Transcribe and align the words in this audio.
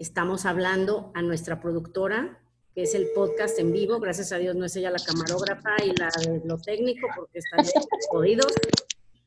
estamos 0.00 0.46
hablando 0.46 1.12
a 1.14 1.20
nuestra 1.20 1.60
productora, 1.60 2.38
que 2.74 2.82
es 2.82 2.94
el 2.94 3.08
podcast 3.14 3.58
en 3.58 3.70
vivo. 3.70 4.00
Gracias 4.00 4.32
a 4.32 4.38
Dios 4.38 4.56
no 4.56 4.64
es 4.64 4.74
ella 4.74 4.90
la 4.90 4.98
camarógrafa 4.98 5.76
y 5.84 5.94
la 5.94 6.08
de 6.08 6.40
lo 6.44 6.58
técnico, 6.58 7.06
porque 7.14 7.38
están 7.38 7.64
jodidos. 8.10 8.52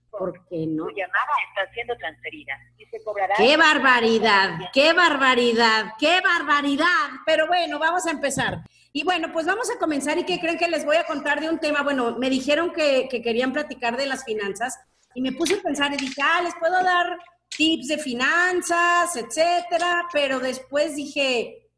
Porque 0.10 0.66
no. 0.68 0.86
Tu 0.86 0.96
llamada 0.96 1.34
está 1.50 1.72
siendo 1.74 1.96
transferida 1.98 2.54
y 2.78 2.86
se 2.86 3.04
cobrará. 3.04 3.36
¡Qué 3.38 3.56
barbaridad! 3.56 4.60
¡Qué 4.74 4.94
barbaridad! 4.94 5.94
¡Qué 6.00 6.22
barbaridad! 6.22 7.10
Pero 7.26 7.48
bueno, 7.48 7.78
vamos 7.78 8.06
a 8.08 8.12
empezar. 8.12 8.64
Y 8.92 9.04
bueno, 9.04 9.32
pues 9.32 9.46
vamos 9.46 9.70
a 9.70 9.78
comenzar. 9.78 10.18
¿Y 10.18 10.26
qué 10.26 10.40
creen 10.40 10.58
que 10.58 10.68
les 10.68 10.86
voy 10.86 10.98
a 10.98 11.06
contar 11.06 11.40
de 11.40 11.50
un 11.50 11.60
tema? 11.60 11.84
Bueno, 11.84 12.18
me 12.18 12.30
dijeron 12.32 12.74
que, 12.74 13.08
que 13.10 13.22
querían 13.22 13.54
platicar 13.54 13.96
de 13.96 14.08
las 14.08 14.24
finanzas 14.24 14.80
y 15.14 15.22
me 15.22 15.32
puse 15.34 15.56
a 15.56 15.62
pensar 15.62 15.94
y 15.94 15.98
dije, 15.98 16.22
ah, 16.24 16.42
les 16.44 16.56
puedo 16.56 16.84
dar 16.84 17.18
tips 17.58 17.88
de 17.88 17.98
finanzas, 17.98 19.16
etcétera, 19.16 20.08
pero 20.12 20.40
después 20.40 20.96
dije, 20.96 21.70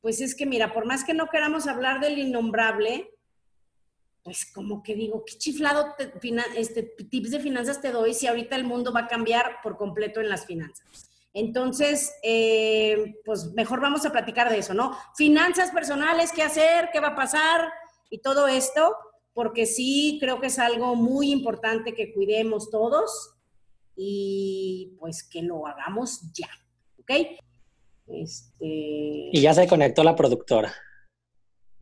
pues 0.00 0.20
es 0.20 0.34
que 0.34 0.46
mira, 0.46 0.72
por 0.72 0.84
más 0.84 1.04
que 1.04 1.14
no 1.14 1.28
queramos 1.28 1.66
hablar 1.66 2.00
del 2.00 2.18
innombrable, 2.18 3.10
pues 4.22 4.46
como 4.52 4.82
que 4.82 4.94
digo, 4.94 5.24
qué 5.24 5.36
chiflado 5.36 5.94
este, 6.56 6.82
tips 6.82 7.30
de 7.32 7.40
finanzas 7.40 7.80
te 7.80 7.90
doy 7.90 8.14
si 8.14 8.26
ahorita 8.26 8.56
el 8.56 8.64
mundo 8.64 8.92
va 8.92 9.00
a 9.00 9.08
cambiar 9.08 9.56
por 9.62 9.76
completo 9.76 10.20
en 10.20 10.28
las 10.28 10.46
finanzas. 10.46 11.10
Entonces, 11.34 12.12
eh, 12.22 13.20
pues 13.24 13.52
mejor 13.54 13.80
vamos 13.80 14.04
a 14.04 14.12
platicar 14.12 14.50
de 14.50 14.58
eso, 14.58 14.74
¿no? 14.74 14.96
Finanzas 15.16 15.70
personales, 15.70 16.30
qué 16.30 16.42
hacer, 16.42 16.90
qué 16.92 17.00
va 17.00 17.08
a 17.08 17.16
pasar 17.16 17.72
y 18.10 18.18
todo 18.18 18.48
esto, 18.48 18.94
porque 19.32 19.66
sí 19.66 20.18
creo 20.20 20.40
que 20.40 20.48
es 20.48 20.58
algo 20.58 20.94
muy 20.94 21.32
importante 21.32 21.94
que 21.94 22.12
cuidemos 22.12 22.70
todos 22.70 23.34
y 23.96 24.96
pues 24.98 25.22
que 25.22 25.42
lo 25.42 25.66
hagamos 25.66 26.32
ya, 26.32 26.48
¿ok? 26.98 27.10
Este... 28.08 28.58
Y 29.32 29.40
ya 29.40 29.54
se 29.54 29.66
conectó 29.66 30.02
la 30.04 30.16
productora. 30.16 30.72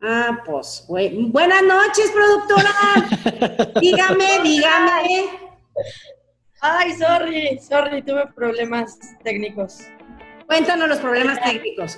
Ah, 0.01 0.41
pues, 0.45 0.85
buenas 0.87 1.63
noches, 1.63 2.11
productora. 2.11 3.71
dígame, 3.81 4.41
dígame. 4.43 5.25
Ay, 6.59 6.93
sorry, 6.93 7.59
sorry, 7.59 8.01
tuve 8.01 8.25
problemas 8.35 8.97
técnicos. 9.23 9.79
Cuéntanos 10.47 10.89
los 10.89 10.99
problemas 10.99 11.39
técnicos. 11.41 11.97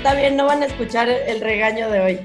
Está 0.00 0.14
bien, 0.14 0.34
no 0.34 0.46
van 0.46 0.62
a 0.62 0.64
escuchar 0.64 1.10
el 1.10 1.42
regaño 1.42 1.90
de 1.90 2.00
hoy. 2.00 2.20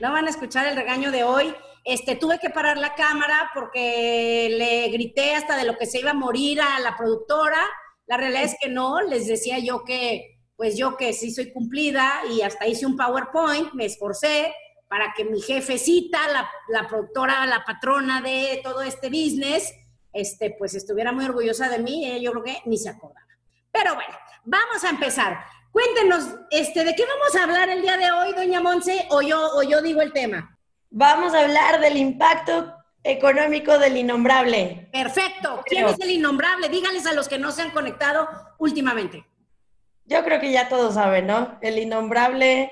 No 0.00 0.12
van 0.12 0.26
a 0.26 0.30
escuchar 0.30 0.66
el 0.66 0.74
regaño 0.74 1.10
de 1.10 1.24
hoy. 1.24 1.54
Este, 1.84 2.16
tuve 2.16 2.38
que 2.38 2.48
parar 2.48 2.78
la 2.78 2.94
cámara 2.94 3.50
porque 3.52 4.48
le 4.56 4.88
grité 4.88 5.34
hasta 5.34 5.54
de 5.54 5.64
lo 5.64 5.76
que 5.76 5.84
se 5.84 6.00
iba 6.00 6.12
a 6.12 6.14
morir 6.14 6.58
a 6.62 6.80
la 6.80 6.96
productora. 6.96 7.58
La 8.06 8.16
realidad 8.16 8.44
es 8.44 8.56
que 8.58 8.70
no, 8.70 9.02
les 9.02 9.26
decía 9.26 9.58
yo 9.58 9.84
que, 9.84 10.40
pues 10.56 10.78
yo 10.78 10.96
que 10.96 11.12
sí 11.12 11.30
soy 11.30 11.52
cumplida 11.52 12.22
y 12.30 12.40
hasta 12.40 12.66
hice 12.66 12.86
un 12.86 12.96
PowerPoint, 12.96 13.74
me 13.74 13.84
esforcé 13.84 14.54
para 14.88 15.12
que 15.14 15.26
mi 15.26 15.42
jefecita, 15.42 16.28
la, 16.28 16.50
la 16.68 16.88
productora, 16.88 17.44
la 17.44 17.62
patrona 17.62 18.22
de 18.22 18.58
todo 18.64 18.80
este 18.80 19.10
business, 19.10 19.74
este, 20.14 20.56
pues 20.58 20.74
estuviera 20.74 21.12
muy 21.12 21.26
orgullosa 21.26 21.68
de 21.68 21.78
mí. 21.78 22.22
yo 22.22 22.30
creo 22.30 22.44
que 22.44 22.62
ni 22.64 22.78
se 22.78 22.88
acordaba. 22.88 23.26
Pero 23.70 23.96
bueno, 23.96 24.16
vamos 24.46 24.82
a 24.82 24.88
empezar. 24.88 25.57
Cuéntenos, 25.72 26.24
este, 26.50 26.84
¿de 26.84 26.94
qué 26.94 27.04
vamos 27.04 27.36
a 27.36 27.44
hablar 27.44 27.68
el 27.68 27.82
día 27.82 27.96
de 27.96 28.10
hoy, 28.10 28.32
doña 28.32 28.60
Monse? 28.60 29.06
O 29.10 29.22
yo, 29.22 29.40
o 29.54 29.62
yo 29.62 29.82
digo 29.82 30.00
el 30.00 30.12
tema. 30.12 30.58
Vamos 30.90 31.34
a 31.34 31.40
hablar 31.40 31.80
del 31.80 31.96
impacto 31.96 32.74
económico 33.02 33.78
del 33.78 33.96
innombrable. 33.96 34.88
Perfecto. 34.92 35.62
¿Quién 35.66 35.86
es 35.86 36.00
el 36.00 36.10
innombrable? 36.10 36.68
Díganles 36.68 37.06
a 37.06 37.12
los 37.12 37.28
que 37.28 37.38
no 37.38 37.52
se 37.52 37.62
han 37.62 37.70
conectado 37.70 38.28
últimamente. 38.58 39.24
Yo 40.04 40.24
creo 40.24 40.40
que 40.40 40.50
ya 40.50 40.68
todos 40.68 40.94
saben, 40.94 41.26
¿no? 41.26 41.58
El 41.60 41.78
innombrable 41.78 42.70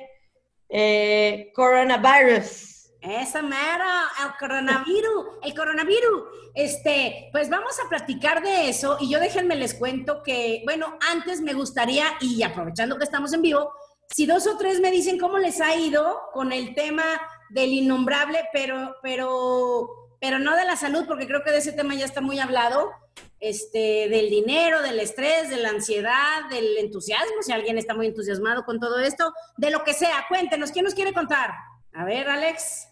eh, 0.68 1.52
coronavirus. 1.54 2.75
Esa 3.00 3.42
mera, 3.42 4.08
el 4.24 4.36
coronavirus, 4.38 5.26
el 5.42 5.54
coronavirus. 5.54 6.22
Este, 6.54 7.28
pues 7.32 7.48
vamos 7.48 7.78
a 7.78 7.88
platicar 7.88 8.42
de 8.42 8.68
eso 8.68 8.96
y 9.00 9.10
yo 9.10 9.20
déjenme 9.20 9.54
les 9.56 9.74
cuento 9.74 10.22
que, 10.22 10.62
bueno, 10.64 10.98
antes 11.12 11.40
me 11.40 11.52
gustaría, 11.52 12.06
y 12.20 12.42
aprovechando 12.42 12.98
que 12.98 13.04
estamos 13.04 13.32
en 13.32 13.42
vivo, 13.42 13.70
si 14.10 14.26
dos 14.26 14.46
o 14.46 14.56
tres 14.56 14.80
me 14.80 14.90
dicen 14.90 15.18
cómo 15.18 15.38
les 15.38 15.60
ha 15.60 15.76
ido 15.76 16.20
con 16.32 16.52
el 16.52 16.74
tema 16.74 17.04
del 17.50 17.72
innombrable, 17.72 18.44
pero, 18.52 18.96
pero, 19.02 19.88
pero 20.20 20.38
no 20.38 20.56
de 20.56 20.64
la 20.64 20.76
salud, 20.76 21.04
porque 21.06 21.26
creo 21.26 21.42
que 21.42 21.50
de 21.50 21.58
ese 21.58 21.72
tema 21.72 21.94
ya 21.94 22.04
está 22.04 22.20
muy 22.20 22.38
hablado, 22.38 22.90
este, 23.38 24.08
del 24.08 24.30
dinero, 24.30 24.80
del 24.82 24.98
estrés, 24.98 25.50
de 25.50 25.58
la 25.58 25.70
ansiedad, 25.70 26.48
del 26.48 26.76
entusiasmo, 26.78 27.42
si 27.42 27.52
alguien 27.52 27.78
está 27.78 27.94
muy 27.94 28.06
entusiasmado 28.06 28.64
con 28.64 28.80
todo 28.80 28.98
esto, 28.98 29.32
de 29.56 29.70
lo 29.70 29.84
que 29.84 29.92
sea. 29.92 30.24
Cuéntenos, 30.28 30.72
¿quién 30.72 30.84
nos 30.84 30.94
quiere 30.94 31.12
contar? 31.12 31.50
A 31.96 32.04
ver, 32.04 32.28
Alex. 32.28 32.88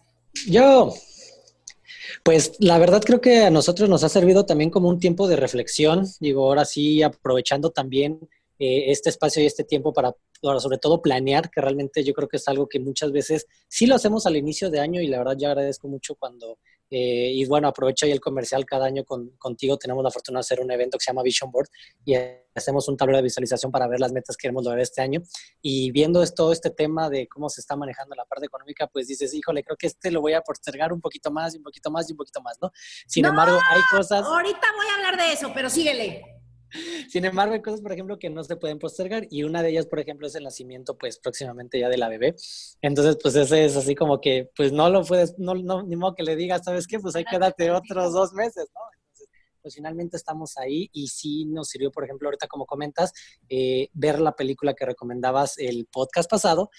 Yo, 0.47 0.91
pues 2.23 2.53
la 2.57 2.79
verdad 2.79 3.03
creo 3.05 3.21
que 3.21 3.43
a 3.43 3.51
nosotros 3.51 3.87
nos 3.87 4.03
ha 4.03 4.09
servido 4.09 4.47
también 4.47 4.71
como 4.71 4.89
un 4.89 4.99
tiempo 4.99 5.27
de 5.27 5.35
reflexión. 5.35 6.07
Digo, 6.19 6.47
ahora 6.47 6.65
sí, 6.65 7.03
aprovechando 7.03 7.69
también 7.69 8.19
eh, 8.57 8.85
este 8.87 9.11
espacio 9.11 9.43
y 9.43 9.45
este 9.45 9.63
tiempo 9.63 9.93
para, 9.93 10.15
sobre 10.57 10.79
todo, 10.79 11.03
planear, 11.03 11.51
que 11.51 11.61
realmente 11.61 12.03
yo 12.03 12.15
creo 12.15 12.27
que 12.27 12.37
es 12.37 12.47
algo 12.47 12.67
que 12.67 12.79
muchas 12.79 13.11
veces 13.11 13.45
sí 13.67 13.85
lo 13.85 13.93
hacemos 13.93 14.25
al 14.25 14.37
inicio 14.37 14.71
de 14.71 14.79
año 14.79 14.99
y 15.01 15.07
la 15.07 15.19
verdad 15.19 15.37
yo 15.37 15.49
agradezco 15.49 15.87
mucho 15.87 16.15
cuando 16.15 16.57
eh, 16.89 17.31
y 17.33 17.45
bueno, 17.45 17.67
aprovecho 17.67 18.05
ahí 18.05 18.11
el 18.11 18.19
comercial. 18.19 18.65
Cada 18.65 18.85
año 18.85 19.03
contigo 19.37 19.77
tenemos 19.77 20.03
la 20.03 20.11
fortuna 20.11 20.39
de 20.39 20.41
hacer 20.41 20.59
un 20.59 20.71
evento 20.71 20.97
que 20.97 21.03
se 21.03 21.11
llama 21.11 21.23
Vision 21.23 21.51
Board 21.51 21.69
y 22.03 22.15
hacemos 22.53 22.87
un 22.87 22.97
tablero 22.97 23.17
de 23.17 23.23
visualización 23.23 23.71
para 23.71 23.87
ver 23.87 23.99
las 23.99 24.11
metas 24.11 24.37
que 24.37 24.43
queremos 24.43 24.63
lograr 24.63 24.81
este 24.81 25.01
año. 25.01 25.21
Y 25.61 25.91
viendo 25.91 26.25
todo 26.27 26.51
este 26.51 26.69
tema 26.69 27.09
de 27.09 27.27
cómo 27.27 27.49
se 27.49 27.61
está 27.61 27.75
manejando 27.75 28.15
la 28.15 28.25
parte 28.25 28.45
económica, 28.45 28.87
pues 28.87 29.07
dices, 29.07 29.33
híjole, 29.33 29.63
creo 29.63 29.77
que 29.77 29.87
este 29.87 30.11
lo 30.11 30.21
voy 30.21 30.33
a 30.33 30.41
postergar 30.41 30.93
un 30.93 31.01
poquito 31.01 31.31
más 31.31 31.55
y 31.55 31.57
un 31.57 31.63
poquito 31.63 31.91
más 31.91 32.09
y 32.09 32.13
un 32.13 32.17
poquito 32.17 32.41
más, 32.41 32.57
¿no? 32.61 32.71
Sin 33.07 33.25
embargo, 33.25 33.57
hay 33.69 33.81
cosas... 33.91 34.25
Ahorita 34.25 34.67
voy 34.75 34.87
a 34.87 34.95
hablar 34.95 35.17
de 35.17 35.33
eso, 35.33 35.51
pero 35.53 35.69
síguele. 35.69 36.34
Sin 37.09 37.25
embargo, 37.25 37.53
hay 37.53 37.61
cosas, 37.61 37.81
por 37.81 37.91
ejemplo, 37.91 38.19
que 38.19 38.29
no 38.29 38.43
se 38.43 38.55
pueden 38.55 38.79
postergar 38.79 39.27
y 39.29 39.43
una 39.43 39.61
de 39.61 39.69
ellas, 39.69 39.87
por 39.87 39.99
ejemplo, 39.99 40.27
es 40.27 40.35
el 40.35 40.43
nacimiento, 40.43 40.97
pues 40.97 41.19
próximamente 41.19 41.79
ya 41.79 41.89
de 41.89 41.97
la 41.97 42.09
bebé. 42.09 42.35
Entonces, 42.81 43.17
pues 43.21 43.35
ese 43.35 43.65
es 43.65 43.75
así 43.75 43.95
como 43.95 44.19
que, 44.21 44.49
pues 44.55 44.71
no 44.71 44.89
lo 44.89 45.03
puedes, 45.03 45.37
no, 45.37 45.55
no, 45.55 45.83
ni 45.83 45.95
modo 45.95 46.15
que 46.15 46.23
le 46.23 46.35
digas, 46.35 46.63
¿sabes 46.63 46.87
qué? 46.87 46.99
Pues 46.99 47.15
hay 47.15 47.25
que 47.25 47.39
darte 47.39 47.71
otros 47.71 48.13
dos 48.13 48.33
meses, 48.33 48.69
¿no? 48.73 48.81
Entonces, 48.97 49.29
pues 49.61 49.75
finalmente 49.75 50.17
estamos 50.17 50.57
ahí 50.57 50.89
y 50.93 51.07
sí 51.07 51.45
nos 51.45 51.69
sirvió, 51.69 51.91
por 51.91 52.03
ejemplo, 52.03 52.27
ahorita 52.27 52.47
como 52.47 52.65
comentas, 52.65 53.11
eh, 53.49 53.89
ver 53.93 54.19
la 54.19 54.35
película 54.35 54.73
que 54.73 54.85
recomendabas 54.85 55.57
el 55.57 55.87
podcast 55.91 56.29
pasado 56.29 56.69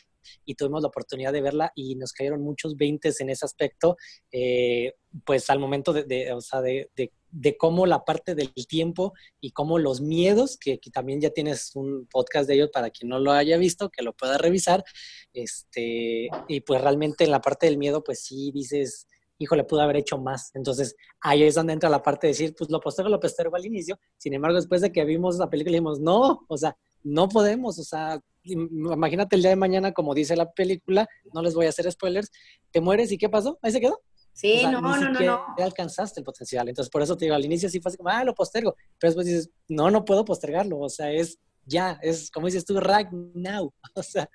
y 0.44 0.54
tuvimos 0.54 0.82
la 0.82 0.88
oportunidad 0.88 1.32
de 1.32 1.40
verla 1.40 1.72
y 1.74 1.94
nos 1.96 2.12
cayeron 2.12 2.42
muchos 2.42 2.76
veintes 2.76 3.20
en 3.20 3.30
ese 3.30 3.44
aspecto, 3.44 3.96
eh, 4.32 4.94
pues 5.24 5.48
al 5.50 5.58
momento 5.58 5.92
de, 5.92 6.04
de, 6.04 6.32
o 6.32 6.40
sea, 6.40 6.60
de, 6.60 6.90
de, 6.96 7.12
de, 7.36 7.56
cómo 7.56 7.86
la 7.86 8.04
parte 8.04 8.34
del 8.34 8.52
tiempo 8.68 9.12
y 9.40 9.52
cómo 9.52 9.78
los 9.78 10.00
miedos, 10.00 10.56
que, 10.56 10.78
que, 10.78 10.90
también 10.90 11.20
ya 11.20 11.30
tienes 11.30 11.74
un 11.74 12.06
podcast 12.10 12.48
de 12.48 12.54
ellos 12.54 12.70
para 12.72 12.90
quien 12.90 13.08
no 13.08 13.18
lo 13.18 13.32
haya 13.32 13.56
visto, 13.56 13.90
que 13.90 14.02
lo 14.02 14.14
pueda 14.14 14.38
revisar, 14.38 14.84
este, 15.32 16.28
y 16.48 16.60
pues 16.60 16.80
realmente 16.80 17.24
en 17.24 17.30
la 17.30 17.40
parte 17.40 17.66
del 17.66 17.78
miedo, 17.78 18.02
pues 18.02 18.22
sí 18.22 18.50
dices, 18.52 19.06
híjole, 19.38 19.64
pudo 19.64 19.82
haber 19.82 19.96
hecho 19.96 20.18
más. 20.18 20.50
Entonces, 20.54 20.96
ahí 21.20 21.42
es 21.42 21.54
donde 21.54 21.72
entra 21.72 21.90
la 21.90 22.02
parte 22.02 22.26
de 22.26 22.32
decir, 22.32 22.54
pues 22.56 22.70
lo 22.70 22.80
postergo, 22.80 23.10
lo 23.10 23.20
postergo 23.20 23.56
al 23.56 23.66
inicio. 23.66 23.98
Sin 24.16 24.34
embargo, 24.34 24.56
después 24.56 24.80
de 24.80 24.92
que 24.92 25.04
vimos 25.04 25.36
la 25.36 25.50
película, 25.50 25.72
dijimos, 25.72 26.00
no, 26.00 26.44
o 26.48 26.56
sea, 26.56 26.76
no 27.02 27.28
podemos, 27.28 27.78
o 27.78 27.84
sea, 27.84 28.20
imagínate 28.42 29.36
el 29.36 29.42
día 29.42 29.50
de 29.50 29.56
mañana, 29.56 29.92
como 29.92 30.14
dice 30.14 30.36
la 30.36 30.50
película, 30.52 31.06
no 31.32 31.42
les 31.42 31.54
voy 31.54 31.66
a 31.66 31.68
hacer 31.68 31.90
spoilers, 31.90 32.30
te 32.70 32.80
mueres 32.80 33.12
y 33.12 33.18
¿qué 33.18 33.28
pasó? 33.28 33.58
Ahí 33.62 33.72
se 33.72 33.80
quedó. 33.80 34.00
Sí, 34.36 34.64
no, 34.64 34.82
no, 34.82 34.98
no, 34.98 35.18
no. 35.18 35.46
alcanzaste 35.56 36.20
el 36.20 36.24
potencial. 36.24 36.68
Entonces, 36.68 36.90
por 36.90 37.00
eso 37.00 37.16
te 37.16 37.24
digo, 37.24 37.34
al 37.34 37.44
inicio 37.46 37.70
sí 37.70 37.80
fue 37.80 37.88
así 37.88 37.96
como, 37.96 38.10
ah, 38.10 38.22
lo 38.22 38.34
postergo. 38.34 38.76
Pero 38.98 39.10
después 39.10 39.26
dices, 39.26 39.48
no, 39.66 39.90
no 39.90 40.04
puedo 40.04 40.26
postergarlo. 40.26 40.78
O 40.78 40.90
sea, 40.90 41.10
es 41.10 41.38
ya, 41.64 41.98
es 42.02 42.30
como 42.30 42.44
dices 42.44 42.66
tú, 42.66 42.78
right 42.78 43.08
now. 43.10 43.72
O 43.94 44.02
sea. 44.02 44.28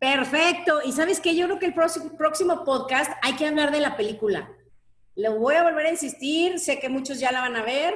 Perfecto. 0.00 0.80
Y 0.84 0.90
sabes 0.90 1.20
que 1.20 1.36
yo 1.36 1.46
creo 1.46 1.60
que 1.60 1.66
el 1.66 1.74
próximo, 1.74 2.16
próximo 2.16 2.64
podcast 2.64 3.12
hay 3.22 3.36
que 3.36 3.46
hablar 3.46 3.70
de 3.70 3.78
la 3.78 3.96
película. 3.96 4.52
Le 5.14 5.28
voy 5.28 5.54
a 5.54 5.62
volver 5.62 5.86
a 5.86 5.90
insistir. 5.90 6.58
Sé 6.58 6.80
que 6.80 6.88
muchos 6.88 7.20
ya 7.20 7.30
la 7.30 7.40
van 7.40 7.54
a 7.54 7.62
ver 7.62 7.94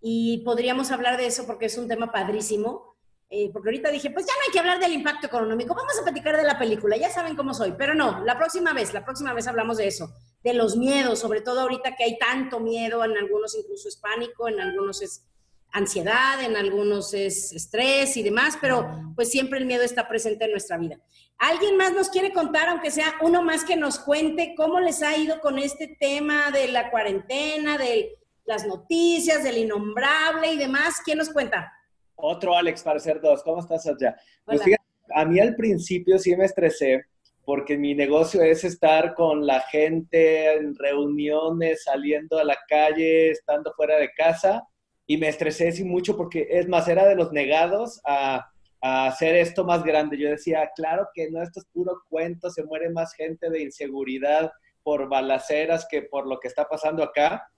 y 0.00 0.38
podríamos 0.38 0.90
hablar 0.90 1.18
de 1.18 1.26
eso 1.26 1.46
porque 1.46 1.66
es 1.66 1.78
un 1.78 1.86
tema 1.86 2.10
padrísimo 2.10 2.91
eh, 3.34 3.48
porque 3.50 3.70
ahorita 3.70 3.90
dije, 3.90 4.10
pues 4.10 4.26
ya 4.26 4.34
no 4.34 4.40
hay 4.46 4.52
que 4.52 4.58
hablar 4.58 4.78
del 4.78 4.92
impacto 4.92 5.26
económico, 5.26 5.74
vamos 5.74 5.98
a 5.98 6.02
platicar 6.02 6.36
de 6.36 6.42
la 6.42 6.58
película, 6.58 6.98
ya 6.98 7.08
saben 7.08 7.34
cómo 7.34 7.54
soy, 7.54 7.72
pero 7.78 7.94
no, 7.94 8.22
la 8.26 8.36
próxima 8.36 8.74
vez, 8.74 8.92
la 8.92 9.06
próxima 9.06 9.32
vez 9.32 9.46
hablamos 9.46 9.78
de 9.78 9.86
eso, 9.86 10.12
de 10.44 10.52
los 10.52 10.76
miedos, 10.76 11.20
sobre 11.20 11.40
todo 11.40 11.60
ahorita 11.62 11.96
que 11.96 12.04
hay 12.04 12.18
tanto 12.18 12.60
miedo, 12.60 13.02
en 13.06 13.16
algunos 13.16 13.56
incluso 13.56 13.88
es 13.88 13.96
pánico, 13.96 14.48
en 14.48 14.60
algunos 14.60 15.00
es 15.00 15.24
ansiedad, 15.70 16.42
en 16.42 16.56
algunos 16.56 17.14
es 17.14 17.54
estrés 17.54 18.18
y 18.18 18.22
demás, 18.22 18.58
pero 18.60 18.86
pues 19.16 19.30
siempre 19.30 19.58
el 19.58 19.64
miedo 19.64 19.82
está 19.82 20.06
presente 20.06 20.44
en 20.44 20.50
nuestra 20.50 20.76
vida. 20.76 20.98
¿Alguien 21.38 21.78
más 21.78 21.94
nos 21.94 22.10
quiere 22.10 22.34
contar, 22.34 22.68
aunque 22.68 22.90
sea 22.90 23.14
uno 23.22 23.40
más 23.40 23.64
que 23.64 23.76
nos 23.76 23.98
cuente 23.98 24.52
cómo 24.54 24.78
les 24.78 25.02
ha 25.02 25.16
ido 25.16 25.40
con 25.40 25.58
este 25.58 25.96
tema 25.98 26.50
de 26.50 26.68
la 26.68 26.90
cuarentena, 26.90 27.78
de 27.78 28.10
las 28.44 28.66
noticias, 28.66 29.42
del 29.42 29.56
innombrable 29.56 30.52
y 30.52 30.58
demás? 30.58 31.00
¿Quién 31.02 31.16
nos 31.16 31.30
cuenta? 31.30 31.72
Otro 32.16 32.56
Alex 32.56 32.82
para 32.82 32.98
ser 32.98 33.20
dos. 33.20 33.42
¿Cómo 33.42 33.60
estás 33.60 33.86
allá? 33.86 34.16
Pues 34.44 34.62
fíjate, 34.62 34.82
a 35.14 35.24
mí 35.24 35.40
al 35.40 35.56
principio 35.56 36.18
sí 36.18 36.36
me 36.36 36.44
estresé 36.44 37.04
porque 37.44 37.76
mi 37.76 37.94
negocio 37.94 38.42
es 38.42 38.64
estar 38.64 39.14
con 39.14 39.46
la 39.46 39.60
gente 39.60 40.54
en 40.54 40.76
reuniones, 40.76 41.82
saliendo 41.84 42.38
a 42.38 42.44
la 42.44 42.56
calle, 42.68 43.30
estando 43.30 43.72
fuera 43.74 43.96
de 43.96 44.12
casa 44.12 44.62
y 45.06 45.16
me 45.16 45.28
estresé 45.28 45.72
sí 45.72 45.84
mucho 45.84 46.16
porque 46.16 46.46
es 46.50 46.68
más, 46.68 46.86
era 46.88 47.06
de 47.06 47.16
los 47.16 47.32
negados 47.32 48.00
a, 48.06 48.48
a 48.80 49.06
hacer 49.06 49.34
esto 49.34 49.64
más 49.64 49.82
grande. 49.82 50.16
Yo 50.16 50.30
decía, 50.30 50.70
claro 50.74 51.08
que 51.14 51.30
no, 51.30 51.42
esto 51.42 51.60
es 51.60 51.66
puro 51.72 52.02
cuento, 52.08 52.50
se 52.50 52.64
muere 52.64 52.90
más 52.90 53.12
gente 53.14 53.50
de 53.50 53.62
inseguridad 53.62 54.52
por 54.82 55.08
balaceras 55.08 55.86
que 55.90 56.02
por 56.02 56.26
lo 56.26 56.38
que 56.38 56.48
está 56.48 56.68
pasando 56.68 57.02
acá. 57.02 57.48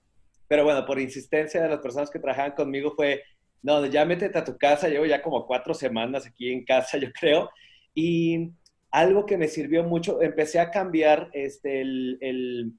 Pero 0.47 0.63
bueno, 0.63 0.85
por 0.85 0.99
insistencia 0.99 1.61
de 1.61 1.69
las 1.69 1.79
personas 1.79 2.09
que 2.09 2.19
trabajaban 2.19 2.51
conmigo 2.51 2.93
fue, 2.95 3.23
no, 3.61 3.85
ya 3.85 4.05
métete 4.05 4.37
a 4.37 4.43
tu 4.43 4.57
casa, 4.57 4.87
llevo 4.87 5.05
ya 5.05 5.21
como 5.21 5.45
cuatro 5.45 5.73
semanas 5.73 6.25
aquí 6.25 6.51
en 6.51 6.63
casa, 6.63 6.97
yo 6.99 7.11
creo. 7.11 7.49
Y 7.93 8.51
algo 8.91 9.25
que 9.25 9.37
me 9.37 9.47
sirvió 9.47 9.83
mucho, 9.83 10.21
empecé 10.21 10.59
a 10.59 10.71
cambiar 10.71 11.29
este, 11.33 11.81
el, 11.81 12.17
el, 12.21 12.73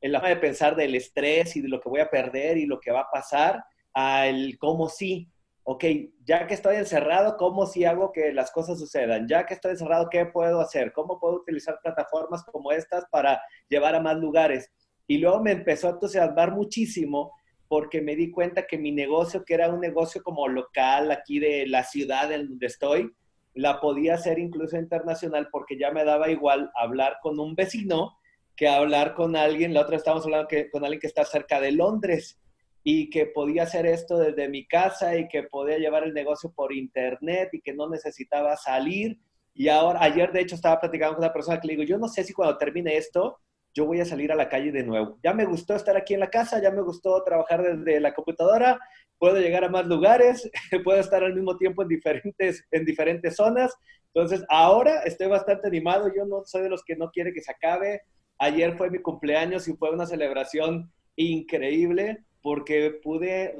el 0.00 0.12
forma 0.12 0.28
de 0.28 0.36
pensar 0.36 0.76
del 0.76 0.94
estrés 0.94 1.56
y 1.56 1.60
de 1.60 1.68
lo 1.68 1.80
que 1.80 1.88
voy 1.88 2.00
a 2.00 2.10
perder 2.10 2.58
y 2.58 2.66
lo 2.66 2.78
que 2.80 2.92
va 2.92 3.00
a 3.00 3.10
pasar, 3.10 3.64
al 3.92 4.56
cómo 4.58 4.88
sí. 4.88 5.28
Ok, 5.64 5.84
ya 6.24 6.46
que 6.46 6.54
estoy 6.54 6.76
encerrado, 6.76 7.36
¿cómo 7.36 7.66
sí 7.66 7.84
hago 7.84 8.10
que 8.10 8.32
las 8.32 8.50
cosas 8.50 8.78
sucedan? 8.78 9.28
Ya 9.28 9.44
que 9.44 9.52
estoy 9.52 9.72
encerrado, 9.72 10.08
¿qué 10.10 10.24
puedo 10.24 10.60
hacer? 10.60 10.92
¿Cómo 10.94 11.20
puedo 11.20 11.34
utilizar 11.36 11.78
plataformas 11.82 12.42
como 12.44 12.72
estas 12.72 13.04
para 13.10 13.42
llevar 13.68 13.94
a 13.94 14.00
más 14.00 14.16
lugares? 14.16 14.72
Y 15.06 15.18
luego 15.18 15.42
me 15.42 15.52
empezó 15.52 15.88
a 15.88 15.90
entusiasmar 15.90 16.52
muchísimo 16.52 17.32
porque 17.68 18.00
me 18.00 18.16
di 18.16 18.30
cuenta 18.30 18.66
que 18.66 18.78
mi 18.78 18.90
negocio, 18.92 19.44
que 19.44 19.54
era 19.54 19.68
un 19.68 19.80
negocio 19.80 20.22
como 20.22 20.48
local 20.48 21.10
aquí 21.10 21.38
de 21.38 21.66
la 21.66 21.84
ciudad 21.84 22.32
en 22.32 22.48
donde 22.48 22.66
estoy, 22.66 23.12
la 23.54 23.80
podía 23.80 24.14
hacer 24.14 24.38
incluso 24.38 24.76
internacional 24.76 25.48
porque 25.50 25.78
ya 25.78 25.90
me 25.90 26.04
daba 26.04 26.30
igual 26.30 26.70
hablar 26.74 27.18
con 27.22 27.38
un 27.38 27.54
vecino 27.54 28.18
que 28.58 28.68
hablar 28.68 29.14
con 29.14 29.36
alguien, 29.36 29.72
la 29.72 29.82
otra 29.82 29.96
estábamos 29.96 30.24
hablando 30.24 30.48
que, 30.48 30.68
con 30.68 30.82
alguien 30.82 31.00
que 31.00 31.06
está 31.06 31.24
cerca 31.24 31.60
de 31.60 31.70
Londres 31.70 32.40
y 32.82 33.08
que 33.08 33.26
podía 33.26 33.62
hacer 33.62 33.86
esto 33.86 34.18
desde 34.18 34.48
mi 34.48 34.66
casa 34.66 35.16
y 35.16 35.28
que 35.28 35.44
podía 35.44 35.78
llevar 35.78 36.02
el 36.02 36.12
negocio 36.12 36.52
por 36.56 36.72
internet 36.72 37.50
y 37.52 37.60
que 37.60 37.72
no 37.72 37.88
necesitaba 37.88 38.56
salir. 38.56 39.20
Y 39.54 39.68
ahora, 39.68 40.02
ayer 40.02 40.32
de 40.32 40.40
hecho 40.40 40.56
estaba 40.56 40.80
platicando 40.80 41.14
con 41.14 41.24
una 41.24 41.32
persona 41.32 41.60
que 41.60 41.68
le 41.68 41.74
digo, 41.74 41.84
yo 41.84 41.98
no 41.98 42.08
sé 42.08 42.24
si 42.24 42.32
cuando 42.32 42.58
termine 42.58 42.96
esto, 42.96 43.38
yo 43.74 43.86
voy 43.86 44.00
a 44.00 44.04
salir 44.04 44.32
a 44.32 44.36
la 44.36 44.48
calle 44.48 44.72
de 44.72 44.82
nuevo. 44.82 45.18
Ya 45.22 45.32
me 45.32 45.44
gustó 45.44 45.74
estar 45.74 45.96
aquí 45.96 46.14
en 46.14 46.20
la 46.20 46.30
casa, 46.30 46.60
ya 46.60 46.70
me 46.70 46.82
gustó 46.82 47.22
trabajar 47.22 47.62
desde 47.62 48.00
la 48.00 48.14
computadora, 48.14 48.78
puedo 49.18 49.38
llegar 49.38 49.64
a 49.64 49.68
más 49.68 49.86
lugares, 49.86 50.50
puedo 50.84 50.98
estar 50.98 51.22
al 51.22 51.34
mismo 51.34 51.56
tiempo 51.56 51.82
en 51.82 51.88
diferentes, 51.88 52.66
en 52.70 52.84
diferentes 52.84 53.36
zonas. 53.36 53.74
Entonces, 54.14 54.44
ahora 54.48 55.02
estoy 55.02 55.28
bastante 55.28 55.68
animado, 55.68 56.10
yo 56.14 56.24
no 56.24 56.42
soy 56.44 56.62
de 56.62 56.70
los 56.70 56.82
que 56.84 56.96
no 56.96 57.10
quiere 57.10 57.32
que 57.32 57.42
se 57.42 57.52
acabe. 57.52 58.02
Ayer 58.38 58.76
fue 58.76 58.90
mi 58.90 59.00
cumpleaños 59.00 59.68
y 59.68 59.74
fue 59.74 59.90
una 59.90 60.06
celebración 60.06 60.90
increíble 61.16 62.24
porque 62.40 62.98
pude 63.02 63.56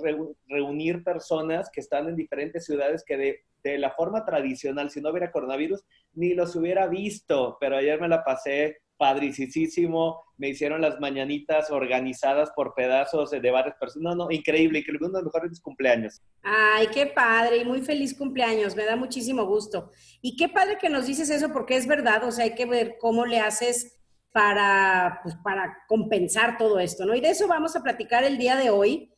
reunir 0.47 1.03
personas 1.03 1.69
que 1.71 1.81
están 1.81 2.09
en 2.09 2.17
diferentes 2.17 2.65
ciudades 2.65 3.05
que 3.05 3.17
de, 3.17 3.41
de, 3.65 3.77
la 3.77 3.91
forma 3.91 4.25
tradicional, 4.25 4.91
si 4.91 5.01
no 5.01 5.11
hubiera 5.11 5.33
coronavirus, 5.33 5.85
ni 6.15 6.35
los 6.35 6.55
hubiera 6.55 6.87
visto, 6.87 7.57
pero 7.61 7.77
ayer 7.77 8.01
me 8.01 8.09
la 8.09 8.23
pasé 8.23 8.79
padricísimo, 8.99 10.25
me 10.37 10.51
hicieron 10.51 10.81
las 10.81 11.01
mañanitas 11.01 11.71
organizadas 11.71 12.51
por 12.55 12.75
pedazos 12.75 13.31
de 13.31 13.51
varias 13.51 13.77
personas, 13.77 14.17
no, 14.17 14.25
no, 14.25 14.31
increíble, 14.31 14.81
increíble, 14.81 15.07
uno 15.07 15.19
de 15.19 15.25
los 15.25 15.33
mejores 15.33 15.61
cumpleaños. 15.61 16.21
Ay, 16.43 16.89
qué 16.89 17.07
padre 17.07 17.59
y 17.59 17.65
muy 17.65 17.81
feliz 17.81 18.15
cumpleaños, 18.15 18.77
me 18.77 18.85
da 18.85 18.97
muchísimo 18.97 19.47
gusto. 19.47 19.91
Y 20.21 20.37
qué 20.37 20.49
padre 20.49 20.79
que 20.79 20.91
nos 20.91 21.07
dices 21.07 21.31
eso 21.31 21.53
porque 21.53 21.77
es 21.77 21.87
verdad, 21.87 22.25
o 22.25 22.33
sea, 22.33 22.45
hay 22.45 22.55
que 22.55 22.67
ver 22.67 22.97
cómo 23.01 23.25
le 23.25 23.41
haces 23.41 23.99
para, 24.33 25.21
pues, 25.23 25.35
para 25.37 25.79
compensar 25.89 26.59
todo 26.59 26.79
esto, 26.79 27.07
¿no? 27.07 27.15
Y 27.15 27.21
de 27.21 27.31
eso 27.31 27.49
vamos 27.49 27.77
a 27.77 27.83
platicar 27.83 28.25
el 28.25 28.39
día 28.39 28.57
de 28.57 28.71
hoy. 28.71 29.15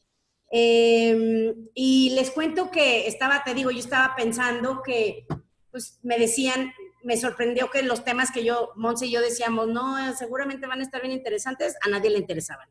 Eh, 0.53 1.55
y 1.75 2.11
les 2.15 2.31
cuento 2.31 2.71
que 2.71 3.07
estaba, 3.07 3.43
te 3.45 3.55
digo, 3.55 3.71
yo 3.71 3.79
estaba 3.79 4.15
pensando 4.17 4.83
que, 4.83 5.27
pues 5.71 6.01
me 6.03 6.19
decían, 6.19 6.73
me 7.03 7.17
sorprendió 7.17 7.71
que 7.71 7.83
los 7.83 8.05
temas 8.05 8.31
que 8.31 8.45
yo, 8.45 8.73
Monse 8.77 9.07
y 9.07 9.13
yo 9.13 9.21
decíamos, 9.21 9.69
no, 9.69 10.15
seguramente 10.17 10.67
van 10.67 10.81
a 10.81 10.83
estar 10.83 11.01
bien 11.01 11.13
interesantes, 11.13 11.77
a 11.85 11.89
nadie 11.89 12.11
le 12.11 12.19
interesaban. 12.19 12.69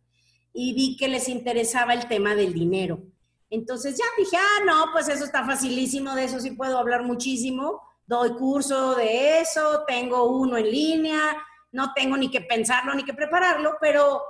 Y 0.53 0.73
vi 0.73 0.97
que 0.97 1.07
les 1.07 1.29
interesaba 1.29 1.93
el 1.93 2.07
tema 2.07 2.35
del 2.35 2.53
dinero. 2.53 3.01
Entonces 3.49 3.97
ya 3.97 4.05
dije, 4.17 4.37
ah, 4.37 4.63
no, 4.65 4.91
pues 4.91 5.09
eso 5.09 5.23
está 5.23 5.43
facilísimo, 5.43 6.13
de 6.15 6.25
eso 6.25 6.39
sí 6.39 6.51
puedo 6.51 6.77
hablar 6.77 7.03
muchísimo. 7.03 7.81
Doy 8.05 8.31
curso 8.33 8.95
de 8.95 9.39
eso, 9.39 9.83
tengo 9.87 10.29
uno 10.29 10.57
en 10.57 10.69
línea, 10.69 11.37
no 11.71 11.93
tengo 11.93 12.17
ni 12.17 12.29
que 12.29 12.41
pensarlo 12.41 12.93
ni 12.93 13.03
que 13.03 13.13
prepararlo, 13.13 13.77
pero 13.79 14.21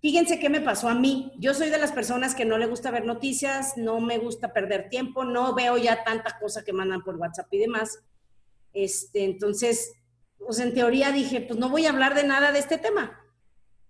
fíjense 0.00 0.38
qué 0.38 0.48
me 0.48 0.60
pasó 0.60 0.88
a 0.88 0.94
mí. 0.94 1.32
Yo 1.38 1.54
soy 1.54 1.70
de 1.70 1.78
las 1.78 1.92
personas 1.92 2.34
que 2.34 2.44
no 2.44 2.58
le 2.58 2.66
gusta 2.66 2.90
ver 2.90 3.04
noticias, 3.04 3.76
no 3.76 4.00
me 4.00 4.18
gusta 4.18 4.52
perder 4.52 4.88
tiempo, 4.88 5.24
no 5.24 5.54
veo 5.54 5.76
ya 5.76 6.04
tanta 6.04 6.38
cosa 6.38 6.64
que 6.64 6.72
mandan 6.72 7.02
por 7.02 7.16
WhatsApp 7.16 7.52
y 7.52 7.58
demás. 7.58 8.00
Este, 8.76 9.24
entonces, 9.24 9.94
pues 10.38 10.60
en 10.60 10.74
teoría 10.74 11.10
dije, 11.10 11.40
pues 11.40 11.58
no 11.58 11.70
voy 11.70 11.86
a 11.86 11.90
hablar 11.90 12.14
de 12.14 12.24
nada 12.24 12.52
de 12.52 12.58
este 12.58 12.76
tema, 12.76 13.18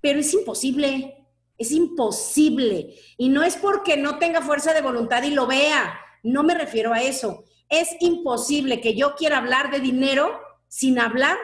pero 0.01 0.21
es 0.21 0.33
imposible, 0.33 1.27
es 1.59 1.73
imposible. 1.73 2.95
Y 3.19 3.29
no 3.29 3.43
es 3.43 3.57
porque 3.57 3.97
no 3.97 4.19
tenga 4.19 4.43
fuerza 4.43 4.73
de 4.73 4.83
voluntad 4.83 5.25
y 5.25 5.31
lo 5.31 5.49
vea, 5.49 5.99
no 6.23 6.45
me 6.45 6.55
refiero 6.55 6.93
a 6.93 7.03
eso. 7.03 7.45
Es 7.69 7.89
imposible 7.99 8.81
que 8.81 8.95
yo 8.95 9.17
quiera 9.17 9.39
hablar 9.39 9.73
de 9.73 9.81
dinero 9.81 10.39
sin 10.69 11.01
hablar 11.01 11.37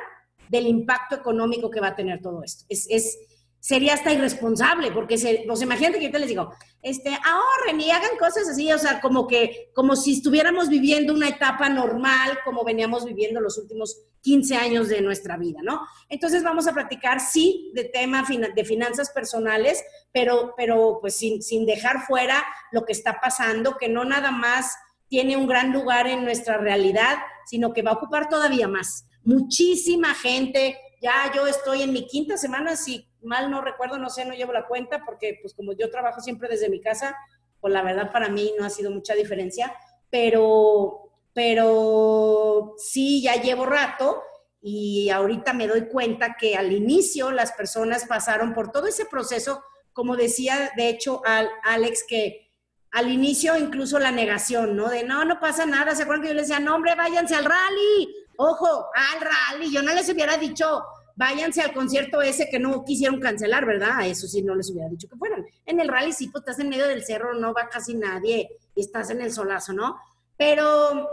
del 0.49 0.69
impacto 0.69 1.17
económico 1.17 1.69
que 1.69 1.81
va 1.81 1.89
a 1.89 1.97
tener 1.97 2.21
todo 2.23 2.45
esto. 2.45 2.65
Es, 2.69 2.87
es 2.89 3.19
sería 3.63 3.95
hasta 3.95 4.13
irresponsable, 4.13 4.91
porque 4.91 5.17
se, 5.17 5.45
pues 5.47 5.63
imagínate 5.63 6.01
que 6.01 6.07
yo 6.07 6.11
te 6.11 6.19
les 6.19 6.29
digo, 6.29 6.53
este, 6.83 7.11
ahorren 7.11 7.81
y 7.81 7.93
hagan 7.93 8.19
cosas 8.19 8.49
así, 8.49 8.73
o 8.73 8.77
sea, 8.77 9.01
como 9.01 9.29
que, 9.29 9.71
como 9.73 9.95
si 9.95 10.15
estuviéramos 10.15 10.69
viviendo 10.69 11.15
una 11.15 11.29
etapa 11.29 11.69
normal, 11.69 12.41
como 12.45 12.65
veníamos 12.65 13.05
viviendo 13.05 13.41
los 13.41 13.59
últimos 13.59 14.03
15 14.23 14.57
años 14.57 14.89
de 14.89 15.01
nuestra 15.01 15.37
vida, 15.37 15.61
¿no? 15.63 15.81
Entonces 16.09 16.43
vamos 16.43 16.67
a 16.67 16.73
platicar, 16.73 17.21
sí, 17.21 17.71
de 17.73 17.85
tema 17.85 18.25
de 18.53 18.65
finanzas 18.65 19.11
personales, 19.11 19.81
pero, 20.11 20.55
pero 20.57 20.99
pues 21.01 21.15
sin, 21.15 21.41
sin 21.41 21.65
dejar 21.65 22.05
fuera 22.05 22.45
lo 22.73 22.85
que 22.85 22.93
está 22.93 23.21
pasando, 23.21 23.77
que 23.79 23.89
no 23.89 24.05
nada 24.05 24.33
más 24.33 24.75
tiene 25.07 25.37
un 25.37 25.47
gran 25.47 25.73
lugar 25.73 26.09
en 26.09 26.25
nuestra 26.25 26.59
realidad, 26.59 27.17
sino 27.47 27.73
que 27.73 27.83
va 27.83 27.93
a 27.93 27.95
ocupar 27.95 28.29
todavía 28.29 28.67
más. 28.67 29.07
Muchísima 29.23 30.15
gente, 30.15 30.77
ya 31.01 31.31
yo 31.33 31.47
estoy 31.47 31.83
en 31.83 31.93
mi 31.93 32.09
quinta 32.09 32.37
semana, 32.37 32.75
si 32.75 33.12
mal 33.23 33.51
no 33.51 33.61
recuerdo, 33.61 33.99
no 33.99 34.11
sé, 34.11 34.25
no 34.25 34.35
llevo 34.35 34.53
la 34.53 34.67
cuenta, 34.67 35.03
porque 35.05 35.39
pues 35.41 35.55
como 35.55 35.73
yo 35.73 35.91
trabajo 35.91 36.21
siempre 36.21 36.49
desde 36.49 36.69
mi 36.69 36.81
casa, 36.81 37.17
pues 37.61 37.73
la 37.73 37.83
verdad 37.83 38.13
para 38.13 38.29
mí 38.29 38.53
no 38.59 38.65
ha 38.65 38.71
sido 38.71 38.91
mucha 38.91 39.15
diferencia, 39.15 39.75
pero, 40.11 41.13
pero 41.33 42.75
sí, 42.77 43.23
ya 43.23 43.37
llevo 43.37 43.67
rato 43.67 44.23
y 44.61 45.11
ahorita 45.11 45.53
me 45.53 45.67
doy 45.67 45.89
cuenta 45.89 46.37
que 46.39 46.57
al 46.57 46.73
inicio 46.73 47.31
las 47.31 47.53
personas 47.53 48.07
pasaron 48.07 48.55
por 48.55 48.71
todo 48.71 48.87
ese 48.87 49.07
proceso, 49.07 49.63
como 49.93 50.17
decía 50.17 50.71
de 50.77 50.89
hecho 50.89 51.23
al, 51.25 51.49
Alex, 51.65 52.05
que 52.07 52.53
al 52.93 53.11
inicio 53.11 53.57
incluso 53.57 53.99
la 53.99 54.13
negación, 54.13 54.77
¿no? 54.77 54.89
De 54.89 55.03
no, 55.03 55.25
no 55.25 55.41
pasa 55.41 55.67
nada, 55.67 55.95
¿se 55.95 56.03
acuerdan 56.03 56.23
que 56.23 56.29
yo 56.29 56.35
les 56.35 56.49
decía, 56.49 56.61
no, 56.61 56.75
hombre, 56.77 56.95
váyanse 56.95 57.35
al 57.35 57.45
rally, 57.45 58.15
ojo, 58.37 58.87
al 58.95 59.21
rally, 59.21 59.73
yo 59.73 59.83
no 59.83 59.93
les 59.95 60.09
hubiera 60.09 60.37
dicho, 60.37 60.85
váyanse 61.17 61.61
al 61.61 61.73
concierto 61.73 62.23
ese 62.23 62.49
que 62.49 62.59
no 62.59 62.85
quisieron 62.85 63.21
cancelar, 63.21 63.67
¿verdad? 63.67 64.07
Eso 64.07 64.27
sí, 64.27 64.43
no 64.43 64.55
les 64.55 64.71
hubiera 64.71 64.89
dicho 64.89 65.09
que 65.09 65.17
fueran. 65.17 65.45
En 65.67 65.81
el 65.81 65.89
rally 65.89 66.13
sí, 66.13 66.29
pues 66.29 66.43
estás 66.43 66.59
en 66.59 66.69
medio 66.69 66.89
del 66.89 67.05
cerro, 67.05 67.35
no 67.35 67.53
va 67.53 67.69
casi 67.69 67.95
nadie 67.95 68.49
y 68.75 68.81
estás 68.81 69.11
en 69.11 69.21
el 69.21 69.33
solazo, 69.33 69.73
¿no? 69.73 69.97
Pero, 70.37 71.09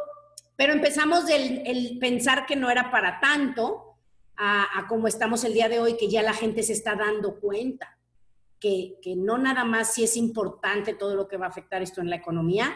pero 0.55 0.73
empezamos 0.73 1.29
el, 1.29 1.97
pensar 1.99 2.45
que 2.45 2.55
no 2.55 2.69
era 2.69 2.91
para 2.91 3.19
tanto 3.19 3.95
a, 4.35 4.79
a, 4.79 4.87
como 4.87 5.07
estamos 5.07 5.43
el 5.43 5.53
día 5.53 5.69
de 5.69 5.79
hoy, 5.79 5.97
que 5.97 6.09
ya 6.09 6.23
la 6.23 6.33
gente 6.33 6.63
se 6.63 6.73
está 6.73 6.95
dando 6.95 7.39
cuenta. 7.39 7.95
Que, 8.59 8.97
que 9.01 9.15
no 9.15 9.37
nada 9.37 9.63
más 9.63 9.93
si 9.93 10.03
es 10.03 10.17
importante 10.17 10.93
todo 10.93 11.15
lo 11.15 11.29
que 11.29 11.37
va 11.37 11.45
a 11.45 11.49
afectar 11.49 11.81
esto 11.81 12.01
en 12.01 12.09
la 12.09 12.17
economía, 12.17 12.75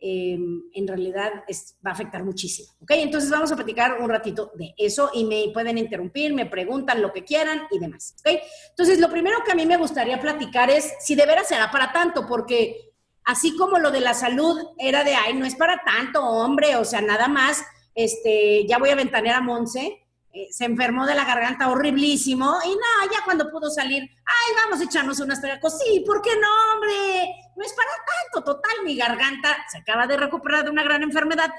eh, 0.00 0.38
en 0.74 0.86
realidad 0.86 1.44
es- 1.48 1.76
va 1.84 1.90
a 1.90 1.94
afectar 1.94 2.22
muchísimo. 2.24 2.68
¿Ok? 2.82 2.90
Entonces 2.92 3.30
vamos 3.30 3.50
a 3.52 3.56
platicar 3.56 4.00
un 4.00 4.08
ratito 4.08 4.52
de 4.54 4.74
eso 4.76 5.10
y 5.14 5.24
me 5.24 5.48
pueden 5.52 5.78
interrumpir, 5.78 6.32
me 6.34 6.46
preguntan 6.46 7.00
lo 7.02 7.12
que 7.12 7.24
quieran 7.24 7.62
y 7.70 7.78
demás. 7.78 8.14
¿Ok? 8.20 8.38
Entonces, 8.70 9.00
lo 9.00 9.08
primero 9.10 9.38
que 9.44 9.52
a 9.52 9.54
mí 9.54 9.66
me 9.66 9.76
gustaría 9.76 10.20
platicar 10.20 10.70
es 10.70 10.92
si 11.00 11.14
de 11.14 11.26
veras 11.26 11.48
será 11.48 11.70
para 11.70 11.92
tanto, 11.92 12.26
porque 12.26 12.92
así 13.24 13.56
como 13.56 13.78
lo 13.78 13.90
de 13.90 14.00
la 14.00 14.14
salud 14.14 14.56
era 14.78 15.02
de, 15.02 15.14
ay, 15.14 15.34
no 15.34 15.44
es 15.46 15.56
para 15.56 15.82
tanto, 15.84 16.22
hombre, 16.24 16.76
o 16.76 16.84
sea, 16.84 17.00
nada 17.00 17.26
más, 17.28 17.62
este, 17.94 18.66
ya 18.68 18.78
voy 18.78 18.90
a 18.90 18.94
ventanear 18.94 19.36
a 19.36 19.40
Monse, 19.40 20.05
eh, 20.36 20.48
se 20.50 20.66
enfermó 20.66 21.06
de 21.06 21.14
la 21.14 21.24
garganta 21.24 21.70
horriblísimo 21.70 22.58
y 22.66 22.68
no, 22.68 23.10
ya 23.10 23.24
cuando 23.24 23.50
pudo 23.50 23.70
salir, 23.70 24.02
ay, 24.02 24.54
vamos 24.62 24.78
a 24.80 24.84
echarnos 24.84 25.18
unas 25.18 25.40
tragos, 25.40 25.78
sí, 25.78 26.00
¿por 26.00 26.20
qué 26.20 26.32
no, 26.38 26.74
hombre? 26.74 27.34
No 27.56 27.64
es 27.64 27.72
para 27.72 27.88
tanto, 27.88 28.52
total, 28.52 28.84
mi 28.84 28.96
garganta 28.96 29.56
se 29.72 29.78
acaba 29.78 30.06
de 30.06 30.18
recuperar 30.18 30.64
de 30.64 30.70
una 30.70 30.82
gran 30.82 31.02
enfermedad, 31.02 31.50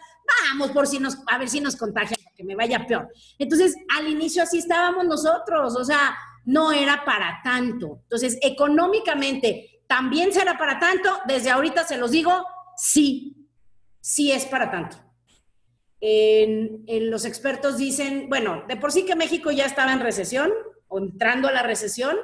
vamos 0.52 0.70
por 0.74 0.86
si 0.86 1.00
nos, 1.00 1.18
a 1.26 1.40
ver 1.40 1.50
si 1.50 1.60
nos 1.60 1.76
contagian, 1.76 2.20
que 2.36 2.44
me 2.44 2.54
vaya 2.54 2.86
peor. 2.86 3.10
Entonces, 3.40 3.76
al 3.98 4.08
inicio 4.08 4.44
así 4.44 4.60
estábamos 4.60 5.06
nosotros, 5.06 5.76
o 5.76 5.84
sea, 5.84 6.16
no 6.46 6.72
era 6.72 7.04
para 7.04 7.42
tanto. 7.44 8.02
Entonces, 8.04 8.38
económicamente, 8.44 9.82
¿también 9.88 10.32
será 10.32 10.56
para 10.56 10.78
tanto? 10.78 11.18
Desde 11.26 11.50
ahorita 11.50 11.84
se 11.84 11.98
los 11.98 12.12
digo, 12.12 12.46
sí, 12.76 13.50
sí 14.00 14.32
es 14.32 14.46
para 14.46 14.70
tanto. 14.70 15.07
En, 16.00 16.86
los 17.10 17.26
expertos 17.26 17.78
dicen, 17.78 18.30
bueno, 18.30 18.64
de 18.68 18.78
por 18.78 18.92
sí 18.92 19.06
que 19.06 19.16
México 19.16 19.52
ya 19.52 19.66
estaba 19.66 19.94
en 19.94 20.00
recesión 20.00 20.52
o 20.88 21.00
entrando 21.00 21.48
a 21.48 21.52
la 21.52 21.64
recesión. 21.64 22.16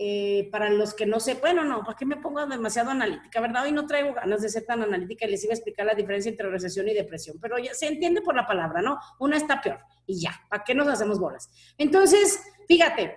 Eh, 0.00 0.48
para 0.52 0.70
los 0.70 0.94
que 0.94 1.06
no 1.06 1.18
sé, 1.18 1.34
bueno, 1.34 1.64
no, 1.64 1.82
¿para 1.82 1.98
qué 1.98 2.06
me 2.06 2.18
pongo 2.18 2.46
demasiado 2.46 2.90
analítica? 2.90 3.40
¿Verdad? 3.40 3.64
Hoy 3.64 3.72
no 3.72 3.84
traigo 3.84 4.14
ganas 4.14 4.40
de 4.40 4.48
ser 4.48 4.64
tan 4.64 4.80
analítica 4.80 5.26
y 5.26 5.30
les 5.32 5.42
iba 5.42 5.50
a 5.50 5.56
explicar 5.56 5.86
la 5.86 5.94
diferencia 5.94 6.30
entre 6.30 6.48
recesión 6.48 6.88
y 6.88 6.94
depresión, 6.94 7.36
pero 7.40 7.58
ya 7.58 7.74
se 7.74 7.88
entiende 7.88 8.22
por 8.22 8.36
la 8.36 8.46
palabra, 8.46 8.80
¿no? 8.80 8.96
Una 9.18 9.36
está 9.36 9.60
peor 9.60 9.80
y 10.06 10.20
ya, 10.20 10.40
¿para 10.48 10.62
qué 10.62 10.72
nos 10.72 10.86
hacemos 10.86 11.18
bolas? 11.18 11.50
Entonces, 11.78 12.40
fíjate, 12.68 13.16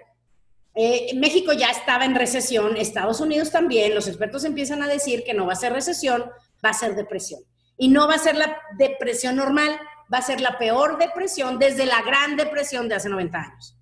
eh, 0.73 1.11
México 1.15 1.51
ya 1.51 1.69
estaba 1.69 2.05
en 2.05 2.15
recesión, 2.15 2.77
Estados 2.77 3.19
Unidos 3.19 3.51
también, 3.51 3.93
los 3.93 4.07
expertos 4.07 4.45
empiezan 4.45 4.81
a 4.81 4.87
decir 4.87 5.23
que 5.23 5.33
no 5.33 5.45
va 5.45 5.53
a 5.53 5.57
ser 5.57 5.73
recesión, 5.73 6.31
va 6.63 6.69
a 6.69 6.73
ser 6.73 6.95
depresión. 6.95 7.41
Y 7.77 7.87
no 7.89 8.07
va 8.07 8.15
a 8.15 8.19
ser 8.19 8.35
la 8.35 8.57
depresión 8.77 9.35
normal, 9.35 9.79
va 10.13 10.19
a 10.19 10.21
ser 10.21 10.41
la 10.41 10.57
peor 10.57 10.97
depresión 10.97 11.57
desde 11.57 11.85
la 11.85 12.01
gran 12.01 12.35
depresión 12.35 12.87
de 12.87 12.95
hace 12.95 13.09
90 13.09 13.37
años. 13.37 13.77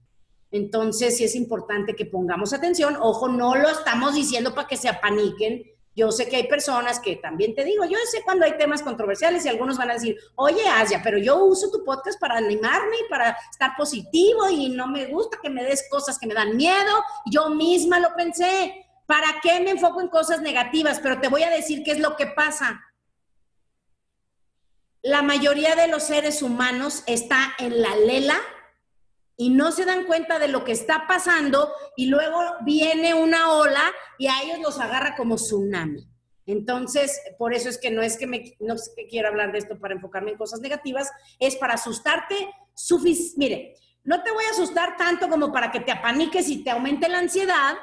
Entonces, 0.52 1.18
sí 1.18 1.24
es 1.24 1.36
importante 1.36 1.96
que 1.96 2.06
pongamos 2.06 2.54
atención. 2.54 2.98
Ojo, 3.00 3.28
no 3.28 3.56
lo 3.56 3.70
estamos 3.70 4.16
diciendo 4.16 4.56
para 4.56 4.68
que 4.68 4.78
se 4.78 4.90
apaniquen. 4.90 5.64
Yo 5.96 6.12
sé 6.12 6.30
que 6.30 6.38
hay 6.38 6.48
personas 6.48 7.00
que 7.00 7.18
también 7.18 7.54
te 7.54 7.66
digo, 7.66 7.84
yo 7.84 7.98
sé 8.10 8.22
cuando 8.24 8.46
hay 8.46 8.58
temas 8.58 8.82
controversiales 8.82 9.44
y 9.44 9.50
algunos 9.50 9.78
van 9.78 9.90
a 9.90 9.96
decir, 9.96 10.16
oye, 10.36 10.66
Asia, 10.66 11.02
pero 11.04 11.18
yo 11.18 11.44
uso 11.44 11.70
tu 11.70 11.84
podcast 11.84 12.20
para 12.20 12.38
animarme 12.38 12.96
y 13.06 13.10
para 13.10 13.36
estar 13.52 13.76
positivo 13.76 14.50
y 14.50 14.70
no 14.70 14.88
me 14.88 15.08
gusta 15.08 15.40
que 15.42 15.50
me 15.50 15.64
des 15.64 15.90
cosas 15.90 16.18
que 16.18 16.28
me 16.28 16.34
dan 16.34 16.56
miedo. 16.56 17.04
Yo 17.26 17.50
misma 17.50 18.00
lo 18.00 18.16
pensé. 18.16 18.86
¿Para 19.06 19.28
qué 19.42 19.60
me 19.60 19.72
enfoco 19.72 20.00
en 20.02 20.08
cosas 20.08 20.42
negativas? 20.42 21.00
Pero 21.02 21.20
te 21.20 21.28
voy 21.28 21.44
a 21.44 21.50
decir 21.50 21.84
qué 21.84 21.92
es 21.92 22.00
lo 22.00 22.16
que 22.16 22.28
pasa. 22.28 22.80
La 25.02 25.22
mayoría 25.22 25.76
de 25.76 25.88
los 25.88 26.04
seres 26.04 26.42
humanos 26.42 27.04
está 27.08 27.54
en 27.58 27.82
la 27.82 27.96
lela 27.96 28.38
y 29.38 29.50
no 29.50 29.72
se 29.72 29.86
dan 29.86 30.04
cuenta 30.06 30.40
de 30.40 30.50
lo 30.50 30.66
que 30.66 30.74
está 30.74 31.06
pasando 31.08 31.72
y 31.96 32.08
luego 32.08 32.38
viene 32.66 33.14
una 33.14 33.54
ola 33.54 33.82
y 34.18 34.28
a 34.28 34.42
ellos 34.44 34.60
los 34.60 34.80
agarra 34.80 35.16
como 35.16 35.36
tsunami. 35.38 36.06
Entonces, 36.46 37.22
por 37.38 37.54
eso 37.54 37.70
es 37.70 37.78
que 37.78 37.92
no 37.92 38.02
es 38.02 38.18
que 38.18 38.28
me, 38.28 38.58
no 38.60 38.76
quiera 39.10 39.30
hablar 39.30 39.52
de 39.54 39.60
esto 39.60 39.80
para 39.80 39.94
enfocarme 39.94 40.32
en 40.32 40.38
cosas 40.38 40.60
negativas, 40.60 41.10
es 41.40 41.56
para 41.56 41.76
asustarte. 41.76 42.36
sufic- 42.76 43.34
Mire, 43.38 43.76
no 44.04 44.24
te 44.24 44.32
voy 44.32 44.44
a 44.46 44.50
asustar 44.52 44.98
tanto 44.98 45.30
como 45.30 45.54
para 45.54 45.72
que 45.72 45.80
te 45.80 45.92
apaniques 45.92 46.50
y 46.50 46.64
te 46.64 46.72
aumente 46.72 47.08
la 47.08 47.20
ansiedad, 47.20 47.76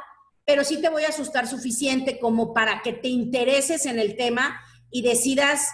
pero 0.45 0.65
sí 0.65 0.81
te 0.83 0.89
voy 0.91 1.05
a 1.05 1.09
asustar 1.09 1.47
suficiente 1.47 2.19
como 2.19 2.53
para 2.53 2.83
que 2.83 2.93
te 2.93 3.09
intereses 3.09 3.87
en 3.87 3.99
el 3.99 4.17
tema 4.17 4.61
y 4.91 5.03
decidas 5.03 5.71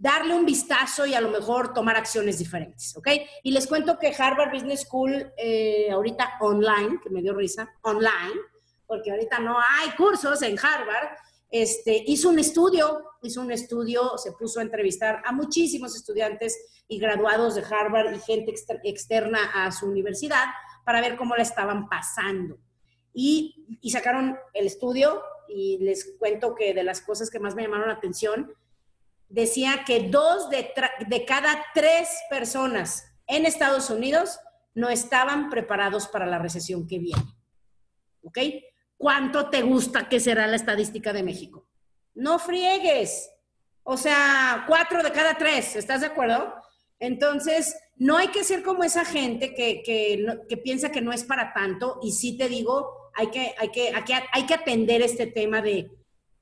darle 0.00 0.34
un 0.34 0.46
vistazo 0.46 1.04
y 1.04 1.12
a 1.14 1.20
lo 1.20 1.28
mejor 1.28 1.74
tomar 1.74 1.94
acciones 1.94 2.38
diferentes, 2.38 2.96
¿ok? 2.96 3.08
Y 3.42 3.52
les 3.52 3.66
cuento 3.66 3.98
que 3.98 4.14
Harvard 4.16 4.50
Business 4.50 4.80
School, 4.80 5.30
eh, 5.36 5.90
ahorita 5.90 6.38
online, 6.40 6.98
que 7.02 7.10
me 7.10 7.20
dio 7.20 7.34
risa, 7.34 7.70
online, 7.82 8.40
porque 8.86 9.10
ahorita 9.10 9.40
no 9.40 9.58
hay 9.58 9.90
cursos 9.90 10.40
en 10.40 10.58
Harvard, 10.58 11.18
este, 11.50 12.02
hizo 12.06 12.30
un 12.30 12.38
estudio, 12.38 13.04
hizo 13.22 13.42
un 13.42 13.52
estudio, 13.52 14.16
se 14.16 14.32
puso 14.32 14.60
a 14.60 14.62
entrevistar 14.62 15.20
a 15.22 15.32
muchísimos 15.32 15.94
estudiantes 15.94 16.84
y 16.88 16.98
graduados 16.98 17.54
de 17.56 17.62
Harvard 17.62 18.14
y 18.14 18.20
gente 18.20 18.52
exter- 18.52 18.80
externa 18.84 19.50
a 19.52 19.70
su 19.70 19.86
universidad 19.86 20.46
para 20.86 21.02
ver 21.02 21.18
cómo 21.18 21.36
la 21.36 21.42
estaban 21.42 21.90
pasando. 21.90 22.56
Y, 23.12 23.78
y 23.82 23.90
sacaron 23.90 24.38
el 24.54 24.66
estudio 24.66 25.22
y 25.46 25.76
les 25.78 26.16
cuento 26.18 26.54
que 26.54 26.72
de 26.72 26.84
las 26.84 27.02
cosas 27.02 27.28
que 27.28 27.38
más 27.38 27.54
me 27.54 27.64
llamaron 27.64 27.88
la 27.88 27.94
atención, 27.94 28.54
decía 29.30 29.84
que 29.86 30.08
dos 30.08 30.50
de, 30.50 30.72
cada 31.26 31.64
tres 31.72 32.08
personas 32.28 33.04
en 33.26 33.46
Estados 33.46 33.88
Unidos 33.88 34.38
no 34.74 34.90
estaban 34.90 35.48
preparados 35.48 36.08
para 36.08 36.26
la 36.26 36.38
recesión 36.38 36.86
que 36.86 36.98
viene. 36.98 37.22
¿Ok? 38.22 38.38
¿Cuánto 38.98 39.48
te 39.48 39.62
gusta 39.62 40.08
que 40.08 40.20
será 40.20 40.46
la 40.46 40.56
estadística 40.56 41.12
de 41.12 41.22
México? 41.22 41.66
No 42.14 42.38
friegues. 42.38 43.30
O 43.82 43.96
sea, 43.96 44.64
cuatro 44.66 45.02
de 45.02 45.10
cada 45.10 45.38
tres, 45.38 45.74
¿estás 45.74 46.02
de 46.02 46.08
acuerdo? 46.08 46.54
Entonces, 46.98 47.74
no 47.96 48.18
hay 48.18 48.28
que 48.28 48.44
ser 48.44 48.62
como 48.62 48.84
esa 48.84 49.04
gente 49.04 49.54
que, 49.54 49.82
que, 49.82 50.26
que 50.48 50.56
piensa 50.58 50.92
que 50.92 51.00
no 51.00 51.12
es 51.12 51.24
para 51.24 51.54
tanto. 51.54 51.98
Y 52.02 52.12
sí 52.12 52.36
te 52.36 52.48
digo, 52.48 53.10
hay, 53.14 53.28
que, 53.28 53.54
hay, 53.58 53.70
que, 53.70 53.92
hay 54.32 54.46
que 54.46 54.54
atender 54.54 55.00
este 55.00 55.26
tema 55.26 55.62
de 55.62 55.90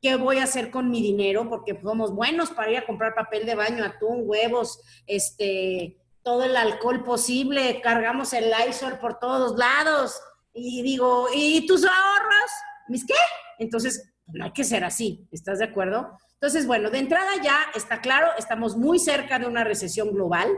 qué 0.00 0.17
voy 0.17 0.38
a 0.38 0.45
hacer 0.45 0.71
con 0.71 0.90
mi 0.90 1.02
dinero, 1.02 1.49
porque 1.49 1.78
somos 1.83 2.14
buenos 2.14 2.50
para 2.50 2.71
ir 2.71 2.78
a 2.78 2.87
comprar 2.87 3.14
papel 3.14 3.47
de 3.47 3.55
baño, 3.55 3.85
atún, 3.85 4.23
huevos, 4.25 4.81
este, 5.07 5.97
todo 6.23 6.45
el 6.45 6.57
alcohol 6.57 7.02
posible, 7.05 7.81
cargamos 7.81 8.33
el 8.33 8.50
Lysol 8.50 8.99
por 8.99 9.19
todos 9.19 9.57
lados. 9.59 10.21
Y 10.52 10.83
digo, 10.83 11.28
¿y 11.35 11.67
tus 11.67 11.85
ahorros? 11.85 12.50
¿Mis 12.88 13.05
qué? 13.07 13.14
Entonces, 13.59 14.12
no 14.26 14.45
hay 14.45 14.52
que 14.52 14.64
ser 14.64 14.85
así, 14.85 15.26
¿estás 15.33 15.59
de 15.59 15.64
acuerdo? 15.64 16.19
Entonces, 16.35 16.67
bueno, 16.67 16.90
de 16.90 16.99
entrada 16.99 17.31
ya 17.43 17.59
está 17.75 18.00
claro, 18.00 18.28
estamos 18.38 18.76
muy 18.76 18.99
cerca 18.99 19.38
de 19.38 19.47
una 19.47 19.64
recesión 19.64 20.12
global, 20.12 20.49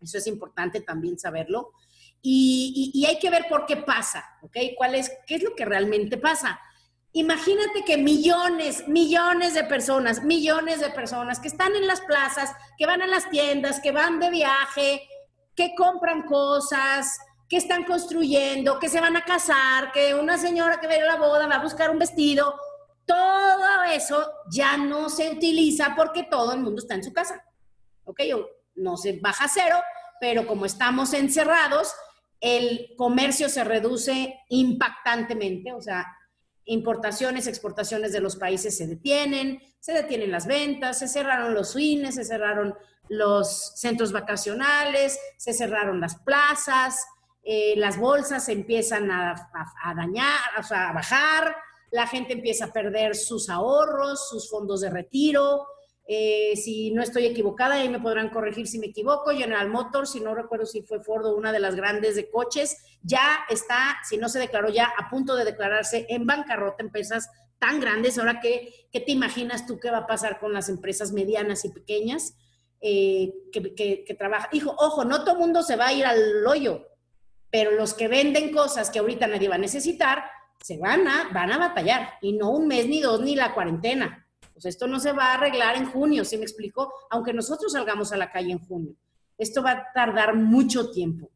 eso 0.00 0.16
es 0.18 0.26
importante 0.26 0.80
también 0.80 1.18
saberlo, 1.18 1.72
y, 2.22 2.90
y- 2.94 2.98
y 3.00 3.06
hay 3.06 3.18
que 3.18 3.28
ver 3.30 3.46
por 3.48 3.66
qué 3.66 3.76
pasa, 3.76 4.24
¿ok? 4.42 4.56
¿Cuál 4.76 4.94
es, 4.94 5.10
¿Qué 5.26 5.34
es 5.34 5.42
lo 5.42 5.54
que 5.54 5.64
realmente 5.66 6.16
pasa? 6.16 6.58
Imagínate 7.16 7.84
que 7.84 7.96
millones, 7.96 8.88
millones 8.88 9.54
de 9.54 9.62
personas, 9.62 10.24
millones 10.24 10.80
de 10.80 10.90
personas 10.90 11.38
que 11.38 11.46
están 11.46 11.76
en 11.76 11.86
las 11.86 12.00
plazas, 12.00 12.52
que 12.76 12.86
van 12.86 13.02
a 13.02 13.06
las 13.06 13.30
tiendas, 13.30 13.78
que 13.78 13.92
van 13.92 14.18
de 14.18 14.30
viaje, 14.30 15.00
que 15.54 15.76
compran 15.76 16.22
cosas, 16.22 17.16
que 17.48 17.56
están 17.56 17.84
construyendo, 17.84 18.80
que 18.80 18.88
se 18.88 19.00
van 19.00 19.16
a 19.16 19.24
casar, 19.24 19.92
que 19.92 20.12
una 20.12 20.38
señora 20.38 20.80
que 20.80 20.88
va 20.88 20.94
a 20.94 20.98
la 20.98 21.16
boda 21.16 21.46
va 21.46 21.54
a 21.54 21.62
buscar 21.62 21.88
un 21.88 22.00
vestido, 22.00 22.58
todo 23.06 23.84
eso 23.92 24.32
ya 24.50 24.76
no 24.76 25.08
se 25.08 25.30
utiliza 25.30 25.94
porque 25.94 26.24
todo 26.24 26.52
el 26.52 26.62
mundo 26.62 26.82
está 26.82 26.96
en 26.96 27.04
su 27.04 27.12
casa. 27.12 27.44
¿Ok? 28.06 28.22
O 28.34 28.48
No 28.74 28.96
se 28.96 29.20
baja 29.20 29.46
cero, 29.46 29.76
pero 30.20 30.48
como 30.48 30.66
estamos 30.66 31.14
encerrados, 31.14 31.94
el 32.40 32.92
comercio 32.96 33.48
se 33.48 33.62
reduce 33.62 34.40
impactantemente, 34.48 35.72
o 35.72 35.80
sea, 35.80 36.04
importaciones, 36.66 37.46
exportaciones 37.46 38.12
de 38.12 38.20
los 38.20 38.36
países 38.36 38.76
se 38.76 38.86
detienen, 38.86 39.60
se 39.80 39.92
detienen 39.92 40.30
las 40.30 40.46
ventas, 40.46 40.98
se 40.98 41.08
cerraron 41.08 41.54
los 41.54 41.72
cines, 41.72 42.14
se 42.14 42.24
cerraron 42.24 42.74
los 43.08 43.72
centros 43.76 44.12
vacacionales, 44.12 45.18
se 45.36 45.52
cerraron 45.52 46.00
las 46.00 46.16
plazas, 46.16 47.04
eh, 47.42 47.74
las 47.76 47.98
bolsas 47.98 48.48
empiezan 48.48 49.10
a- 49.10 49.50
a 49.84 49.94
dañar, 49.94 50.40
o 50.58 50.62
sea, 50.62 50.88
a 50.88 50.92
bajar, 50.94 51.54
la 51.90 52.06
gente 52.06 52.32
empieza 52.32 52.66
a 52.66 52.72
perder 52.72 53.14
sus 53.14 53.50
ahorros, 53.50 54.28
sus 54.30 54.48
fondos 54.48 54.80
de 54.80 54.90
retiro. 54.90 55.66
Eh, 56.06 56.54
si 56.56 56.90
no 56.90 57.02
estoy 57.02 57.24
equivocada, 57.24 57.76
ahí 57.76 57.88
me 57.88 58.00
podrán 58.00 58.28
corregir 58.28 58.66
si 58.66 58.78
me 58.78 58.86
equivoco. 58.86 59.30
General 59.30 59.68
Motors, 59.70 60.12
si 60.12 60.20
no 60.20 60.34
recuerdo 60.34 60.66
si 60.66 60.82
fue 60.82 61.02
Ford 61.02 61.26
o 61.26 61.34
una 61.34 61.52
de 61.52 61.60
las 61.60 61.74
grandes 61.74 62.14
de 62.14 62.30
coches, 62.30 62.76
ya 63.02 63.44
está, 63.48 63.96
si 64.08 64.18
no 64.18 64.28
se 64.28 64.38
declaró 64.38 64.68
ya, 64.68 64.92
a 64.96 65.08
punto 65.08 65.34
de 65.34 65.44
declararse 65.44 66.06
en 66.08 66.26
bancarrota 66.26 66.82
empresas 66.82 67.30
tan 67.58 67.80
grandes. 67.80 68.18
Ahora, 68.18 68.40
¿qué, 68.40 68.88
qué 68.92 69.00
te 69.00 69.12
imaginas 69.12 69.66
tú 69.66 69.78
qué 69.80 69.90
va 69.90 69.98
a 69.98 70.06
pasar 70.06 70.38
con 70.38 70.52
las 70.52 70.68
empresas 70.68 71.12
medianas 71.12 71.64
y 71.64 71.70
pequeñas 71.70 72.36
eh, 72.80 73.32
que, 73.50 73.74
que, 73.74 74.04
que 74.04 74.14
trabajan? 74.14 74.50
Hijo, 74.52 74.74
ojo, 74.78 75.04
no 75.04 75.24
todo 75.24 75.36
mundo 75.36 75.62
se 75.62 75.76
va 75.76 75.86
a 75.86 75.92
ir 75.94 76.04
al 76.04 76.46
hoyo, 76.46 76.86
pero 77.50 77.70
los 77.70 77.94
que 77.94 78.08
venden 78.08 78.52
cosas 78.52 78.90
que 78.90 78.98
ahorita 78.98 79.26
nadie 79.26 79.48
va 79.48 79.54
a 79.54 79.58
necesitar, 79.58 80.24
se 80.60 80.76
van 80.76 81.08
a, 81.08 81.30
van 81.32 81.52
a 81.52 81.58
batallar. 81.58 82.14
Y 82.20 82.32
no 82.34 82.50
un 82.50 82.66
mes, 82.66 82.86
ni 82.86 83.00
dos, 83.00 83.20
ni 83.20 83.36
la 83.36 83.54
cuarentena. 83.54 84.23
Esto 84.62 84.86
no 84.86 85.00
se 85.00 85.12
va 85.12 85.26
a 85.26 85.34
arreglar 85.34 85.76
en 85.76 85.86
junio, 85.86 86.24
¿sí 86.24 86.36
me 86.36 86.44
explico? 86.44 86.92
Aunque 87.10 87.32
nosotros 87.32 87.72
salgamos 87.72 88.12
a 88.12 88.16
la 88.16 88.30
calle 88.30 88.52
en 88.52 88.58
junio. 88.58 88.94
Esto 89.36 89.62
va 89.62 89.72
a 89.72 89.92
tardar 89.92 90.36
mucho 90.36 90.90
tiempo. 90.90 91.30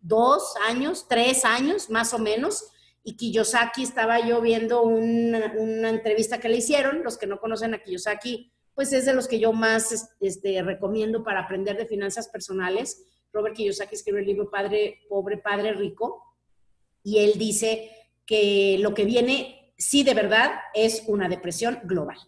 Dos 0.00 0.54
años, 0.68 1.06
tres 1.08 1.44
años, 1.44 1.90
más 1.90 2.12
o 2.14 2.18
menos. 2.18 2.70
Y 3.02 3.16
Kiyosaki, 3.16 3.82
estaba 3.82 4.20
yo 4.20 4.40
viendo 4.40 4.82
una, 4.82 5.54
una 5.56 5.88
entrevista 5.88 6.38
que 6.38 6.48
le 6.48 6.58
hicieron. 6.58 7.02
Los 7.02 7.16
que 7.16 7.26
no 7.26 7.40
conocen 7.40 7.74
a 7.74 7.82
Kiyosaki, 7.82 8.52
pues 8.74 8.92
es 8.92 9.06
de 9.06 9.14
los 9.14 9.26
que 9.26 9.40
yo 9.40 9.52
más 9.52 10.10
este, 10.20 10.62
recomiendo 10.62 11.24
para 11.24 11.40
aprender 11.40 11.76
de 11.78 11.86
finanzas 11.86 12.28
personales. 12.28 13.04
Robert 13.32 13.56
Kiyosaki 13.56 13.94
escribió 13.94 14.20
el 14.20 14.26
libro 14.26 14.50
Padre 14.50 15.00
Pobre, 15.08 15.38
Padre 15.38 15.72
Rico. 15.72 16.22
Y 17.02 17.18
él 17.18 17.38
dice 17.38 17.90
que 18.26 18.76
lo 18.80 18.92
que 18.92 19.04
viene, 19.04 19.65
sí 19.76 20.02
de 20.02 20.14
verdad, 20.14 20.52
es 20.74 21.04
una 21.06 21.28
depresión 21.28 21.80
global. 21.84 22.18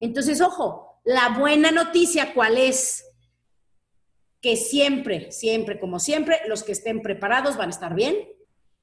Entonces, 0.00 0.40
ojo, 0.40 1.00
la 1.04 1.30
buena 1.38 1.70
noticia, 1.70 2.34
¿cuál 2.34 2.58
es? 2.58 3.04
Que 4.40 4.56
siempre, 4.56 5.30
siempre, 5.30 5.78
como 5.78 5.98
siempre, 5.98 6.40
los 6.48 6.62
que 6.62 6.72
estén 6.72 7.02
preparados 7.02 7.56
van 7.56 7.68
a 7.68 7.72
estar 7.72 7.94
bien 7.94 8.16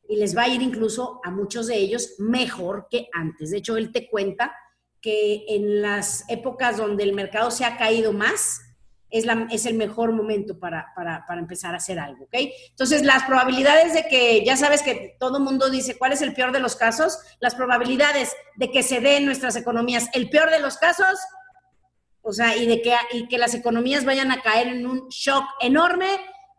y 0.08 0.18
les 0.18 0.36
va 0.36 0.44
a 0.44 0.48
ir 0.50 0.62
incluso 0.62 1.22
a 1.24 1.32
muchos 1.32 1.68
de 1.68 1.76
ellos 1.78 2.16
mejor 2.18 2.88
que 2.90 3.10
antes. 3.14 3.52
De 3.52 3.58
hecho, 3.58 3.78
él 3.78 3.92
te 3.92 4.10
cuenta 4.10 4.56
que 5.02 5.46
en 5.50 5.82
las 5.82 6.30
épocas 6.30 6.78
donde 6.78 7.04
el 7.04 7.14
mercado 7.14 7.52
se 7.52 7.64
ha 7.64 7.78
caído 7.78 8.12
más, 8.12 8.62
es, 9.10 9.26
la, 9.26 9.48
es 9.52 9.66
el 9.66 9.76
mejor 9.76 10.12
momento 10.12 10.60
para, 10.60 10.88
para, 10.96 11.26
para, 11.26 11.40
empezar 11.40 11.74
a 11.74 11.78
hacer 11.78 12.00
algo, 12.00 12.26
¿ok? 12.26 12.36
Entonces, 12.70 13.04
las 13.04 13.24
probabilidades 13.24 13.94
de 13.94 14.08
que, 14.08 14.44
ya 14.46 14.56
sabes 14.56 14.84
que 14.84 15.16
todo 15.20 15.40
mundo 15.40 15.70
dice, 15.70 15.98
¿cuál 15.98 16.14
es 16.14 16.22
el 16.22 16.34
peor 16.34 16.52
de 16.52 16.60
los 16.60 16.76
casos? 16.76 17.18
Las 17.40 17.56
probabilidades 17.56 18.36
de 18.58 18.70
que 18.72 18.84
se 18.84 19.00
den 19.00 19.26
nuestras 19.26 19.56
economías, 19.56 20.10
el 20.14 20.30
peor 20.30 20.52
de 20.52 20.60
los 20.60 20.78
casos, 20.78 21.20
o 22.22 22.32
sea, 22.32 22.56
y 22.56 22.68
de 22.68 22.82
que, 22.82 22.94
y 23.14 23.28
que 23.28 23.38
las 23.38 23.56
economías 23.56 24.06
vayan 24.06 24.32
a 24.32 24.42
caer 24.42 24.68
en 24.68 24.86
un 24.86 25.08
shock 25.10 25.46
enorme, 25.60 26.08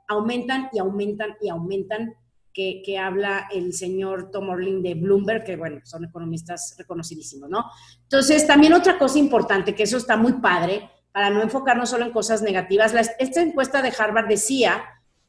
aumentan 0.09 0.69
y 0.73 0.81
aumentan 0.81 1.37
y 1.41 1.49
aumentan, 1.49 2.15
que, 2.53 2.83
que 2.85 2.99
habla 2.99 3.49
el 3.53 3.73
señor 3.73 4.33
Tom 4.33 4.49
Orling 4.49 4.83
de 4.83 4.95
Bloomberg, 4.95 5.45
que 5.45 5.55
bueno, 5.55 5.81
son 5.85 6.05
economistas 6.05 6.75
reconocidísimos, 6.77 7.49
¿no? 7.49 7.67
Entonces, 8.03 8.45
también 8.45 8.73
otra 8.73 8.99
cosa 8.99 9.21
importante, 9.21 9.73
que 9.73 9.85
eso 9.85 9.97
está 9.97 10.17
muy 10.17 10.33
padre, 10.33 10.91
para 11.13 11.31
no 11.31 11.43
enfocarnos 11.43 11.91
solo 11.91 12.05
en 12.05 12.13
cosas 12.13 12.43
negativas, 12.43 12.95
esta 13.19 13.41
encuesta 13.41 13.83
de 13.83 13.93
Harvard 13.97 14.29
decía 14.29 14.85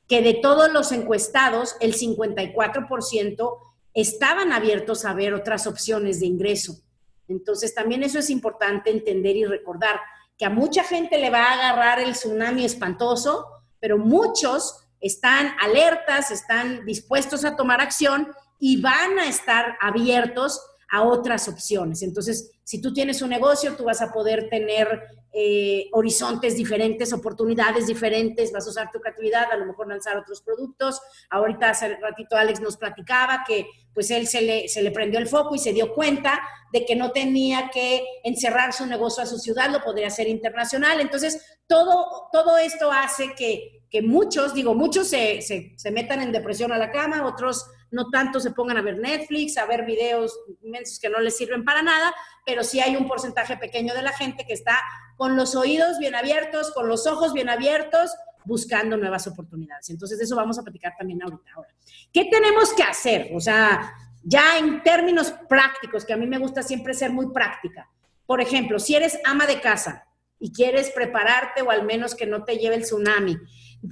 que 0.08 0.22
de 0.22 0.36
todos 0.36 0.72
los 0.72 0.92
encuestados, 0.92 1.76
el 1.80 1.96
54% 1.96 3.58
estaban 3.94 4.52
abiertos 4.52 5.06
a 5.06 5.14
ver 5.14 5.34
otras 5.34 5.68
opciones 5.68 6.20
de 6.20 6.28
ingreso. 6.28 6.82
Entonces, 7.28 7.74
también 7.74 8.04
eso 8.04 8.20
es 8.20 8.30
importante 8.30 8.90
entender 8.90 9.36
y 9.36 9.46
recordar, 9.46 10.00
que 10.38 10.46
a 10.46 10.50
mucha 10.50 10.84
gente 10.84 11.18
le 11.18 11.30
va 11.30 11.44
a 11.46 11.54
agarrar 11.54 12.00
el 12.00 12.14
tsunami 12.14 12.66
espantoso, 12.66 13.48
pero 13.80 13.98
muchos 13.98 14.88
están 15.00 15.56
alertas, 15.60 16.32
están 16.32 16.86
dispuestos 16.86 17.46
a 17.46 17.56
tomar 17.56 17.80
acción 17.80 18.28
y 18.60 18.82
van 18.82 19.18
a 19.20 19.28
estar 19.28 19.78
abiertos 19.82 20.62
a 20.92 21.04
otras 21.04 21.48
opciones. 21.48 22.04
Entonces, 22.04 22.52
si 22.64 22.82
tú 22.82 22.94
tienes 22.94 23.22
un 23.22 23.30
negocio, 23.30 23.76
tú 23.76 23.86
vas 23.86 24.02
a 24.02 24.12
poder 24.12 24.50
tener 24.50 25.02
eh, 25.34 25.88
horizontes 25.94 26.58
diferentes, 26.58 27.14
oportunidades 27.14 27.88
diferentes, 27.88 28.52
vas 28.52 28.68
a 28.68 28.70
usar 28.70 28.92
tu 28.92 29.00
creatividad, 29.00 29.50
a 29.50 29.56
lo 29.56 29.66
mejor 29.66 29.88
lanzar 29.88 30.18
otros 30.18 30.42
productos. 30.42 31.02
Ahorita 31.30 31.70
hace 31.70 31.96
ratito 31.96 32.36
Alex 32.36 32.60
nos 32.60 32.76
platicaba 32.76 33.46
que 33.48 33.66
pues 33.94 34.12
él 34.12 34.28
se 34.28 34.42
le, 34.42 34.68
se 34.68 34.84
le 34.84 34.92
prendió 34.92 35.20
el 35.20 35.28
foco 35.28 35.56
y 35.56 35.60
se 35.60 35.72
dio 35.72 35.94
cuenta 35.94 36.42
de 36.74 36.86
que 36.86 36.98
no 36.98 37.12
tenía 37.12 37.70
que 37.74 38.04
encerrar 38.26 38.74
su 38.74 38.86
negocio 38.86 39.24
a 39.24 39.26
su 39.26 39.40
ciudad, 39.40 39.70
lo 39.70 39.82
podría 39.82 40.08
hacer 40.08 40.28
internacional. 40.28 41.00
Entonces, 41.00 41.42
todo, 41.68 42.28
todo 42.34 42.58
esto 42.58 42.92
hace 42.92 43.34
que, 43.34 43.86
que 43.90 44.02
muchos, 44.02 44.54
digo, 44.54 44.74
muchos 44.76 45.08
se, 45.08 45.42
se, 45.42 45.72
se 45.78 45.92
metan 45.92 46.22
en 46.22 46.34
depresión 46.34 46.74
a 46.74 46.78
la 46.78 46.92
cama, 46.92 47.26
otros 47.26 47.66
no 47.92 48.10
tanto 48.10 48.40
se 48.40 48.52
pongan 48.52 48.78
a 48.78 48.82
ver 48.82 48.98
Netflix, 48.98 49.58
a 49.58 49.66
ver 49.66 49.86
videos 49.86 50.40
inmensos 50.62 51.00
que 51.00 51.10
no 51.10 51.20
les 51.20 51.38
sirven 51.38 51.64
para 51.64 51.82
nada, 51.82 52.14
pero 52.46 52.64
sí 52.64 52.80
hay 52.80 52.96
un 52.96 53.08
porcentaje 53.08 53.58
pequeño 53.58 53.94
de 53.94 54.02
la 54.02 54.14
gente 54.14 54.46
que 54.46 54.54
está 54.54 54.80
con 55.18 55.36
los 55.36 55.56
oídos 55.56 56.00
bien 56.00 56.16
abiertos, 56.16 56.72
con 56.72 56.88
los 56.88 57.06
ojos 57.06 57.34
bien 57.34 57.50
abiertos, 57.50 58.12
buscando 58.46 58.98
nuevas 58.98 59.28
oportunidades. 59.28 59.90
Entonces, 59.90 60.18
de 60.18 60.24
eso 60.24 60.36
vamos 60.36 60.58
a 60.58 60.64
platicar 60.64 60.94
también 60.98 61.22
ahorita. 61.22 61.52
Ahora, 61.56 61.70
¿qué 62.12 62.26
tenemos 62.26 62.74
que 62.74 62.84
hacer? 62.84 63.30
O 63.36 63.40
sea, 63.40 63.94
ya 64.24 64.58
en 64.58 64.82
términos 64.84 65.34
prácticos, 65.48 66.06
que 66.06 66.14
a 66.14 66.18
mí 66.18 66.26
me 66.28 66.38
gusta 66.38 66.64
siempre 66.64 66.94
ser 66.94 67.12
muy 67.12 67.32
práctica. 67.32 67.90
Por 68.26 68.42
ejemplo, 68.42 68.80
si 68.80 68.96
eres 68.96 69.20
ama 69.26 69.46
de 69.46 69.60
casa 69.60 70.08
y 70.42 70.52
quieres 70.52 70.90
prepararte 70.90 71.62
o 71.62 71.72
al 71.72 71.86
menos 71.86 72.16
que 72.16 72.26
no 72.26 72.44
te 72.44 72.58
lleve 72.58 72.76
el 72.76 72.82
tsunami 72.82 73.38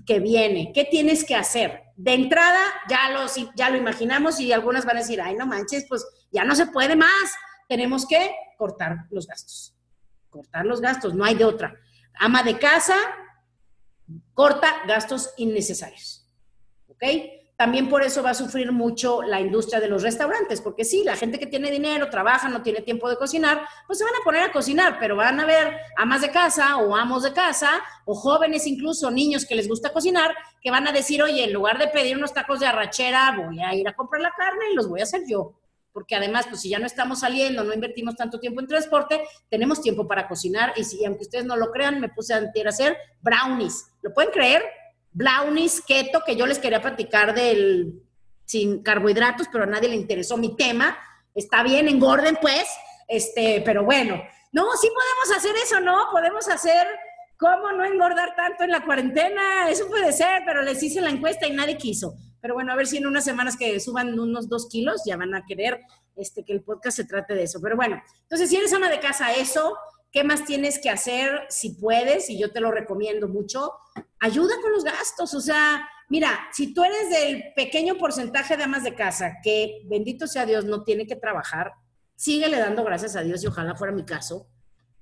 que 0.06 0.20
viene, 0.20 0.72
¿qué 0.74 0.84
tienes 0.84 1.24
que 1.24 1.36
hacer? 1.36 1.84
De 1.96 2.14
entrada, 2.14 2.60
ya 2.90 3.10
lo, 3.12 3.22
ya 3.56 3.70
lo 3.70 3.78
imaginamos 3.78 4.42
y 4.42 4.52
algunas 4.52 4.86
van 4.86 4.98
a 4.98 5.00
decir, 5.00 5.22
ay, 5.22 5.36
no 5.36 5.46
manches, 5.46 5.86
pues 5.88 6.06
ya 6.32 6.44
no 6.44 6.56
se 6.56 6.68
puede 6.68 6.98
más. 6.98 7.34
Tenemos 7.68 8.06
que 8.06 8.32
cortar 8.58 9.06
los 9.10 9.26
gastos 9.26 9.80
cortar 10.30 10.66
los 10.66 10.82
gastos, 10.82 11.14
no 11.14 11.26
hay 11.26 11.36
de 11.36 11.46
otra. 11.46 11.76
Ama 12.20 12.44
de 12.44 12.58
casa, 12.58 12.96
corta 14.34 14.84
gastos 14.88 15.34
innecesarios. 15.38 16.28
¿Ok? 16.88 17.04
También 17.60 17.90
por 17.90 18.04
eso 18.04 18.24
va 18.24 18.30
a 18.30 18.34
sufrir 18.34 18.72
mucho 18.72 19.22
la 19.22 19.42
industria 19.42 19.82
de 19.82 19.90
los 19.90 20.02
restaurantes, 20.02 20.62
porque 20.62 20.86
sí, 20.86 21.04
la 21.04 21.18
gente 21.18 21.38
que 21.38 21.46
tiene 21.46 21.70
dinero, 21.70 22.10
trabaja, 22.10 22.48
no 22.48 22.62
tiene 22.62 22.80
tiempo 22.80 23.10
de 23.10 23.18
cocinar, 23.18 23.68
pues 23.86 24.00
se 24.00 24.06
van 24.06 24.14
a 24.16 24.24
poner 24.24 24.44
a 24.44 24.54
cocinar, 24.54 24.96
pero 24.98 25.18
van 25.18 25.42
a 25.42 25.46
ver 25.46 25.76
amas 25.98 26.22
de 26.22 26.32
casa 26.32 26.78
o 26.78 26.96
amos 26.96 27.24
de 27.24 27.34
casa, 27.34 27.70
o 28.06 28.16
jóvenes 28.16 28.66
incluso, 28.66 29.12
niños 29.12 29.46
que 29.46 29.56
les 29.56 29.68
gusta 29.68 29.92
cocinar, 29.92 30.34
que 30.62 30.72
van 30.72 30.88
a 30.88 30.94
decir, 30.94 31.22
oye, 31.22 31.44
en 31.44 31.52
lugar 31.52 31.78
de 31.78 31.90
pedir 31.90 32.16
unos 32.16 32.34
tacos 32.34 32.62
de 32.62 32.68
arrachera, 32.68 33.36
voy 33.36 33.62
a 33.62 33.76
ir 33.76 33.90
a 33.90 33.94
comprar 33.94 34.22
la 34.22 34.32
carne 34.32 34.72
y 34.72 34.76
los 34.76 34.88
voy 34.88 35.02
a 35.02 35.04
hacer 35.04 35.24
yo 35.28 35.54
porque 35.92 36.16
además, 36.16 36.46
pues 36.48 36.62
si 36.62 36.70
ya 36.70 36.80
no 36.80 36.86
estamos 36.86 37.20
saliendo, 37.20 37.64
no 37.66 37.74
invertimos 37.74 38.16
tanto 38.16 38.40
tiempo 38.40 38.62
en 38.62 38.68
transporte, 38.68 39.22
tenemos 39.50 39.82
tiempo 39.82 40.08
para 40.08 40.30
cocinar 40.30 40.72
y 40.78 40.86
si, 40.86 41.04
aunque 41.04 41.24
ustedes 41.24 41.44
no 41.44 41.58
lo 41.58 41.72
crean, 41.72 42.00
me 42.00 42.08
puse 42.08 42.34
a 42.34 42.50
hacer 42.68 42.96
brownies. 43.20 43.92
¿Lo 44.02 44.14
pueden 44.14 44.32
creer? 44.32 44.64
Brownies 45.12 45.82
keto, 45.82 46.22
que 46.26 46.36
yo 46.36 46.46
les 46.46 46.60
quería 46.60 46.82
platicar 46.82 47.34
del 47.34 48.02
sin 48.46 48.82
carbohidratos, 48.82 49.48
pero 49.52 49.66
a 49.66 49.68
nadie 49.68 49.90
le 49.90 49.96
interesó 49.96 50.36
mi 50.36 50.56
tema. 50.56 50.98
Está 51.36 51.62
bien, 51.62 51.88
engorden 51.88 52.38
pues, 52.42 52.68
este, 53.08 53.62
pero 53.64 53.84
bueno. 53.84 54.22
No, 54.52 54.66
sí 54.76 54.88
podemos 54.88 55.38
hacer 55.38 55.56
eso, 55.64 55.80
¿no? 55.80 56.10
Podemos 56.12 56.48
hacer 56.50 56.88
cómo 57.38 57.72
no 57.72 57.86
engordar 57.86 58.36
tanto 58.36 58.64
en 58.64 58.72
la 58.72 58.84
cuarentena. 58.84 59.70
Eso 59.70 59.88
puede 59.88 60.12
ser, 60.12 60.42
pero 60.46 60.64
les 60.64 60.82
hice 60.82 61.00
la 61.00 61.12
encuesta 61.12 61.48
y 61.48 61.52
nadie 61.52 61.78
quiso. 61.78 62.16
Pero 62.42 62.56
bueno, 62.56 62.72
a 62.72 62.76
ver 62.76 62.88
si 62.88 62.98
en 62.98 63.06
unas 63.06 63.24
semanas 63.24 63.56
que 63.56 63.80
suban 63.80 64.20
unos 64.20 64.50
dos 64.50 64.68
kilos 64.68 65.04
ya 65.06 65.16
van 65.18 65.36
a 65.36 65.46
querer 65.46 65.80
este, 66.16 66.44
que 66.44 66.54
el 66.54 66.64
podcast 66.64 66.98
se 66.98 67.06
trate 67.06 67.36
de 67.36 67.44
eso. 67.44 67.60
Pero 67.62 67.76
bueno, 67.76 68.02
entonces 68.24 68.50
si 68.50 68.58
eres 68.58 68.74
ama 68.74 68.90
de 68.90 69.00
casa, 69.00 69.34
eso, 69.34 69.78
¿qué 70.12 70.24
más 70.24 70.46
tienes 70.46 70.80
que 70.80 70.90
hacer 70.90 71.46
si 71.50 71.76
puedes? 71.76 72.30
Y 72.30 72.40
yo 72.40 72.52
te 72.52 72.60
lo 72.60 72.72
recomiendo 72.72 73.28
mucho. 73.28 73.72
Ayuda 74.20 74.56
con 74.62 74.72
los 74.72 74.84
gastos. 74.84 75.34
O 75.34 75.42
sea, 75.42 75.88
mira, 76.10 76.48
si 76.52 76.74
tú 76.74 76.84
eres 76.84 77.10
del 77.10 77.44
pequeño 77.56 77.98
porcentaje 77.98 78.58
de 78.58 78.64
amas 78.64 78.84
de 78.84 78.96
casa 78.96 79.38
que, 79.44 79.82
bendito 79.86 80.28
sea 80.28 80.46
Dios, 80.46 80.66
no 80.66 80.84
tiene 80.84 81.08
que 81.08 81.16
trabajar, 81.16 81.74
síguele 82.16 82.58
dando 82.58 82.84
gracias 82.84 83.16
a 83.16 83.22
Dios 83.22 83.44
y 83.44 83.48
ojalá 83.48 83.76
fuera 83.76 83.94
mi 83.94 84.06
caso, 84.06 84.48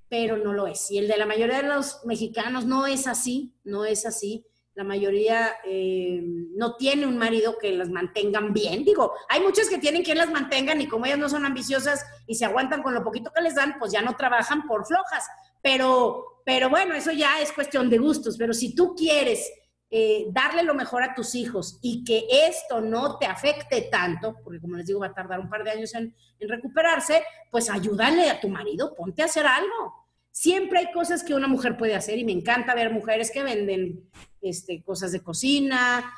pero 0.10 0.38
no 0.38 0.54
lo 0.54 0.68
es. 0.68 0.92
Y 0.92 0.98
el 0.98 1.08
de 1.08 1.18
la 1.18 1.26
mayoría 1.26 1.62
de 1.62 1.68
los 1.68 2.06
mexicanos 2.06 2.66
no 2.66 2.86
es 2.86 3.08
así, 3.08 3.56
no 3.64 3.86
es 3.86 4.06
así 4.06 4.46
la 4.78 4.84
mayoría 4.84 5.56
eh, 5.66 6.22
no 6.54 6.76
tiene 6.76 7.08
un 7.08 7.18
marido 7.18 7.58
que 7.58 7.72
las 7.72 7.90
mantengan 7.90 8.54
bien. 8.54 8.86
Digo, 8.86 9.12
hay 9.28 9.42
muchas 9.42 9.70
que 9.70 9.80
tienen 9.80 10.04
quien 10.04 10.20
las 10.20 10.30
mantengan 10.30 10.80
y 10.80 10.88
como 10.88 11.08
ellas 11.08 11.18
no 11.18 11.30
son 11.30 11.48
ambiciosas 11.48 12.06
y 12.28 12.36
se 12.36 12.46
aguantan 12.46 12.84
con 12.84 12.94
lo 12.94 13.04
poquito 13.04 13.32
que 13.34 13.42
les 13.42 13.56
dan, 13.56 13.78
pues 13.80 13.92
ya 13.92 14.04
no 14.04 14.16
trabajan 14.16 14.68
por 14.68 14.86
flojas. 14.86 15.26
Pero, 15.64 16.44
pero 16.46 16.70
bueno, 16.70 16.94
eso 16.94 17.12
ya 17.12 17.42
es 17.42 17.52
cuestión 17.54 17.90
de 17.90 17.98
gustos. 17.98 18.38
Pero 18.38 18.54
si 18.54 18.76
tú 18.76 18.94
quieres 18.96 19.52
eh, 19.90 20.28
darle 20.30 20.62
lo 20.62 20.76
mejor 20.76 21.02
a 21.02 21.16
tus 21.16 21.34
hijos 21.34 21.80
y 21.82 22.04
que 22.04 22.28
esto 22.30 22.80
no 22.80 23.18
te 23.18 23.26
afecte 23.26 23.90
tanto, 23.92 24.36
porque 24.44 24.62
como 24.62 24.76
les 24.76 24.86
digo, 24.86 25.00
va 25.00 25.08
a 25.08 25.14
tardar 25.16 25.40
un 25.40 25.50
par 25.50 25.64
de 25.64 25.72
años 25.72 25.96
en, 25.96 26.16
en 26.40 26.50
recuperarse, 26.50 27.24
pues 27.50 27.68
ayúdale 27.72 28.30
a 28.30 28.40
tu 28.40 28.48
marido, 28.48 28.94
ponte 28.94 29.24
a 29.24 29.26
hacer 29.26 29.48
algo. 29.48 30.07
Siempre 30.40 30.78
hay 30.78 30.92
cosas 30.92 31.24
que 31.24 31.34
una 31.34 31.48
mujer 31.48 31.78
puede 31.78 31.96
hacer 31.96 32.20
y 32.20 32.24
me 32.24 32.32
encanta 32.32 32.76
ver 32.76 32.94
mujeres 32.94 33.32
que 33.32 33.42
venden 33.42 34.08
este, 34.40 34.84
cosas 34.84 35.12
de 35.12 35.24
cocina, 35.24 36.14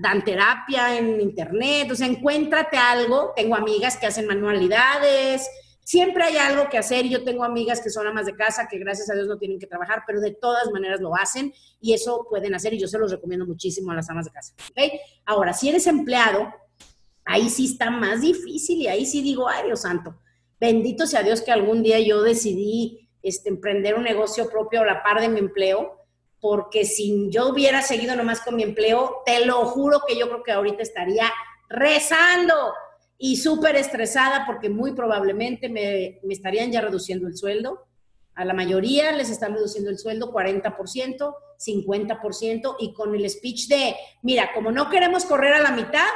dan 0.00 0.22
terapia 0.22 0.96
en 0.96 1.20
internet, 1.20 1.90
o 1.90 1.96
sea, 1.96 2.06
encuéntrate 2.06 2.76
algo. 2.76 3.32
Tengo 3.34 3.56
amigas 3.56 3.96
que 3.96 4.06
hacen 4.06 4.28
manualidades, 4.28 5.50
siempre 5.82 6.22
hay 6.22 6.36
algo 6.36 6.68
que 6.68 6.78
hacer. 6.78 7.08
Yo 7.08 7.24
tengo 7.24 7.42
amigas 7.42 7.80
que 7.80 7.90
son 7.90 8.06
amas 8.06 8.26
de 8.26 8.36
casa 8.36 8.68
que 8.70 8.78
gracias 8.78 9.10
a 9.10 9.14
Dios 9.14 9.26
no 9.26 9.38
tienen 9.38 9.58
que 9.58 9.66
trabajar, 9.66 10.04
pero 10.06 10.20
de 10.20 10.30
todas 10.30 10.70
maneras 10.70 11.00
lo 11.00 11.16
hacen 11.16 11.52
y 11.80 11.94
eso 11.94 12.28
pueden 12.30 12.54
hacer 12.54 12.74
y 12.74 12.78
yo 12.78 12.86
se 12.86 12.96
los 12.96 13.10
recomiendo 13.10 13.44
muchísimo 13.44 13.90
a 13.90 13.96
las 13.96 14.08
amas 14.08 14.26
de 14.26 14.30
casa. 14.30 14.54
¿okay? 14.70 15.00
Ahora, 15.24 15.52
si 15.52 15.68
eres 15.68 15.88
empleado, 15.88 16.48
ahí 17.24 17.50
sí 17.50 17.64
está 17.64 17.90
más 17.90 18.20
difícil 18.20 18.82
y 18.82 18.86
ahí 18.86 19.04
sí 19.04 19.20
digo, 19.20 19.48
ay 19.48 19.66
Dios 19.66 19.80
santo, 19.80 20.16
bendito 20.60 21.08
sea 21.08 21.24
Dios 21.24 21.42
que 21.42 21.50
algún 21.50 21.82
día 21.82 21.98
yo 21.98 22.22
decidí 22.22 23.07
este, 23.28 23.48
emprender 23.48 23.94
un 23.94 24.04
negocio 24.04 24.48
propio 24.48 24.82
a 24.82 24.86
la 24.86 25.02
par 25.02 25.20
de 25.20 25.28
mi 25.28 25.38
empleo, 25.38 26.04
porque 26.40 26.84
si 26.84 27.28
yo 27.30 27.48
hubiera 27.48 27.82
seguido 27.82 28.16
nomás 28.16 28.40
con 28.40 28.56
mi 28.56 28.62
empleo, 28.62 29.22
te 29.26 29.44
lo 29.44 29.64
juro 29.66 30.02
que 30.06 30.16
yo 30.16 30.28
creo 30.28 30.42
que 30.42 30.52
ahorita 30.52 30.82
estaría 30.82 31.30
rezando 31.68 32.54
y 33.18 33.36
súper 33.36 33.76
estresada 33.76 34.44
porque 34.46 34.70
muy 34.70 34.94
probablemente 34.94 35.68
me, 35.68 36.20
me 36.22 36.32
estarían 36.32 36.70
ya 36.70 36.80
reduciendo 36.80 37.26
el 37.26 37.36
sueldo. 37.36 37.86
A 38.34 38.44
la 38.44 38.54
mayoría 38.54 39.10
les 39.10 39.30
están 39.30 39.54
reduciendo 39.54 39.90
el 39.90 39.98
sueldo 39.98 40.32
40%, 40.32 41.34
50% 41.58 42.76
y 42.78 42.92
con 42.92 43.14
el 43.14 43.28
speech 43.28 43.66
de, 43.66 43.96
mira, 44.22 44.50
como 44.54 44.70
no 44.70 44.88
queremos 44.88 45.24
correr 45.24 45.54
a 45.54 45.60
la 45.60 45.72
mitad, 45.72 46.06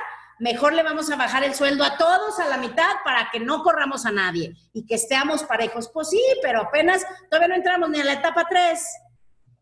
mejor 0.42 0.72
le 0.72 0.82
vamos 0.82 1.08
a 1.08 1.16
bajar 1.16 1.44
el 1.44 1.54
sueldo 1.54 1.84
a 1.84 1.96
todos 1.96 2.40
a 2.40 2.48
la 2.48 2.58
mitad 2.58 2.90
para 3.04 3.30
que 3.30 3.38
no 3.38 3.62
corramos 3.62 4.04
a 4.06 4.10
nadie 4.10 4.56
y 4.72 4.84
que 4.84 4.96
estemos 4.96 5.44
parejos. 5.44 5.88
Pues 5.88 6.10
sí, 6.10 6.20
pero 6.42 6.62
apenas 6.62 7.06
todavía 7.30 7.48
no 7.48 7.54
entramos 7.54 7.88
ni 7.90 8.00
a 8.00 8.04
la 8.04 8.14
etapa 8.14 8.44
3. 8.50 8.80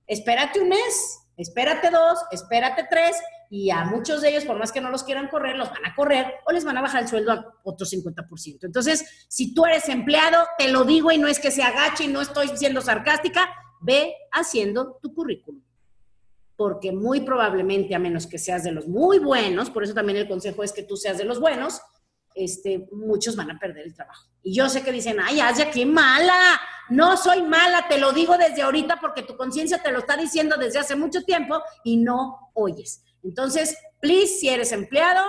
Espérate 0.07 0.59
un 0.59 0.71
mes, 0.71 1.21
espérate 1.37 1.91
dos, 1.91 2.19
espérate 2.33 2.87
tres 2.91 3.17
y 3.51 3.71
a 3.71 3.85
muchos 3.85 4.23
de 4.23 4.31
ellos, 4.31 4.45
por 4.45 4.59
más 4.59 4.73
que 4.73 4.81
no 4.81 4.91
los 4.91 5.05
quieran 5.05 5.29
correr, 5.29 5.57
los 5.57 5.71
van 5.71 5.85
a 5.85 5.95
correr 5.95 6.35
o 6.47 6.53
les 6.53 6.65
van 6.65 6.79
a 6.79 6.83
bajar 6.83 7.03
el 7.03 7.09
sueldo 7.09 7.33
a 7.33 7.55
otro 7.63 7.87
50%. 7.87 8.65
Entonces, 8.65 9.27
si 9.29 9.53
tú 9.53 9.67
eres 9.67 9.89
empleado, 9.89 10.47
te 10.57 10.69
lo 10.69 10.85
digo 10.85 11.13
y 11.13 11.19
no 11.19 11.29
es 11.29 11.39
que 11.39 11.51
se 11.51 11.63
agache 11.63 12.05
y 12.05 12.09
no 12.09 12.23
estoy 12.23 12.49
siendo 12.57 12.81
sarcástica, 12.81 13.51
ve 13.81 14.15
haciendo 14.33 14.99
tu 15.03 15.13
currículum. 15.13 15.63
Porque 16.61 16.93
muy 16.93 17.23
probablemente, 17.23 17.95
a 17.95 17.99
menos 17.99 18.27
que 18.27 18.39
seas 18.39 18.63
de 18.65 18.71
los 18.71 18.87
muy 18.87 19.19
buenos, 19.19 19.71
por 19.71 19.83
eso 19.83 19.95
también 19.95 20.19
el 20.19 20.29
consejo 20.29 20.63
es 20.63 20.75
que 20.75 20.83
tú 20.83 20.95
seas 20.95 21.17
de 21.17 21.25
los 21.25 21.41
buenos, 21.41 21.81
este, 22.35 22.87
muchos 22.93 23.35
van 23.35 23.51
a 23.51 23.59
perder 23.59 23.87
el 23.87 23.95
trabajo. 23.95 24.27
Y 24.43 24.55
yo 24.55 24.69
sé 24.69 24.83
que 24.83 24.93
dicen, 24.93 25.17
ay, 25.25 25.41
Asia, 25.41 25.71
qué 25.71 25.87
mala. 25.87 26.61
No 26.91 27.17
soy 27.17 27.41
mala, 27.41 27.89
te 27.89 27.97
lo 27.97 28.13
digo 28.13 28.37
desde 28.37 28.61
ahorita 28.61 28.99
porque 29.01 29.23
tu 29.23 29.39
conciencia 29.39 29.83
te 29.83 29.91
lo 29.91 30.01
está 30.01 30.19
diciendo 30.19 30.59
desde 30.59 30.81
hace 30.81 30.97
mucho 30.97 31.23
tiempo 31.23 31.63
y 31.83 31.97
no 31.97 32.51
oyes. 32.53 33.05
Entonces, 33.25 33.79
please, 33.99 34.27
si 34.27 34.51
eres 34.51 34.71
empleado, 34.73 35.25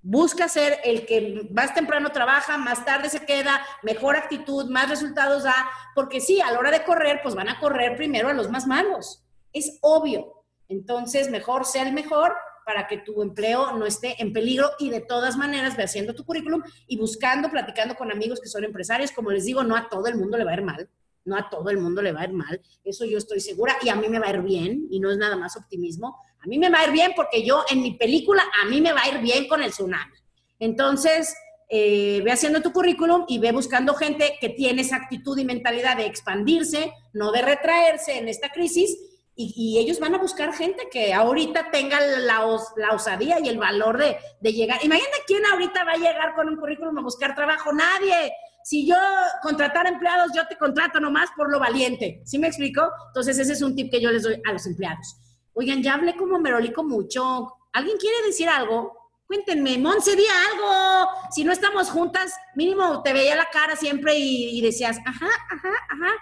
busca 0.00 0.48
ser 0.48 0.78
el 0.84 1.04
que 1.04 1.50
más 1.52 1.74
temprano 1.74 2.12
trabaja, 2.12 2.56
más 2.56 2.82
tarde 2.86 3.10
se 3.10 3.26
queda, 3.26 3.60
mejor 3.82 4.16
actitud, 4.16 4.70
más 4.70 4.88
resultados 4.88 5.42
da, 5.42 5.68
porque 5.94 6.22
sí, 6.22 6.40
a 6.40 6.50
la 6.50 6.60
hora 6.60 6.70
de 6.70 6.82
correr, 6.84 7.20
pues 7.22 7.34
van 7.34 7.50
a 7.50 7.60
correr 7.60 7.94
primero 7.94 8.30
a 8.30 8.32
los 8.32 8.48
más 8.48 8.66
malos. 8.66 9.27
Es 9.52 9.78
obvio. 9.80 10.44
Entonces, 10.68 11.30
mejor 11.30 11.64
sea 11.64 11.82
el 11.82 11.92
mejor 11.92 12.34
para 12.68 12.86
que 12.86 12.98
tu 12.98 13.22
empleo 13.22 13.72
no 13.78 13.86
esté 13.86 14.20
en 14.22 14.34
peligro 14.34 14.70
y 14.78 14.90
de 14.90 15.00
todas 15.00 15.38
maneras 15.38 15.74
ve 15.74 15.84
haciendo 15.84 16.14
tu 16.14 16.26
currículum 16.26 16.62
y 16.86 16.98
buscando, 16.98 17.50
platicando 17.50 17.94
con 17.94 18.12
amigos 18.12 18.40
que 18.42 18.48
son 18.50 18.62
empresarios. 18.62 19.10
Como 19.10 19.30
les 19.30 19.46
digo, 19.46 19.64
no 19.64 19.74
a 19.74 19.88
todo 19.88 20.06
el 20.06 20.16
mundo 20.16 20.36
le 20.36 20.44
va 20.44 20.50
a 20.50 20.54
ir 20.54 20.62
mal, 20.62 20.86
no 21.24 21.34
a 21.34 21.48
todo 21.48 21.70
el 21.70 21.78
mundo 21.78 22.02
le 22.02 22.12
va 22.12 22.20
a 22.20 22.24
ir 22.24 22.34
mal, 22.34 22.60
eso 22.84 23.06
yo 23.06 23.16
estoy 23.16 23.40
segura 23.40 23.78
y 23.80 23.88
a 23.88 23.94
mí 23.94 24.08
me 24.08 24.18
va 24.18 24.26
a 24.26 24.32
ir 24.32 24.42
bien 24.42 24.86
y 24.90 25.00
no 25.00 25.10
es 25.10 25.16
nada 25.16 25.34
más 25.34 25.56
optimismo. 25.56 26.18
A 26.40 26.46
mí 26.46 26.58
me 26.58 26.68
va 26.68 26.80
a 26.80 26.86
ir 26.88 26.92
bien 26.92 27.12
porque 27.16 27.42
yo 27.42 27.64
en 27.70 27.80
mi 27.80 27.94
película, 27.94 28.42
a 28.62 28.66
mí 28.66 28.82
me 28.82 28.92
va 28.92 29.00
a 29.02 29.08
ir 29.08 29.18
bien 29.22 29.48
con 29.48 29.62
el 29.62 29.70
tsunami. 29.70 30.12
Entonces, 30.58 31.34
eh, 31.70 32.20
ve 32.22 32.32
haciendo 32.32 32.60
tu 32.60 32.72
currículum 32.72 33.24
y 33.28 33.38
ve 33.38 33.50
buscando 33.52 33.94
gente 33.94 34.36
que 34.42 34.50
tiene 34.50 34.82
esa 34.82 34.96
actitud 34.96 35.38
y 35.38 35.46
mentalidad 35.46 35.96
de 35.96 36.04
expandirse, 36.04 36.92
no 37.14 37.32
de 37.32 37.40
retraerse 37.40 38.18
en 38.18 38.28
esta 38.28 38.50
crisis 38.50 38.98
y, 39.40 39.78
ellos 39.78 40.00
van 40.00 40.16
a 40.16 40.18
buscar 40.18 40.52
gente 40.52 40.88
que 40.90 41.14
ahorita 41.14 41.70
tenga 41.70 42.00
la, 42.00 42.44
la 42.76 42.92
osadía 42.92 43.38
y 43.38 43.48
el 43.48 43.56
valor 43.56 43.96
de, 43.96 44.16
de, 44.40 44.52
llegar. 44.52 44.84
Imagínate 44.84 45.18
quién 45.28 45.46
ahorita 45.46 45.84
va 45.84 45.92
a 45.92 45.96
llegar 45.96 46.34
con 46.34 46.48
un 46.48 46.56
currículum 46.56 46.98
a 46.98 47.02
buscar 47.02 47.36
trabajo. 47.36 47.72
Nadie. 47.72 48.32
Si 48.64 48.84
yo 48.84 48.96
contratar 49.40 49.86
empleados, 49.86 50.32
yo 50.34 50.46
te 50.48 50.58
contrato 50.58 50.98
nomás 50.98 51.30
por 51.36 51.52
lo 51.52 51.60
valiente. 51.60 52.20
¿Sí 52.24 52.36
me 52.36 52.48
explico? 52.48 52.90
Entonces 53.06 53.38
ese 53.38 53.52
es 53.52 53.62
un 53.62 53.76
tip 53.76 53.92
que 53.92 54.00
yo 54.00 54.10
les 54.10 54.24
doy 54.24 54.42
a 54.44 54.52
los 54.52 54.66
empleados. 54.66 55.16
Oigan, 55.52 55.84
ya 55.84 55.94
hablé 55.94 56.16
como 56.16 56.40
merolico 56.40 56.82
mucho. 56.82 57.54
¿Alguien 57.72 57.96
quiere 57.96 58.26
decir 58.26 58.48
algo? 58.48 58.92
Cuéntenme, 59.28 59.78
Monse, 59.78 60.16
di 60.16 60.24
algo. 60.50 61.10
Si 61.30 61.44
no 61.44 61.52
estamos 61.52 61.90
juntas, 61.90 62.34
mínimo 62.56 63.02
te 63.02 63.12
veía 63.12 63.36
la 63.36 63.46
cara 63.52 63.76
siempre 63.76 64.16
y, 64.18 64.58
y 64.58 64.62
decías, 64.62 64.98
ajá, 65.06 65.28
ajá, 65.48 65.72
ajá. 65.90 66.12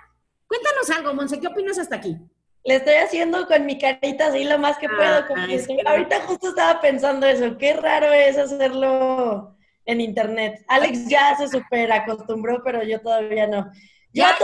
Cuéntanos 0.47 0.91
algo, 0.91 1.15
Monse, 1.15 1.41
¿qué 1.41 1.47
opinas 1.47 1.79
hasta 1.79 1.97
aquí? 1.97 2.19
Le 2.67 2.77
estoy 2.77 2.95
haciendo 2.95 3.47
con 3.47 3.65
mi 3.65 3.79
carita 3.79 4.27
así 4.27 4.43
lo 4.43 4.59
más 4.59 4.77
que 4.79 4.89
puedo. 4.89 5.25
Ah, 5.37 5.49
ahorita 5.87 6.21
justo 6.23 6.49
estaba 6.49 6.81
pensando 6.81 7.27
eso. 7.27 7.57
Qué 7.59 7.75
raro 7.75 8.13
es 8.13 8.37
hacerlo 8.37 9.57
en 9.85 10.01
internet. 10.01 10.65
Alex 10.67 11.09
ya 11.09 11.37
se 11.37 11.47
super 11.47 11.93
acostumbró, 11.93 12.63
pero 12.65 12.83
yo 12.83 13.01
todavía 13.01 13.47
no. 13.47 13.71
Ya, 14.13 14.35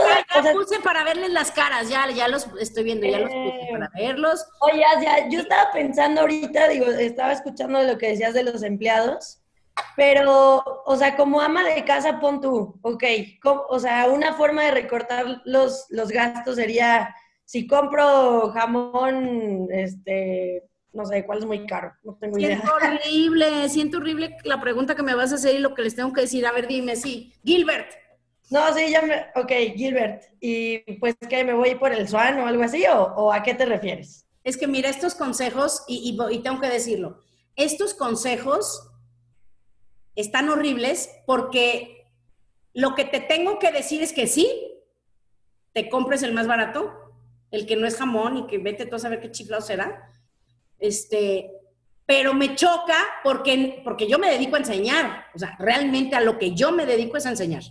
ya, 0.43 0.53
puse 0.53 0.79
para 0.81 1.03
verles 1.03 1.31
las 1.31 1.49
caras, 1.49 1.89
ya, 1.89 2.07
ya 2.11 2.27
los 2.27 2.47
estoy 2.59 2.83
viendo, 2.83 3.07
ya 3.07 3.17
los 3.17 3.29
puse 3.29 3.47
eh, 3.47 3.69
para 3.71 3.89
verlos. 3.95 4.45
Oye, 4.59 4.83
ya, 5.01 5.27
yo 5.29 5.39
estaba 5.39 5.71
pensando 5.71 6.21
ahorita, 6.21 6.67
digo, 6.67 6.85
estaba 6.85 7.31
escuchando 7.31 7.81
lo 7.81 7.97
que 7.97 8.09
decías 8.09 8.35
de 8.35 8.43
los 8.43 8.61
empleados, 8.61 9.41
pero, 9.95 10.63
o 10.85 10.95
sea, 10.95 11.15
como 11.15 11.41
ama 11.41 11.63
de 11.63 11.83
casa, 11.85 12.19
pon 12.19 12.39
tú, 12.39 12.79
ok, 12.83 13.03
o 13.67 13.79
sea, 13.79 14.09
una 14.09 14.35
forma 14.35 14.63
de 14.63 14.71
recortar 14.71 15.41
los, 15.43 15.87
los 15.89 16.09
gastos 16.09 16.57
sería 16.57 17.15
si 17.45 17.67
compro 17.67 18.51
jamón, 18.51 19.67
este, 19.71 20.63
no 20.91 21.05
sé, 21.05 21.25
cuál 21.25 21.39
es 21.39 21.45
muy 21.45 21.65
caro, 21.65 21.93
no 22.03 22.15
tengo 22.19 22.37
idea. 22.37 22.57
Siento 22.57 22.73
horrible, 22.75 23.69
siento 23.69 23.97
horrible 23.97 24.37
la 24.43 24.61
pregunta 24.61 24.95
que 24.95 25.03
me 25.03 25.15
vas 25.15 25.31
a 25.31 25.35
hacer 25.35 25.55
y 25.55 25.59
lo 25.59 25.73
que 25.73 25.81
les 25.81 25.95
tengo 25.95 26.13
que 26.13 26.21
decir. 26.21 26.45
A 26.45 26.51
ver, 26.51 26.67
dime, 26.67 26.95
sí. 26.95 27.33
Gilbert. 27.43 27.91
No, 28.49 28.73
sí, 28.73 28.91
ya 28.91 29.01
me, 29.01 29.25
ok, 29.35 29.51
Gilbert. 29.75 30.23
Y 30.39 30.79
pues, 30.99 31.15
¿qué? 31.29 31.43
¿Me 31.43 31.53
voy 31.53 31.75
por 31.75 31.91
el 31.91 32.07
Swan 32.07 32.39
o 32.39 32.47
algo 32.47 32.63
así? 32.63 32.83
¿O, 32.87 33.31
a 33.31 33.41
qué 33.41 33.53
te 33.53 33.65
refieres? 33.65 34.27
Es 34.43 34.57
que 34.57 34.67
mira, 34.67 34.89
estos 34.89 35.15
consejos, 35.15 35.83
y, 35.87 36.17
y 36.31 36.39
tengo 36.39 36.59
que 36.59 36.69
decirlo, 36.69 37.21
estos 37.55 37.93
consejos 37.93 38.89
están 40.15 40.49
horribles 40.49 41.09
porque 41.25 42.07
lo 42.73 42.95
que 42.95 43.05
te 43.05 43.19
tengo 43.19 43.59
que 43.59 43.71
decir 43.71 44.01
es 44.01 44.13
que 44.13 44.27
sí, 44.27 44.47
te 45.73 45.89
compres 45.89 46.23
el 46.23 46.33
más 46.33 46.47
barato, 46.47 47.02
el 47.53 47.67
que 47.67 47.75
no 47.75 47.85
es 47.85 47.97
jamón 47.97 48.35
y 48.35 48.47
que 48.47 48.57
vete 48.57 48.87
tú 48.87 48.95
a 48.95 48.99
saber 48.99 49.21
qué 49.21 49.29
chiflado 49.29 49.61
será. 49.61 50.11
Este, 50.79 51.51
pero 52.03 52.33
me 52.33 52.55
choca 52.55 52.97
porque, 53.23 53.79
porque 53.83 54.07
yo 54.07 54.17
me 54.17 54.27
dedico 54.27 54.55
a 54.55 54.59
enseñar, 54.59 55.27
o 55.35 55.39
sea, 55.39 55.55
realmente 55.59 56.15
a 56.15 56.21
lo 56.21 56.39
que 56.39 56.55
yo 56.55 56.71
me 56.71 56.87
dedico 56.87 57.15
es 57.15 57.27
a 57.27 57.29
enseñar. 57.29 57.61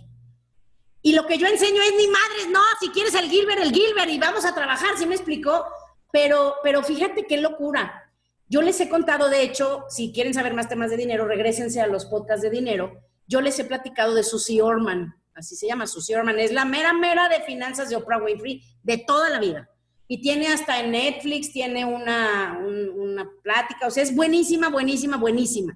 Y 1.01 1.11
lo 1.13 1.27
que 1.27 1.37
yo 1.37 1.47
enseño 1.47 1.81
es 1.81 1.91
ni 1.97 2.07
madres, 2.07 2.47
no, 2.49 2.61
si 2.79 2.89
quieres 2.91 3.13
el 3.13 3.29
Gilbert, 3.29 3.61
el 3.61 3.73
Gilbert, 3.73 4.09
y 4.09 4.17
vamos 4.17 4.45
a 4.45 4.55
trabajar, 4.55 4.97
¿sí 4.97 5.05
me 5.05 5.15
explicó? 5.15 5.65
Pero, 6.13 6.55
pero 6.63 6.81
fíjate 6.81 7.27
qué 7.27 7.41
locura. 7.41 8.09
Yo 8.47 8.61
les 8.61 8.79
he 8.79 8.87
contado, 8.87 9.27
de 9.27 9.43
hecho, 9.43 9.83
si 9.89 10.13
quieren 10.13 10.33
saber 10.33 10.53
más 10.53 10.69
temas 10.69 10.91
de 10.91 10.97
dinero, 10.97 11.27
regresense 11.27 11.81
a 11.81 11.87
los 11.87 12.05
podcasts 12.05 12.41
de 12.41 12.49
dinero. 12.49 13.01
Yo 13.27 13.41
les 13.41 13.59
he 13.59 13.65
platicado 13.65 14.13
de 14.13 14.23
Susie 14.23 14.61
Orman, 14.61 15.13
así 15.35 15.57
se 15.57 15.67
llama 15.67 15.87
Susie 15.87 16.15
Orman, 16.15 16.39
es 16.39 16.53
la 16.53 16.63
mera 16.63 16.93
mera 16.93 17.27
de 17.27 17.41
finanzas 17.41 17.89
de 17.89 17.97
Oprah 17.97 18.23
Winfrey 18.23 18.63
de 18.81 18.97
toda 18.99 19.29
la 19.29 19.39
vida 19.39 19.69
y 20.13 20.21
tiene 20.21 20.45
hasta 20.45 20.79
en 20.79 20.91
Netflix, 20.91 21.51
tiene 21.51 21.85
una, 21.85 22.59
una 22.95 23.27
plática, 23.41 23.87
o 23.87 23.89
sea, 23.89 24.03
es 24.03 24.15
buenísima, 24.15 24.69
buenísima, 24.69 25.17
buenísima. 25.17 25.75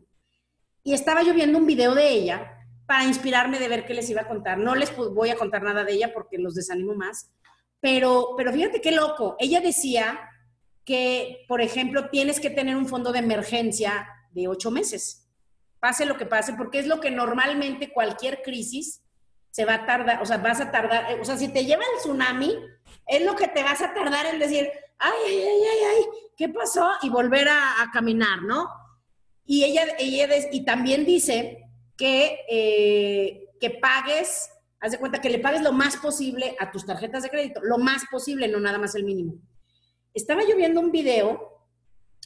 Y 0.83 0.93
estaba 0.93 1.23
yo 1.23 1.33
viendo 1.33 1.57
un 1.57 1.65
video 1.65 1.95
de 1.95 2.07
ella 2.07 2.55
para 2.85 3.05
inspirarme 3.05 3.57
de 3.57 3.67
ver 3.67 3.87
qué 3.87 3.95
les 3.95 4.07
iba 4.11 4.21
a 4.21 4.27
contar. 4.27 4.59
No 4.59 4.75
les 4.75 4.95
voy 4.95 5.31
a 5.31 5.37
contar 5.37 5.63
nada 5.63 5.83
de 5.83 5.93
ella 5.93 6.13
porque 6.13 6.37
los 6.37 6.53
desanimo 6.53 6.93
más, 6.93 7.31
pero, 7.79 8.35
pero 8.37 8.53
fíjate 8.53 8.79
qué 8.79 8.91
loco. 8.91 9.37
Ella 9.39 9.59
decía 9.59 10.19
que, 10.85 11.43
por 11.47 11.59
ejemplo, 11.59 12.11
tienes 12.11 12.39
que 12.39 12.51
tener 12.51 12.75
un 12.75 12.87
fondo 12.87 13.11
de 13.11 13.17
emergencia 13.17 14.07
de 14.33 14.47
ocho 14.47 14.69
meses, 14.69 15.31
pase 15.79 16.05
lo 16.05 16.15
que 16.15 16.27
pase, 16.27 16.53
porque 16.53 16.77
es 16.77 16.85
lo 16.85 16.99
que 16.99 17.09
normalmente 17.09 17.91
cualquier 17.91 18.43
crisis 18.43 19.01
se 19.49 19.65
va 19.65 19.73
a 19.73 19.85
tardar, 19.87 20.21
o 20.21 20.27
sea, 20.27 20.37
vas 20.37 20.61
a 20.61 20.69
tardar, 20.69 21.19
o 21.19 21.25
sea, 21.25 21.37
si 21.37 21.47
te 21.47 21.65
lleva 21.65 21.81
el 21.81 22.01
tsunami, 22.01 22.55
es 23.07 23.21
lo 23.23 23.35
que 23.35 23.47
te 23.47 23.63
vas 23.63 23.81
a 23.81 23.93
tardar 23.93 24.25
en 24.27 24.39
decir, 24.39 24.69
ay, 24.99 25.13
ay, 25.25 25.37
ay, 25.37 25.61
ay, 25.61 25.85
ay, 25.95 26.03
¿qué 26.35 26.49
pasó? 26.49 26.87
Y 27.01 27.09
volver 27.09 27.47
a, 27.49 27.89
caminar, 27.93 28.41
¿no? 28.43 28.69
Y 29.45 29.63
ella, 29.63 29.95
ella 29.97 30.27
y 30.51 30.65
también 30.65 31.05
dice 31.05 31.69
que, 31.95 32.39
eh, 32.49 33.49
que 33.59 33.69
pagues, 33.71 34.49
haz 34.79 34.91
de 34.91 34.99
cuenta 34.99 35.21
que 35.21 35.29
le 35.29 35.39
pagues 35.39 35.61
lo 35.61 35.71
más 35.71 35.97
posible 35.97 36.55
a 36.59 36.69
tus 36.69 36.85
tarjetas 36.85 37.23
de 37.23 37.29
crédito, 37.29 37.61
lo 37.63 37.77
más 37.77 38.03
posible, 38.11 38.47
no 38.47 38.59
nada 38.59 38.77
más 38.77 38.93
el 38.95 39.05
mínimo. 39.05 39.35
Estaba 40.13 40.41
yo 40.47 40.55
viendo 40.57 40.81
un 40.81 40.91
video, 40.91 41.63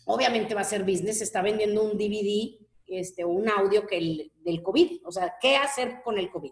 obviamente 0.05 0.55
va 0.55 0.61
a 0.61 0.65
ser 0.65 0.83
business, 0.83 1.21
está 1.21 1.41
vendiendo 1.41 1.83
un 1.83 1.97
DVD, 1.97 2.57
este, 2.87 3.23
un 3.23 3.49
audio 3.49 3.85
que 3.85 3.97
el, 3.97 4.31
del 4.37 4.63
COVID, 4.63 5.05
o 5.05 5.11
sea, 5.11 5.35
¿qué 5.39 5.57
hacer 5.57 6.01
con 6.03 6.17
el 6.17 6.31
COVID? 6.31 6.51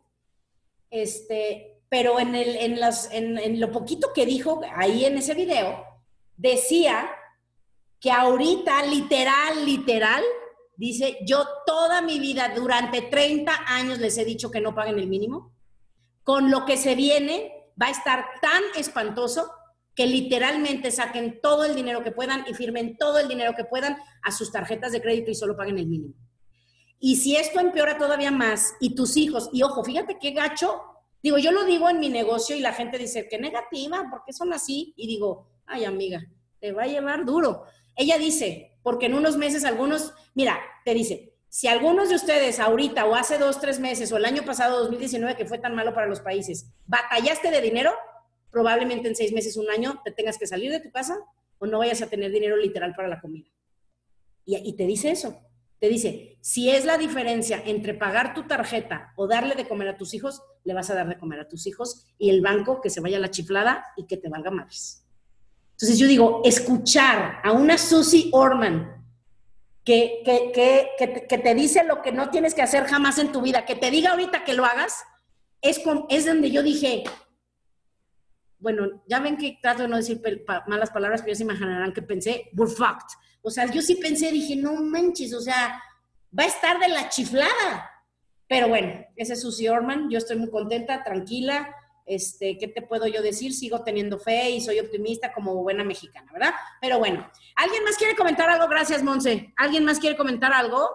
Este, 0.90 1.79
pero 1.90 2.20
en, 2.20 2.36
el, 2.36 2.56
en, 2.56 2.80
las, 2.80 3.10
en, 3.12 3.60
lo 3.60 3.72
poquito 3.72 4.14
que 4.14 4.26
dijo 4.26 4.62
ahí 4.76 5.06
en 5.06 5.18
ese 5.18 5.34
video, 5.34 5.84
decía 6.38 7.10
que 8.00 8.12
ahorita, 8.12 8.86
literal, 8.86 9.66
literal, 9.66 10.24
dice, 10.76 11.18
yo 11.26 11.46
toda 11.66 12.02
mi 12.02 12.20
vida, 12.20 12.54
durante 12.56 13.02
30 13.02 13.52
años 13.68 14.00
les 14.00 14.18
he 14.18 14.24
dicho 14.24 14.52
que 14.52 14.62
no 14.62 14.76
paguen 14.76 15.00
el 15.00 15.08
mínimo. 15.08 15.54
Con 16.24 16.52
lo 16.52 16.64
que 16.66 16.78
se 16.78 16.94
viene, 16.96 17.52
va 17.82 17.88
a 17.88 17.92
estar 17.92 18.26
tan 18.42 18.62
espantoso 18.78 19.52
que 19.96 20.06
literalmente 20.06 20.92
saquen 20.92 21.42
todo 21.42 21.66
el 21.66 21.76
dinero 21.76 22.04
que 22.04 22.12
puedan 22.12 22.46
y 22.48 22.54
firmen 22.54 22.98
todo 22.98 23.20
el 23.20 23.28
dinero 23.28 23.54
que 23.58 23.66
puedan 23.66 23.98
a 24.24 24.32
sus 24.32 24.52
tarjetas 24.52 24.92
de 24.92 25.02
crédito 25.02 25.32
y 25.32 25.36
solo 25.36 25.58
paguen 25.58 25.78
el 25.80 25.88
mínimo. 25.88 26.14
Y 27.00 27.16
si 27.16 27.36
esto 27.36 27.60
empeora 27.60 27.98
todavía 27.98 28.32
más 28.32 28.76
y 28.80 28.94
tus 28.96 29.18
hijos, 29.18 29.50
y 29.52 29.64
ojo, 29.64 29.84
fíjate 29.84 30.18
qué 30.20 30.32
gacho, 30.32 30.82
digo, 31.22 31.38
yo 31.38 31.52
lo 31.52 31.66
digo 31.66 31.90
en 31.90 32.00
mi 32.00 32.10
negocio 32.10 32.56
y 32.56 32.60
la 32.60 32.74
gente 32.74 32.98
dice, 32.98 33.28
qué 33.28 33.38
negativa, 33.40 34.08
¿por 34.10 34.24
qué 34.26 34.34
son 34.34 34.54
así? 34.54 34.94
Y 34.96 35.08
digo, 35.08 35.48
ay 35.66 35.86
amiga, 35.86 36.26
te 36.60 36.72
va 36.72 36.84
a 36.84 36.88
llevar 36.88 37.26
duro. 37.26 37.64
Ella 37.96 38.18
dice, 38.18 38.78
porque 38.84 39.08
en 39.08 39.14
unos 39.14 39.38
meses 39.38 39.66
algunos, 39.66 40.14
mira, 40.34 40.60
te 40.86 40.94
dice, 40.94 41.34
si 41.50 41.68
algunos 41.68 42.10
de 42.10 42.16
ustedes 42.16 42.60
ahorita 42.60 43.06
o 43.06 43.16
hace 43.16 43.38
dos, 43.38 43.60
tres 43.60 43.80
meses 43.80 44.12
o 44.12 44.18
el 44.18 44.26
año 44.26 44.44
pasado, 44.44 44.80
2019, 44.80 45.36
que 45.36 45.46
fue 45.46 45.58
tan 45.58 45.76
malo 45.76 45.94
para 45.94 46.08
los 46.08 46.22
países, 46.22 46.72
batallaste 46.86 47.52
de 47.52 47.62
dinero, 47.62 47.92
probablemente 48.52 49.08
en 49.08 49.16
seis 49.16 49.34
meses, 49.34 49.58
un 49.58 49.70
año, 49.70 50.02
te 50.06 50.12
tengas 50.12 50.38
que 50.38 50.48
salir 50.48 50.72
de 50.72 50.80
tu 50.80 50.92
casa 50.92 51.18
o 51.58 51.66
no 51.66 51.80
vayas 51.80 52.02
a 52.02 52.08
tener 52.08 52.32
dinero 52.32 52.56
literal 52.56 52.94
para 52.96 53.08
la 53.08 53.20
comida. 53.20 53.48
Y, 54.46 54.58
y 54.58 54.74
te 54.74 54.86
dice 54.86 55.12
eso. 55.12 55.42
Te 55.80 55.88
dice, 55.88 56.38
si 56.42 56.70
es 56.70 56.86
la 56.86 56.98
diferencia 56.98 57.62
entre 57.66 57.94
pagar 57.94 58.34
tu 58.34 58.44
tarjeta 58.48 59.14
o 59.16 59.28
darle 59.28 59.56
de 59.56 59.68
comer 59.68 59.88
a 59.88 59.98
tus 59.98 60.14
hijos, 60.14 60.42
le 60.66 60.74
vas 60.74 60.90
a 60.90 60.96
dar 60.96 61.08
de 61.08 61.18
comer 61.18 61.40
a 61.40 61.48
tus 61.48 61.68
hijos 61.68 62.06
y 62.18 62.30
el 62.30 62.42
banco 62.42 62.82
que 62.82 62.90
se 62.90 63.00
vaya 63.00 63.18
a 63.18 63.22
la 63.22 63.32
chiflada 63.32 63.86
y 63.96 64.06
que 64.06 64.18
te 64.18 64.30
valga 64.30 64.52
madres. 64.52 65.06
Entonces 65.72 65.98
yo 65.98 66.08
digo, 66.08 66.42
escuchar 66.44 67.40
a 67.44 67.54
una 67.54 67.78
Susie 67.78 68.30
Orman 68.34 69.00
que, 69.86 70.22
que, 70.26 70.52
que, 70.54 71.26
que, 71.28 71.38
te 71.38 71.56
dice 71.56 71.86
lo 71.86 72.02
que 72.02 72.12
no 72.12 72.30
tienes 72.30 72.54
que 72.54 72.62
hacer 72.62 72.84
jamás 72.86 73.18
en 73.18 73.32
tu 73.32 73.42
vida, 73.42 73.66
que 73.66 73.76
te 73.76 73.90
diga 73.90 74.12
ahorita 74.12 74.44
que 74.44 74.54
lo 74.54 74.66
hagas, 74.66 75.04
es, 75.62 75.82
es 76.10 76.26
donde 76.26 76.52
yo 76.52 76.62
dije, 76.62 77.06
bueno, 78.60 79.02
ya 79.08 79.20
ven 79.20 79.38
que 79.38 79.58
trato 79.62 79.84
de 79.84 79.88
no 79.88 79.96
decir 79.96 80.22
malas 80.68 80.92
palabras, 80.92 81.22
pero 81.22 81.32
ya 81.32 81.38
se 81.38 81.44
imaginarán 81.44 81.94
que 81.94 82.02
pensé, 82.02 82.50
we're 82.54 82.72
fucked. 82.72 83.18
O 83.42 83.50
sea, 83.50 83.66
yo 83.72 83.82
sí 83.82 83.96
pensé, 83.96 84.32
dije, 84.32 84.56
no 84.56 84.74
manches, 84.74 85.34
o 85.34 85.42
sea, 85.42 85.82
va 86.38 86.44
a 86.44 86.48
estar 86.48 86.80
de 86.80 86.90
la 86.90 87.10
chiflada. 87.10 87.90
Pero 88.48 88.68
bueno, 88.68 89.06
ese 89.16 89.34
es 89.34 89.42
Susie 89.42 89.70
Orman, 89.70 90.10
yo 90.10 90.18
estoy 90.18 90.38
muy 90.38 90.50
contenta, 90.50 91.04
tranquila, 91.04 91.76
este, 92.06 92.58
¿qué 92.58 92.68
te 92.68 92.82
puedo 92.82 93.06
yo 93.06 93.22
decir? 93.22 93.54
Sigo 93.54 93.84
teniendo 93.84 94.18
fe 94.18 94.50
y 94.50 94.62
soy 94.62 94.80
optimista 94.80 95.32
como 95.32 95.54
buena 95.62 95.84
mexicana, 95.84 96.32
¿verdad? 96.34 96.54
Pero 96.82 96.98
bueno, 96.98 97.30
¿alguien 97.56 97.84
más 97.84 97.98
quiere 97.98 98.16
comentar 98.16 98.50
algo? 98.50 98.68
Gracias, 98.68 99.04
Monse. 99.04 99.54
¿Alguien 99.56 99.86
más 99.86 100.00
quiere 100.00 100.18
comentar 100.18 100.52
algo? 100.52 100.90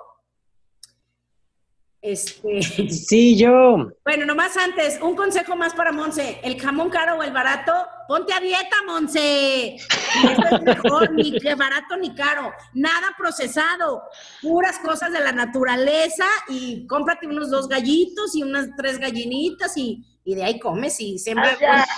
Este... 2.04 2.60
Sí, 2.90 3.38
yo. 3.38 3.90
Bueno, 4.04 4.26
nomás 4.26 4.58
antes, 4.58 5.00
un 5.00 5.16
consejo 5.16 5.56
más 5.56 5.74
para 5.74 5.90
Monse. 5.90 6.38
El 6.42 6.60
jamón 6.60 6.90
caro 6.90 7.16
o 7.16 7.22
el 7.22 7.32
barato, 7.32 7.72
ponte 8.06 8.34
a 8.34 8.40
dieta, 8.40 8.76
Monse. 8.86 9.76
Esto 9.76 10.56
es 10.56 10.62
mejor, 10.62 11.12
ni 11.12 11.32
barato 11.56 11.96
ni 11.96 12.14
caro. 12.14 12.52
Nada 12.74 13.14
procesado. 13.16 14.02
Puras 14.42 14.78
cosas 14.80 15.12
de 15.12 15.20
la 15.20 15.32
naturaleza 15.32 16.26
y 16.48 16.86
cómprate 16.86 17.26
unos 17.26 17.50
dos 17.50 17.68
gallitos 17.68 18.36
y 18.36 18.42
unas 18.42 18.68
tres 18.76 18.98
gallinitas 18.98 19.74
y, 19.78 20.04
y 20.24 20.34
de 20.34 20.44
ahí 20.44 20.58
comes 20.58 21.00
y 21.00 21.18
siempre. 21.18 21.56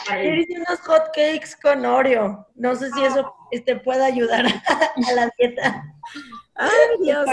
ayer 0.08 0.38
hice 0.38 0.60
unos 0.60 0.78
hot 0.82 1.06
cakes 1.06 1.50
con 1.60 1.84
Oreo. 1.84 2.46
No 2.54 2.76
sé 2.76 2.92
si 2.92 3.02
eso 3.04 3.34
te 3.50 3.56
este, 3.56 3.76
puede 3.76 4.04
ayudar 4.04 4.46
a 5.08 5.12
la 5.14 5.32
dieta. 5.36 5.82
Ay, 6.54 6.70
Dios. 7.02 7.26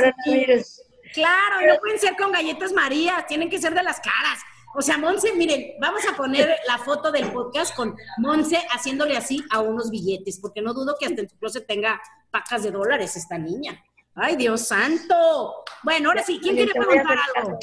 Claro, 1.13 1.67
no 1.67 1.79
pueden 1.79 1.99
ser 1.99 2.15
con 2.15 2.31
galletas 2.31 2.73
María, 2.73 3.25
tienen 3.27 3.49
que 3.49 3.59
ser 3.59 3.73
de 3.73 3.83
las 3.83 3.99
caras. 3.99 4.39
O 4.75 4.81
sea, 4.81 4.97
Monse, 4.97 5.33
miren, 5.33 5.73
vamos 5.79 6.01
a 6.11 6.17
poner 6.17 6.57
la 6.67 6.79
foto 6.79 7.11
del 7.11 7.31
podcast 7.31 7.75
con 7.75 7.95
Monse 8.17 8.57
haciéndole 8.71 9.15
así 9.15 9.43
a 9.51 9.61
unos 9.61 9.91
billetes, 9.91 10.39
porque 10.39 10.61
no 10.61 10.73
dudo 10.73 10.95
que 10.99 11.05
hasta 11.05 11.21
en 11.21 11.29
su 11.29 11.37
closet 11.37 11.67
tenga 11.67 12.01
pacas 12.31 12.63
de 12.63 12.71
dólares 12.71 13.15
esta 13.15 13.37
niña. 13.37 13.83
¡Ay, 14.15 14.35
Dios 14.35 14.67
santo! 14.67 15.63
Bueno, 15.83 16.09
ahora 16.09 16.23
sí, 16.23 16.39
¿quién 16.41 16.55
quiere 16.55 16.71
preguntar 16.71 17.17
algo? 17.35 17.57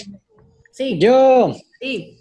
Sí. 0.71 0.99
Yo. 0.99 1.55
Sí. 1.81 2.21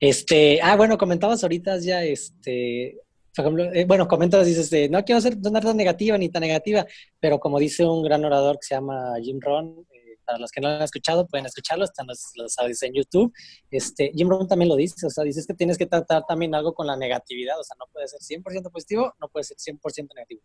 Este, 0.00 0.60
ah, 0.62 0.76
bueno, 0.76 0.98
comentabas 0.98 1.42
ahorita 1.42 1.78
ya, 1.78 2.02
este, 2.02 2.98
por 3.34 3.44
ejemplo, 3.44 3.64
eh, 3.72 3.84
bueno, 3.84 4.08
comentas, 4.08 4.46
dices, 4.46 4.72
eh, 4.72 4.88
no 4.88 5.04
quiero 5.04 5.20
ser 5.20 5.40
tan 5.40 5.76
negativa 5.76 6.18
ni 6.18 6.28
tan 6.28 6.42
negativa, 6.42 6.86
pero 7.20 7.38
como 7.38 7.58
dice 7.58 7.84
un 7.84 8.02
gran 8.02 8.24
orador 8.24 8.58
que 8.58 8.66
se 8.66 8.74
llama 8.74 9.14
Jim 9.22 9.38
Ron, 9.40 9.86
para 10.26 10.38
los 10.38 10.50
que 10.50 10.60
no 10.60 10.68
lo 10.68 10.74
han 10.74 10.82
escuchado, 10.82 11.26
pueden 11.26 11.46
escucharlo, 11.46 11.84
están 11.84 12.06
los, 12.06 12.32
los, 12.34 12.58
audios 12.58 12.82
en 12.82 12.92
YouTube. 12.92 13.32
Este, 13.70 14.10
Jim 14.14 14.28
Rohn 14.28 14.48
también 14.48 14.68
lo 14.68 14.76
dice, 14.76 15.06
o 15.06 15.10
sea, 15.10 15.24
dices 15.24 15.46
que 15.46 15.54
tienes 15.54 15.78
que 15.78 15.86
tratar 15.86 16.24
también 16.26 16.54
algo 16.54 16.74
con 16.74 16.86
la 16.86 16.96
negatividad, 16.96 17.58
o 17.58 17.64
sea, 17.64 17.76
no 17.78 17.86
puede 17.92 18.08
ser 18.08 18.20
100% 18.20 18.70
positivo, 18.70 19.14
no 19.20 19.28
puede 19.28 19.44
ser 19.44 19.56
100% 19.56 20.08
negativo. 20.14 20.42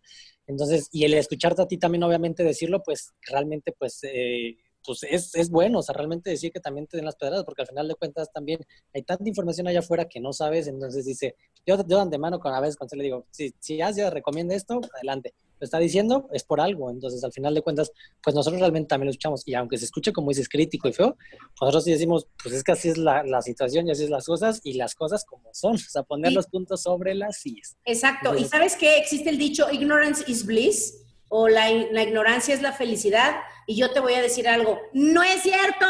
Entonces, 0.48 0.88
y 0.92 1.04
el 1.04 1.14
escucharte 1.16 1.62
a 1.62 1.68
ti 1.68 1.78
también, 1.78 2.04
obviamente, 2.04 2.44
decirlo, 2.44 2.82
pues 2.84 3.14
realmente, 3.28 3.74
pues... 3.78 4.00
Eh, 4.04 4.58
pues 4.84 5.04
es, 5.04 5.36
es, 5.36 5.52
bueno, 5.52 5.80
o 5.80 5.82
sea, 5.84 5.94
realmente 5.94 6.32
decir 6.32 6.52
que 6.52 6.60
también 6.60 6.88
te 6.88 6.98
den 6.98 7.06
las 7.06 7.16
pedradas, 7.16 7.44
porque 7.46 7.62
al 7.62 7.68
final 7.68 7.88
de 7.88 7.94
cuentas 7.94 8.32
también 8.34 8.66
hay 8.94 9.04
tanta 9.04 9.28
información 9.28 9.68
allá 9.68 9.80
afuera 9.80 10.06
que 10.06 10.20
no 10.20 10.34
sabes, 10.34 10.68
entonces 10.68 11.06
dice, 11.06 11.36
yo, 11.66 11.78
yo 11.78 11.98
de 11.98 12.02
antemano 12.02 12.40
con 12.40 12.54
a 12.54 12.60
veces 12.60 12.78
cuando 12.78 12.96
le 12.96 13.04
digo, 13.04 13.28
si, 13.30 13.54
si 13.60 13.78
ya 13.78 13.92
recomienda 14.10 14.56
esto, 14.56 14.82
adelante, 14.96 15.36
lo 15.62 15.66
está 15.66 15.78
diciendo, 15.78 16.28
es 16.34 16.44
por 16.44 16.60
algo. 16.60 16.90
Entonces, 16.90 17.24
al 17.24 17.32
final 17.32 17.54
de 17.54 17.62
cuentas, 17.62 17.92
pues 18.22 18.36
nosotros 18.36 18.60
realmente 18.60 18.88
también 18.88 19.06
lo 19.06 19.12
escuchamos. 19.12 19.44
Y 19.48 19.54
aunque 19.54 19.78
se 19.78 19.86
escuche, 19.86 20.12
como 20.12 20.30
dices, 20.30 20.50
crítico 20.50 20.90
y 20.90 20.94
feo, 20.94 21.16
nosotros 21.62 21.84
sí 21.84 21.92
decimos, 21.92 22.28
pues 22.42 22.56
es 22.56 22.64
que 22.64 22.72
así 22.72 22.90
es 22.90 22.98
la, 22.98 23.24
la 23.24 23.44
situación 23.44 23.88
y 23.88 23.92
así 23.92 24.06
es 24.06 24.10
las 24.10 24.26
cosas 24.26 24.60
y 24.64 24.74
las 24.74 24.96
cosas 24.96 25.24
como 25.24 25.50
son. 25.54 25.76
O 25.92 25.94
sea, 25.94 26.04
poner 26.04 26.32
los 26.32 26.48
puntos 26.48 26.84
sobre 26.84 27.14
las 27.14 27.42
sillas. 27.42 27.76
Exacto. 27.86 28.36
y 28.36 28.46
sabes 28.46 28.78
que 28.78 28.98
existe 28.98 29.30
el 29.30 29.38
dicho, 29.38 29.70
ignorance 29.72 30.24
is 30.26 30.46
bliss, 30.46 31.04
o 31.28 31.50
la, 31.50 31.70
la 31.92 32.04
ignorancia 32.04 32.54
es 32.54 32.62
la 32.62 32.72
felicidad. 32.72 33.36
Y 33.68 33.76
yo 33.76 33.92
te 33.92 34.00
voy 34.00 34.14
a 34.14 34.22
decir 34.22 34.48
algo, 34.48 34.80
no 34.94 35.22
es 35.22 35.42
cierto, 35.42 35.86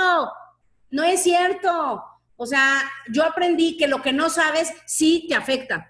no 0.90 1.04
es 1.04 1.22
cierto. 1.22 2.04
O 2.36 2.46
sea, 2.48 2.82
yo 3.14 3.24
aprendí 3.24 3.78
que 3.78 3.88
lo 3.88 4.02
que 4.02 4.12
no 4.12 4.28
sabes 4.28 4.74
sí 4.88 5.28
te 5.30 5.36
afecta. 5.36 5.88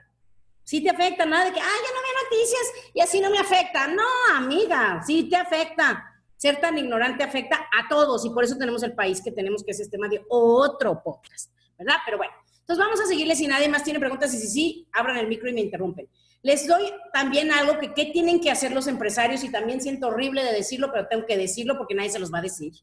Sí 0.63 0.81
te 0.81 0.89
afecta, 0.89 1.25
nada 1.25 1.45
de 1.45 1.53
que, 1.53 1.59
ah, 1.59 1.63
ya 1.63 1.95
no 1.95 2.01
veo 2.01 2.10
noticias 2.31 2.61
y 2.93 3.01
así 3.01 3.19
no 3.19 3.29
me 3.29 3.39
afecta. 3.39 3.87
No, 3.87 4.03
amiga, 4.35 5.01
sí 5.05 5.27
te 5.29 5.35
afecta. 5.35 6.07
Ser 6.37 6.59
tan 6.59 6.77
ignorante 6.77 7.23
afecta 7.23 7.57
a 7.57 7.87
todos 7.87 8.25
y 8.25 8.29
por 8.31 8.43
eso 8.43 8.57
tenemos 8.57 8.81
el 8.83 8.93
país 8.93 9.21
que 9.23 9.31
tenemos, 9.31 9.63
que 9.63 9.71
es 9.71 9.79
este 9.79 9.97
tema 9.97 10.07
de 10.07 10.21
otro 10.29 11.01
podcast, 11.03 11.51
¿verdad? 11.77 11.97
Pero 12.03 12.17
bueno, 12.17 12.33
entonces 12.59 12.83
vamos 12.83 12.99
a 12.99 13.05
seguirle 13.05 13.35
si 13.35 13.45
nadie 13.45 13.69
más 13.69 13.83
tiene 13.83 13.99
preguntas 13.99 14.33
y 14.33 14.39
si 14.39 14.47
sí, 14.47 14.87
abran 14.91 15.17
el 15.17 15.27
micro 15.27 15.49
y 15.49 15.53
me 15.53 15.61
interrumpen. 15.61 16.09
Les 16.41 16.65
doy 16.67 16.91
también 17.13 17.51
algo 17.51 17.77
que 17.77 17.93
qué 17.93 18.05
tienen 18.05 18.39
que 18.39 18.49
hacer 18.49 18.71
los 18.71 18.87
empresarios 18.87 19.43
y 19.43 19.51
también 19.51 19.81
siento 19.81 20.07
horrible 20.07 20.43
de 20.43 20.51
decirlo, 20.51 20.89
pero 20.91 21.07
tengo 21.07 21.27
que 21.27 21.37
decirlo 21.37 21.77
porque 21.77 21.93
nadie 21.93 22.09
se 22.09 22.17
los 22.17 22.33
va 22.33 22.39
a 22.39 22.43
decir 22.43 22.73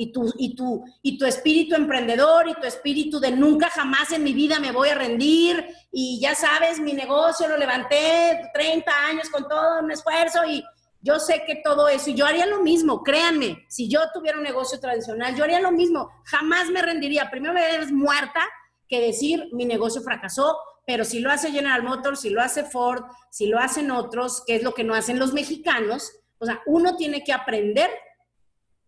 y 0.00 0.12
tu, 0.12 0.32
y, 0.38 0.54
tu, 0.54 0.84
y 1.02 1.18
tu 1.18 1.26
espíritu 1.26 1.74
emprendedor 1.74 2.48
y 2.48 2.54
tu 2.54 2.64
espíritu 2.64 3.18
de 3.18 3.32
nunca 3.32 3.68
jamás 3.68 4.12
en 4.12 4.22
mi 4.22 4.32
vida 4.32 4.60
me 4.60 4.70
voy 4.70 4.90
a 4.90 4.94
rendir 4.94 5.66
y 5.90 6.20
ya 6.20 6.36
sabes, 6.36 6.78
mi 6.78 6.92
negocio 6.92 7.48
lo 7.48 7.56
levanté 7.56 8.48
30 8.54 8.92
años 9.06 9.28
con 9.28 9.48
todo 9.48 9.80
un 9.80 9.90
esfuerzo 9.90 10.44
y 10.46 10.64
yo 11.00 11.18
sé 11.18 11.42
que 11.44 11.62
todo 11.64 11.88
eso, 11.88 12.10
y 12.10 12.14
yo 12.14 12.26
haría 12.26 12.46
lo 12.46 12.62
mismo, 12.62 13.02
créanme, 13.02 13.66
si 13.68 13.88
yo 13.88 14.00
tuviera 14.14 14.38
un 14.38 14.44
negocio 14.44 14.78
tradicional, 14.78 15.34
yo 15.34 15.42
haría 15.42 15.60
lo 15.60 15.72
mismo, 15.72 16.10
jamás 16.24 16.70
me 16.70 16.80
rendiría, 16.80 17.28
primero 17.28 17.52
me 17.52 17.78
ves 17.78 17.90
muerta 17.90 18.40
que 18.88 19.00
decir 19.00 19.48
mi 19.52 19.64
negocio 19.64 20.00
fracasó, 20.00 20.56
pero 20.86 21.04
si 21.04 21.18
lo 21.18 21.30
hace 21.30 21.50
General 21.50 21.82
Motors, 21.82 22.20
si 22.20 22.30
lo 22.30 22.40
hace 22.40 22.62
Ford, 22.62 23.02
si 23.30 23.46
lo 23.46 23.58
hacen 23.58 23.90
otros, 23.90 24.44
que 24.46 24.54
es 24.54 24.62
lo 24.62 24.74
que 24.74 24.84
no 24.84 24.94
hacen 24.94 25.18
los 25.18 25.32
mexicanos, 25.32 26.12
o 26.38 26.46
sea, 26.46 26.62
uno 26.66 26.96
tiene 26.96 27.24
que 27.24 27.32
aprender 27.32 27.90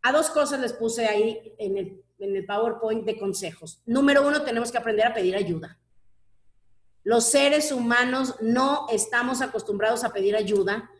a 0.02 0.12
dos 0.12 0.30
cosas 0.30 0.60
les 0.60 0.72
puse 0.72 1.06
ahí 1.06 1.54
en 1.58 1.76
el, 1.78 2.46
PowerPoint 2.46 3.04
de 3.06 3.18
consejos. 3.18 3.82
Número 3.86 4.26
uno, 4.26 4.42
tenemos 4.42 4.70
que 4.70 4.78
aprender 4.78 5.06
a 5.06 5.14
pedir 5.14 5.36
ayuda. 5.36 5.78
Los 7.02 7.24
seres 7.24 7.72
humanos 7.72 8.34
no 8.40 8.86
estamos 8.90 9.40
acostumbrados 9.40 10.04
a 10.04 10.12
pedir 10.12 10.36
ayuda. 10.36 10.90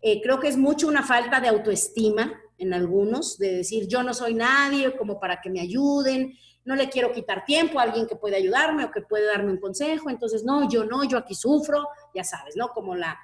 Eh, 0.00 0.20
creo 0.22 0.38
que 0.38 0.46
es 0.46 0.56
mucho 0.56 0.86
una 0.86 1.02
falta 1.02 1.40
de 1.40 1.48
autoestima 1.48 2.40
en 2.56 2.72
algunos, 2.72 3.36
de 3.38 3.56
decir 3.56 3.88
yo 3.88 4.02
no 4.02 4.14
soy 4.14 4.34
nadie 4.34 4.96
como 4.96 5.18
para 5.18 5.40
que 5.40 5.50
me 5.50 5.60
ayuden, 5.60 6.34
no 6.64 6.76
le 6.76 6.88
quiero 6.88 7.10
quitar 7.10 7.44
tiempo 7.44 7.80
a 7.80 7.84
alguien 7.84 8.06
que 8.06 8.16
puede 8.16 8.36
ayudarme 8.36 8.84
o 8.84 8.90
que 8.92 9.00
puede 9.00 9.26
darme 9.26 9.50
un 9.50 9.58
consejo, 9.58 10.10
entonces 10.10 10.44
no, 10.44 10.68
yo 10.68 10.84
no, 10.84 11.02
yo 11.04 11.18
aquí 11.18 11.34
sufro, 11.34 11.88
ya 12.14 12.22
sabes, 12.22 12.54
¿no? 12.56 12.68
Como 12.68 12.94
la 12.94 13.18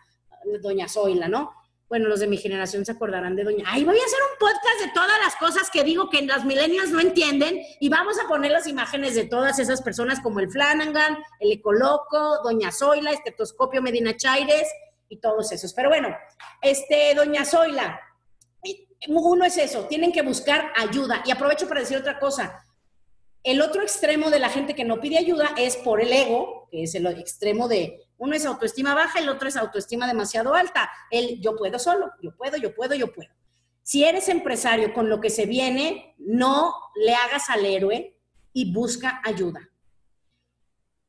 doña 0.63 0.89
Zoila, 0.89 1.29
¿no? 1.29 1.53
Bueno, 1.89 2.09
los 2.09 2.19
de 2.19 2.27
mi 2.27 2.37
generación 2.37 2.85
se 2.85 2.93
acordarán 2.93 3.37
de 3.37 3.45
Doña. 3.45 3.65
Ay, 3.69 3.85
voy 3.85 3.97
a 3.97 4.05
hacer 4.05 4.19
un 4.33 4.39
podcast 4.39 4.81
de 4.85 4.93
todas 4.93 5.19
las 5.25 5.37
cosas 5.37 5.71
que 5.71 5.85
digo 5.85 6.11
que 6.11 6.23
las 6.23 6.45
millennials 6.45 6.91
no 6.91 7.01
entienden 7.01 7.61
y 7.79 7.89
vamos 7.89 8.19
a 8.19 8.27
poner 8.27 8.51
las 8.51 8.67
imágenes 8.67 9.15
de 9.15 9.25
todas 9.25 9.61
esas 9.61 9.83
personas 9.83 10.21
como 10.21 10.41
el 10.41 10.51
Flanagan, 10.51 11.19
el 11.39 11.53
Ecoloco, 11.53 12.43
Doña 12.43 12.73
Zoila, 12.73 13.13
Estetoscopio 13.13 13.83
Medina 13.83 14.17
Chaires 14.17 14.69
y 15.09 15.19
todos 15.19 15.53
esos. 15.53 15.73
Pero 15.75 15.89
bueno, 15.89 16.09
este, 16.61 17.15
Doña 17.15 17.45
Zoila, 17.45 18.01
uno 19.09 19.45
es 19.45 19.57
eso, 19.57 19.85
tienen 19.85 20.11
que 20.11 20.23
buscar 20.23 20.73
ayuda. 20.77 21.23
Y 21.25 21.31
aprovecho 21.31 21.69
para 21.69 21.81
decir 21.81 21.97
otra 21.97 22.19
cosa. 22.19 22.65
El 23.45 23.63
otro 23.63 23.83
extremo 23.83 24.29
de 24.31 24.41
la 24.41 24.49
gente 24.49 24.75
que 24.75 24.85
no 24.85 25.01
pide 25.01 25.19
ayuda 25.19 25.51
es 25.57 25.77
por 25.77 26.01
el 26.01 26.13
ego, 26.13 26.67
que 26.69 26.83
es 26.83 26.97
el 26.97 27.07
extremo 27.07 27.69
de 27.69 28.06
uno 28.19 28.35
es 28.35 28.47
autoestima 28.47 28.95
baja 28.95 29.19
el 29.19 29.29
otro 29.29 29.49
es 29.49 29.57
autoestima 29.57 30.07
demasiado 30.07 30.55
alta. 30.55 30.91
El 31.11 31.41
yo 31.41 31.55
puedo 31.57 31.79
solo, 31.79 32.11
yo 32.23 32.35
puedo, 32.37 32.57
yo 32.57 32.75
puedo, 32.75 32.95
yo 32.95 33.13
puedo. 33.13 33.31
Si 33.83 34.05
eres 34.05 34.29
empresario 34.29 34.93
con 34.93 35.09
lo 35.09 35.21
que 35.21 35.31
se 35.31 35.47
viene, 35.47 36.15
no 36.19 36.75
le 36.97 37.15
hagas 37.15 37.51
al 37.51 37.65
héroe 37.65 38.19
y 38.53 38.73
busca 38.73 39.21
ayuda. 39.25 39.61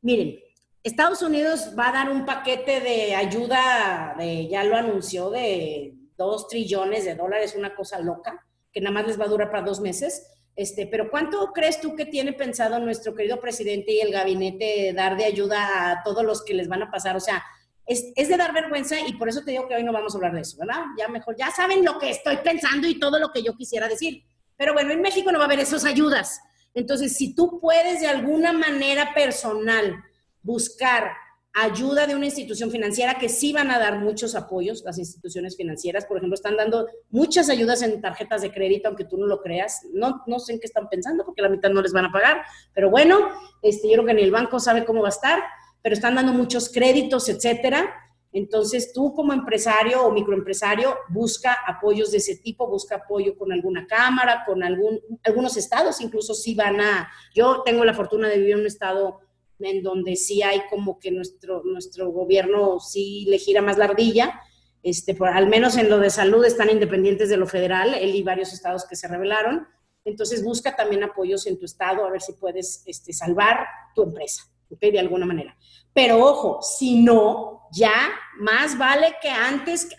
Miren, 0.02 0.40
Estados 0.84 1.22
Unidos 1.22 1.74
va 1.78 1.90
a 1.90 1.92
dar 1.92 2.10
un 2.10 2.26
paquete 2.26 2.80
de 2.80 3.16
ayuda, 3.16 4.16
de, 4.18 4.48
ya 4.48 4.64
lo 4.64 4.78
anunció, 4.78 5.30
de 5.30 5.96
dos 6.18 6.48
trillones 6.48 7.06
de 7.06 7.16
dólares, 7.16 7.56
una 7.58 7.76
cosa 7.76 8.00
loca, 8.00 8.46
que 8.72 8.82
nada 8.82 8.94
más 8.94 9.08
les 9.08 9.20
va 9.20 9.26
a 9.26 9.30
durar 9.30 9.50
para 9.50 9.64
dos 9.64 9.80
meses. 9.80 10.37
Este, 10.58 10.88
pero 10.88 11.12
¿cuánto 11.12 11.54
crees 11.54 11.80
tú 11.80 11.96
que 11.96 12.08
tiene 12.08 12.34
pensado 12.34 12.80
nuestro 12.80 13.14
querido 13.14 13.40
presidente 13.40 13.92
y 13.92 14.00
el 14.00 14.12
gabinete 14.12 14.92
dar 14.92 15.16
de 15.16 15.26
ayuda 15.26 15.92
a 15.92 16.04
todos 16.04 16.26
los 16.26 16.44
que 16.44 16.56
les 16.56 16.68
van 16.68 16.82
a 16.82 16.90
pasar? 16.90 17.16
O 17.16 17.20
sea, 17.20 17.44
es, 17.86 18.12
es, 18.16 18.28
de 18.28 18.38
dar 18.38 18.56
vergüenza 18.56 19.00
y 19.00 19.14
por 19.14 19.30
eso 19.30 19.44
te 19.44 19.52
digo 19.52 19.68
que 19.68 19.76
hoy 19.76 19.84
no 19.84 19.94
vamos 19.94 20.16
a 20.16 20.18
hablar 20.18 20.34
de 20.34 20.42
eso, 20.42 20.58
¿verdad? 20.58 20.84
Ya 20.98 21.08
mejor, 21.10 21.36
ya 21.38 21.52
saben 21.52 21.86
lo 21.86 22.00
que 22.00 22.10
estoy 22.10 22.38
pensando 22.38 22.88
y 22.88 23.00
todo 23.00 23.20
lo 23.20 23.32
que 23.32 23.44
yo 23.44 23.56
quisiera 23.56 23.88
decir. 23.88 24.24
Pero 24.58 24.74
bueno, 24.74 24.92
en 24.92 25.02
México 25.02 25.32
no 25.32 25.38
va 25.38 25.46
a 25.46 25.48
haber 25.48 25.60
esas 25.60 25.86
ayudas. 25.86 26.42
Entonces, 26.74 27.16
si 27.16 27.36
tú 27.36 27.60
puedes 27.62 28.02
de 28.02 28.08
alguna 28.08 28.52
manera 28.52 29.14
personal 29.14 30.04
buscar 30.42 31.12
ayuda 31.60 32.06
de 32.06 32.16
una 32.16 32.26
institución 32.26 32.70
financiera 32.70 33.18
que 33.18 33.30
sí 33.30 33.52
van 33.52 33.72
a 33.72 33.80
dar 33.80 34.00
muchos 34.00 34.36
apoyos, 34.36 34.84
las 34.86 35.00
instituciones 35.00 35.58
financieras, 35.58 36.06
por 36.06 36.18
ejemplo, 36.18 36.36
están 36.36 36.56
dando 36.56 36.88
muchas 37.10 37.50
ayudas 37.50 37.82
en 37.82 38.00
tarjetas 38.00 38.44
de 38.44 38.52
crédito, 38.52 38.88
aunque 38.88 39.06
tú 39.06 39.18
no 39.18 39.26
lo 39.26 39.42
creas. 39.42 39.82
No, 39.92 40.24
no 40.28 40.38
sé 40.38 40.54
en 40.54 40.60
qué 40.60 40.68
están 40.68 40.88
pensando, 40.88 41.26
porque 41.26 41.42
la 41.42 41.50
mitad 41.50 41.72
no 41.72 41.82
les 41.82 41.94
van 41.94 42.06
a 42.06 42.12
pagar, 42.12 42.44
pero 42.76 42.92
bueno, 42.92 43.30
este, 43.64 43.88
yo 43.88 43.96
creo 43.96 44.06
que 44.06 44.14
ni 44.14 44.22
el 44.22 44.32
banco 44.32 44.60
sabe 44.60 44.86
cómo 44.86 45.02
va 45.02 45.08
a 45.08 45.10
estar, 45.10 45.42
pero 45.82 45.96
están 45.96 46.16
dando 46.16 46.32
muchos 46.32 46.70
créditos, 46.70 47.28
etcétera. 47.28 47.92
Entonces, 48.34 48.94
tú 48.94 49.16
como 49.16 49.34
empresario 49.34 50.04
o 50.04 50.12
microempresario, 50.12 50.96
busca 51.10 51.58
apoyos 51.66 52.12
de 52.12 52.18
ese 52.18 52.36
tipo, 52.36 52.68
busca 52.68 52.98
apoyo 52.98 53.36
con 53.36 53.52
alguna 53.52 53.88
cámara, 53.88 54.44
con 54.46 54.62
algún, 54.62 55.00
algunos 55.24 55.58
estados, 55.58 56.02
incluso 56.02 56.36
si 56.36 56.54
van 56.54 56.80
a... 56.82 57.10
Yo 57.34 57.64
tengo 57.64 57.84
la 57.84 57.96
fortuna 57.96 58.28
de 58.28 58.38
vivir 58.38 58.54
en 58.54 58.60
un 58.60 58.68
estado 58.68 59.22
en 59.60 59.84
donde 59.84 60.16
sí 60.16 60.42
hay 60.42 60.62
como 60.70 61.00
que 61.00 61.12
nuestro, 61.12 61.64
nuestro 61.64 62.10
gobierno 62.12 62.80
sí 62.80 63.26
le 63.28 63.38
gira 63.38 63.62
más 63.62 63.78
la 63.78 63.86
ardilla, 63.86 64.42
este, 64.84 65.16
por, 65.16 65.30
al 65.30 65.48
menos 65.48 65.78
en 65.78 65.90
lo 65.90 66.00
de 66.00 66.10
salud 66.10 66.46
están 66.46 66.70
independientes 66.70 67.30
de 67.30 67.38
lo 67.38 67.48
federal, 67.48 67.94
él 67.94 68.16
y 68.16 68.24
varios 68.24 68.54
estados 68.54 68.86
que 68.86 68.96
se 68.96 69.08
rebelaron, 69.08 69.68
entonces 70.06 70.44
busca 70.44 70.76
también 70.76 71.04
apoyos 71.04 71.46
en 71.48 71.60
tu 71.60 71.66
estado 71.66 72.06
a 72.06 72.10
ver 72.10 72.22
si 72.22 72.34
puedes 72.34 72.84
este, 72.86 73.12
salvar 73.12 73.68
tu 73.94 74.04
empresa, 74.04 74.44
De 74.70 75.00
alguna 75.00 75.26
manera. 75.26 75.58
Pero 75.94 76.24
ojo, 76.24 76.62
si 76.62 77.02
no, 77.02 77.68
ya 77.74 78.12
más 78.40 78.78
vale 78.78 79.16
que 79.22 79.30
antes 79.30 79.90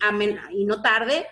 y 0.52 0.64
no 0.64 0.80
tarde, 0.80 1.26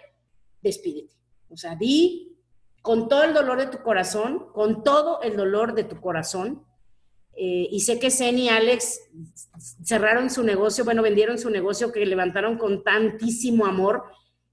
despídete. 0.60 1.14
O 1.48 1.56
sea, 1.56 1.76
di 1.76 2.36
con 2.82 3.08
todo 3.08 3.24
el 3.24 3.32
dolor 3.32 3.58
de 3.58 3.66
tu 3.66 3.82
corazón, 3.82 4.48
con 4.52 4.82
todo 4.82 5.22
el 5.22 5.36
dolor 5.36 5.74
de 5.74 5.84
tu 5.84 6.00
corazón, 6.00 6.66
eh, 7.36 7.68
y 7.70 7.80
sé 7.80 7.98
que 7.98 8.10
Zen 8.10 8.38
y 8.38 8.48
Alex 8.48 8.98
cerraron 9.84 10.30
su 10.30 10.42
negocio, 10.42 10.84
bueno, 10.84 11.02
vendieron 11.02 11.38
su 11.38 11.50
negocio 11.50 11.92
que 11.92 12.06
levantaron 12.06 12.56
con 12.56 12.82
tantísimo 12.82 13.66
amor. 13.66 14.04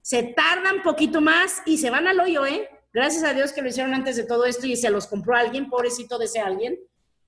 Se 0.02 0.22
tardan 0.22 0.82
poquito 0.82 1.22
más 1.22 1.62
y 1.64 1.78
se 1.78 1.88
van 1.88 2.06
al 2.06 2.20
hoyo, 2.20 2.44
¿eh? 2.44 2.68
Gracias 2.92 3.24
a 3.24 3.32
Dios 3.32 3.52
que 3.52 3.62
lo 3.62 3.68
hicieron 3.68 3.94
antes 3.94 4.16
de 4.16 4.24
todo 4.24 4.44
esto 4.44 4.66
y 4.66 4.76
se 4.76 4.90
los 4.90 5.06
compró 5.06 5.34
alguien, 5.34 5.70
pobrecito 5.70 6.18
de 6.18 6.26
ese 6.26 6.40
alguien. 6.40 6.78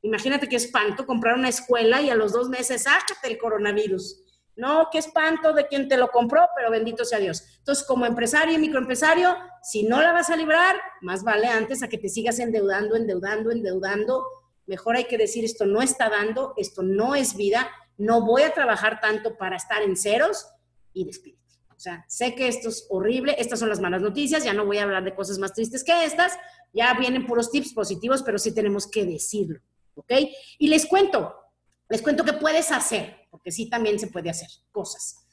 Imagínate 0.02 0.46
qué 0.46 0.56
espanto 0.56 1.06
comprar 1.06 1.36
una 1.36 1.48
escuela 1.48 2.02
y 2.02 2.10
a 2.10 2.14
los 2.14 2.32
dos 2.32 2.50
meses, 2.50 2.82
sácate 2.82 3.26
el 3.26 3.38
coronavirus. 3.38 4.22
No, 4.56 4.88
qué 4.92 4.98
espanto 4.98 5.54
de 5.54 5.66
quien 5.66 5.88
te 5.88 5.96
lo 5.96 6.08
compró, 6.08 6.46
pero 6.54 6.70
bendito 6.70 7.04
sea 7.04 7.18
Dios. 7.18 7.44
Entonces, 7.58 7.84
como 7.86 8.06
empresario 8.06 8.54
y 8.54 8.58
microempresario, 8.58 9.36
si 9.62 9.84
no 9.84 10.00
la 10.00 10.12
vas 10.12 10.30
a 10.30 10.36
librar, 10.36 10.76
más 11.00 11.24
vale 11.24 11.46
antes 11.46 11.82
a 11.82 11.88
que 11.88 11.98
te 11.98 12.08
sigas 12.08 12.38
endeudando, 12.38 12.94
endeudando, 12.94 13.50
endeudando 13.50 14.24
Mejor 14.66 14.96
hay 14.96 15.04
que 15.04 15.18
decir, 15.18 15.44
esto 15.44 15.66
no 15.66 15.82
está 15.82 16.08
dando, 16.08 16.54
esto 16.56 16.82
no 16.82 17.14
es 17.14 17.36
vida, 17.36 17.70
no 17.98 18.24
voy 18.24 18.42
a 18.42 18.52
trabajar 18.52 19.00
tanto 19.00 19.36
para 19.36 19.56
estar 19.56 19.82
en 19.82 19.96
ceros 19.96 20.46
y 20.92 21.04
despídete. 21.04 21.42
O 21.76 21.78
sea, 21.78 22.04
sé 22.08 22.34
que 22.34 22.48
esto 22.48 22.70
es 22.70 22.86
horrible, 22.88 23.36
estas 23.38 23.58
son 23.58 23.68
las 23.68 23.80
malas 23.80 24.00
noticias, 24.00 24.42
ya 24.42 24.54
no 24.54 24.64
voy 24.64 24.78
a 24.78 24.84
hablar 24.84 25.04
de 25.04 25.14
cosas 25.14 25.38
más 25.38 25.52
tristes 25.52 25.84
que 25.84 26.04
estas, 26.04 26.32
ya 26.72 26.94
vienen 26.94 27.26
puros 27.26 27.50
tips 27.50 27.74
positivos, 27.74 28.22
pero 28.22 28.38
sí 28.38 28.54
tenemos 28.54 28.86
que 28.86 29.04
decirlo, 29.04 29.60
¿ok? 29.94 30.12
Y 30.58 30.68
les 30.68 30.86
cuento, 30.86 31.34
les 31.88 32.00
cuento 32.00 32.24
qué 32.24 32.32
puedes 32.32 32.72
hacer, 32.72 33.28
porque 33.30 33.52
sí 33.52 33.68
también 33.68 33.98
se 33.98 34.06
puede 34.06 34.30
hacer 34.30 34.48
cosas. 34.72 35.26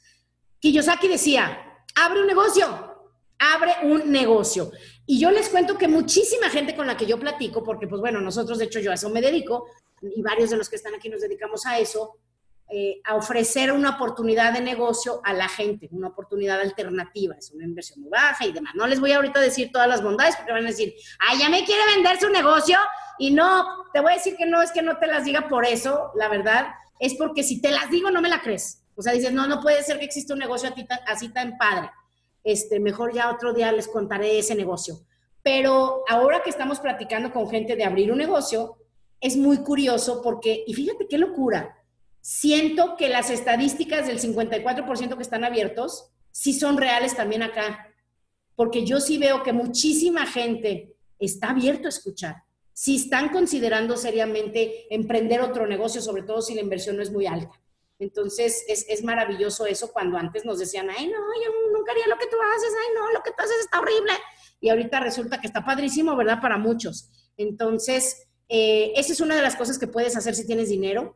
Kiyosaki 0.59 1.07
decía, 1.07 1.85
abre 1.95 2.21
un 2.21 2.27
negocio, 2.27 2.93
abre 3.39 3.73
un 3.83 4.11
negocio. 4.11 4.71
Y 5.05 5.19
yo 5.19 5.31
les 5.31 5.49
cuento 5.49 5.77
que 5.77 5.87
muchísima 5.87 6.49
gente 6.49 6.75
con 6.75 6.87
la 6.87 6.95
que 6.95 7.05
yo 7.05 7.19
platico, 7.19 7.63
porque 7.63 7.87
pues 7.87 7.99
bueno, 7.99 8.21
nosotros 8.21 8.57
de 8.57 8.65
hecho 8.65 8.79
yo 8.79 8.91
a 8.91 8.93
eso 8.93 9.09
me 9.09 9.21
dedico, 9.21 9.67
y 10.01 10.21
varios 10.21 10.49
de 10.49 10.57
los 10.57 10.69
que 10.69 10.77
están 10.77 10.95
aquí 10.95 11.09
nos 11.09 11.21
dedicamos 11.21 11.65
a 11.65 11.77
eso, 11.77 12.19
eh, 12.69 13.01
a 13.03 13.15
ofrecer 13.15 13.71
una 13.71 13.91
oportunidad 13.91 14.53
de 14.53 14.61
negocio 14.61 15.21
a 15.23 15.33
la 15.33 15.47
gente, 15.49 15.89
una 15.91 16.07
oportunidad 16.07 16.59
alternativa, 16.61 17.35
es 17.35 17.51
una 17.51 17.65
inversión 17.65 18.01
muy 18.01 18.09
baja 18.09 18.45
y 18.47 18.53
demás. 18.53 18.73
No 18.75 18.87
les 18.87 18.99
voy 18.99 19.11
ahorita 19.11 19.39
a 19.39 19.43
decir 19.43 19.71
todas 19.71 19.87
las 19.87 20.01
bondades 20.01 20.35
porque 20.37 20.53
van 20.53 20.63
a 20.63 20.69
decir, 20.69 20.93
ay, 21.19 21.39
ya 21.39 21.49
me 21.49 21.65
quiere 21.65 21.81
vender 21.93 22.19
su 22.19 22.29
negocio 22.29 22.77
y 23.19 23.31
no, 23.31 23.85
te 23.93 23.99
voy 23.99 24.13
a 24.13 24.15
decir 24.15 24.35
que 24.37 24.45
no 24.45 24.61
es 24.61 24.71
que 24.71 24.81
no 24.81 24.97
te 24.97 25.07
las 25.07 25.25
diga 25.25 25.47
por 25.49 25.65
eso, 25.65 26.11
la 26.15 26.29
verdad, 26.29 26.67
es 26.99 27.15
porque 27.15 27.43
si 27.43 27.61
te 27.61 27.71
las 27.71 27.91
digo 27.91 28.09
no 28.09 28.21
me 28.21 28.29
la 28.29 28.41
crees. 28.41 28.81
O 28.95 29.01
sea, 29.01 29.13
dices, 29.13 29.33
no, 29.33 29.45
no 29.47 29.59
puede 29.61 29.83
ser 29.83 29.99
que 29.99 30.05
exista 30.05 30.33
un 30.33 30.39
negocio 30.39 30.73
así 31.07 31.29
tan 31.29 31.57
padre 31.57 31.89
este, 32.43 32.79
mejor 32.79 33.13
ya 33.13 33.31
otro 33.31 33.53
día 33.53 33.71
les 33.71 33.87
contaré 33.87 34.39
ese 34.39 34.55
negocio. 34.55 34.99
Pero 35.41 36.03
ahora 36.07 36.41
que 36.43 36.49
estamos 36.49 36.79
platicando 36.79 37.31
con 37.31 37.49
gente 37.49 37.75
de 37.75 37.83
abrir 37.83 38.11
un 38.11 38.17
negocio, 38.17 38.77
es 39.19 39.37
muy 39.37 39.57
curioso 39.57 40.21
porque, 40.21 40.63
y 40.67 40.73
fíjate 40.73 41.07
qué 41.07 41.17
locura, 41.17 41.77
siento 42.21 42.95
que 42.97 43.09
las 43.09 43.29
estadísticas 43.29 44.07
del 44.07 44.19
54% 44.19 45.15
que 45.15 45.23
están 45.23 45.43
abiertos 45.43 46.11
sí 46.31 46.53
son 46.53 46.77
reales 46.77 47.15
también 47.15 47.43
acá, 47.43 47.87
porque 48.55 48.85
yo 48.85 48.99
sí 48.99 49.17
veo 49.17 49.43
que 49.43 49.53
muchísima 49.53 50.25
gente 50.25 50.95
está 51.19 51.51
abierto 51.51 51.87
a 51.87 51.89
escuchar. 51.89 52.43
Si 52.73 52.95
están 52.95 53.29
considerando 53.29 53.97
seriamente 53.97 54.93
emprender 54.93 55.41
otro 55.41 55.67
negocio, 55.67 56.01
sobre 56.01 56.23
todo 56.23 56.41
si 56.41 56.55
la 56.55 56.61
inversión 56.61 56.97
no 56.97 57.03
es 57.03 57.11
muy 57.11 57.27
alta. 57.27 57.62
Entonces, 58.03 58.65
es, 58.67 59.03
maravilloso 59.03 59.65
eso 59.65 59.91
cuando 59.93 60.17
antes 60.17 60.43
nos 60.43 60.59
decían, 60.59 60.89
ay, 60.89 61.07
no, 61.07 61.19
yo 61.43 61.51
nunca 61.71 61.93
haría 61.93 62.07
lo 62.07 62.17
que 62.17 62.27
tú 62.27 62.35
haces, 62.55 62.69
ay, 62.69 62.93
no, 62.95 63.11
lo 63.13 63.23
que 63.23 63.31
tú 63.31 63.37
haces 63.39 63.59
está 63.61 63.79
horrible. 63.79 64.11
Y 64.59 64.69
ahorita 64.69 64.99
resulta 64.99 65.39
que 65.39 65.47
está 65.47 65.63
padrísimo, 65.63 66.15
¿verdad? 66.17 66.41
Para 66.41 66.57
muchos. 66.57 67.09
Entonces, 67.37 68.27
eh, 68.49 68.91
esa 68.97 69.13
es 69.13 69.21
una 69.21 69.35
de 69.35 69.41
las 69.41 69.55
cosas 69.55 69.79
que 69.79 69.87
puedes 69.87 70.17
hacer 70.17 70.35
si 70.35 70.45
tienes 70.45 70.67
dinero 70.67 71.15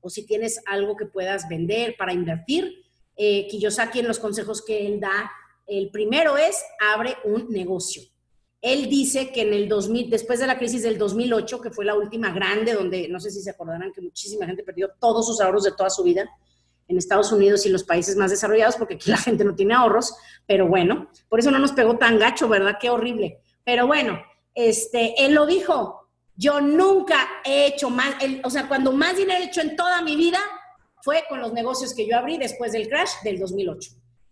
o 0.00 0.10
si 0.10 0.26
tienes 0.26 0.60
algo 0.66 0.96
que 0.96 1.06
puedas 1.06 1.48
vender 1.48 1.94
para 1.96 2.12
invertir. 2.12 2.74
Eh, 3.16 3.46
Kiyosaki 3.48 4.00
en 4.00 4.08
los 4.08 4.18
consejos 4.18 4.64
que 4.64 4.86
él 4.86 4.98
da, 4.98 5.30
el 5.68 5.90
primero 5.90 6.36
es 6.36 6.60
abre 6.80 7.16
un 7.24 7.50
negocio. 7.50 8.02
Él 8.62 8.88
dice 8.90 9.32
que 9.32 9.42
en 9.42 9.54
el 9.54 9.68
2000, 9.68 10.10
después 10.10 10.38
de 10.38 10.46
la 10.46 10.58
crisis 10.58 10.82
del 10.82 10.98
2008, 10.98 11.60
que 11.60 11.70
fue 11.70 11.84
la 11.84 11.94
última 11.94 12.30
grande, 12.30 12.74
donde 12.74 13.08
no 13.08 13.18
sé 13.18 13.30
si 13.30 13.40
se 13.40 13.50
acordarán 13.50 13.92
que 13.92 14.02
muchísima 14.02 14.46
gente 14.46 14.62
perdió 14.62 14.90
todos 15.00 15.26
sus 15.26 15.40
ahorros 15.40 15.64
de 15.64 15.72
toda 15.72 15.88
su 15.88 16.02
vida 16.02 16.28
en 16.86 16.98
Estados 16.98 17.32
Unidos 17.32 17.64
y 17.64 17.70
los 17.70 17.84
países 17.84 18.16
más 18.16 18.30
desarrollados, 18.30 18.76
porque 18.76 18.94
aquí 18.94 19.10
la 19.10 19.16
gente 19.18 19.44
no 19.44 19.54
tiene 19.54 19.74
ahorros, 19.74 20.14
pero 20.46 20.66
bueno, 20.66 21.08
por 21.28 21.40
eso 21.40 21.50
no 21.50 21.58
nos 21.58 21.72
pegó 21.72 21.96
tan 21.96 22.18
gacho, 22.18 22.48
¿verdad? 22.48 22.76
Qué 22.80 22.90
horrible. 22.90 23.40
Pero 23.64 23.86
bueno, 23.86 24.20
este, 24.54 25.24
él 25.24 25.34
lo 25.34 25.46
dijo, 25.46 26.08
yo 26.36 26.60
nunca 26.60 27.28
he 27.44 27.66
hecho 27.66 27.88
más, 27.88 28.16
o 28.44 28.50
sea, 28.50 28.68
cuando 28.68 28.92
más 28.92 29.16
dinero 29.16 29.40
he 29.40 29.46
hecho 29.46 29.60
en 29.60 29.76
toda 29.76 30.02
mi 30.02 30.16
vida 30.16 30.40
fue 31.02 31.24
con 31.28 31.40
los 31.40 31.52
negocios 31.52 31.94
que 31.94 32.06
yo 32.06 32.16
abrí 32.16 32.36
después 32.36 32.72
del 32.72 32.88
crash 32.88 33.10
del 33.24 33.38
2008. 33.38 33.90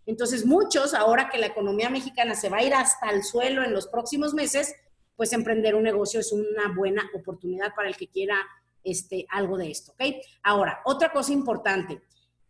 Entonces, 0.09 0.43
muchos, 0.43 0.95
ahora 0.95 1.29
que 1.29 1.37
la 1.37 1.45
economía 1.45 1.87
mexicana 1.91 2.33
se 2.33 2.49
va 2.49 2.57
a 2.57 2.63
ir 2.63 2.73
hasta 2.73 3.11
el 3.11 3.23
suelo 3.23 3.63
en 3.63 3.71
los 3.71 3.85
próximos 3.85 4.33
meses, 4.33 4.73
pues 5.15 5.33
emprender 5.33 5.75
un 5.75 5.83
negocio 5.83 6.19
es 6.19 6.31
una 6.31 6.73
buena 6.75 7.07
oportunidad 7.13 7.75
para 7.75 7.89
el 7.89 7.95
que 7.95 8.07
quiera 8.07 8.35
este, 8.83 9.27
algo 9.29 9.55
de 9.55 9.69
esto, 9.69 9.91
¿ok? 9.91 10.15
Ahora, 10.41 10.79
otra 10.85 11.11
cosa 11.11 11.31
importante. 11.31 12.01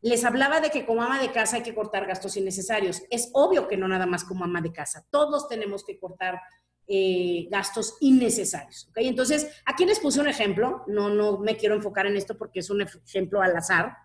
Les 0.01 0.23
hablaba 0.23 0.61
de 0.61 0.69
que 0.69 0.85
como 0.85 1.03
ama 1.03 1.19
de 1.19 1.33
casa 1.33 1.57
hay 1.57 1.63
que 1.63 1.75
cortar 1.75 2.07
gastos 2.07 2.37
innecesarios. 2.37 3.01
Es 3.09 3.29
obvio 3.33 3.67
que 3.67 3.75
no 3.75 3.89
nada 3.89 4.05
más 4.05 4.23
como 4.23 4.45
ama 4.45 4.61
de 4.61 4.71
casa. 4.71 5.05
Todos 5.09 5.49
tenemos 5.49 5.83
que 5.83 5.99
cortar 5.99 6.39
eh, 6.87 7.49
gastos 7.51 7.97
innecesarios. 7.99 8.87
¿ok? 8.91 8.99
Entonces, 9.01 9.61
aquí 9.65 9.85
les 9.85 9.99
puse 9.99 10.21
un 10.21 10.29
ejemplo. 10.29 10.85
No, 10.87 11.09
no 11.09 11.39
me 11.39 11.57
quiero 11.57 11.75
enfocar 11.75 12.05
en 12.05 12.15
esto 12.15 12.37
porque 12.37 12.61
es 12.61 12.69
un 12.69 12.83
ejemplo 12.83 13.41
al 13.41 13.57
azar 13.57 13.97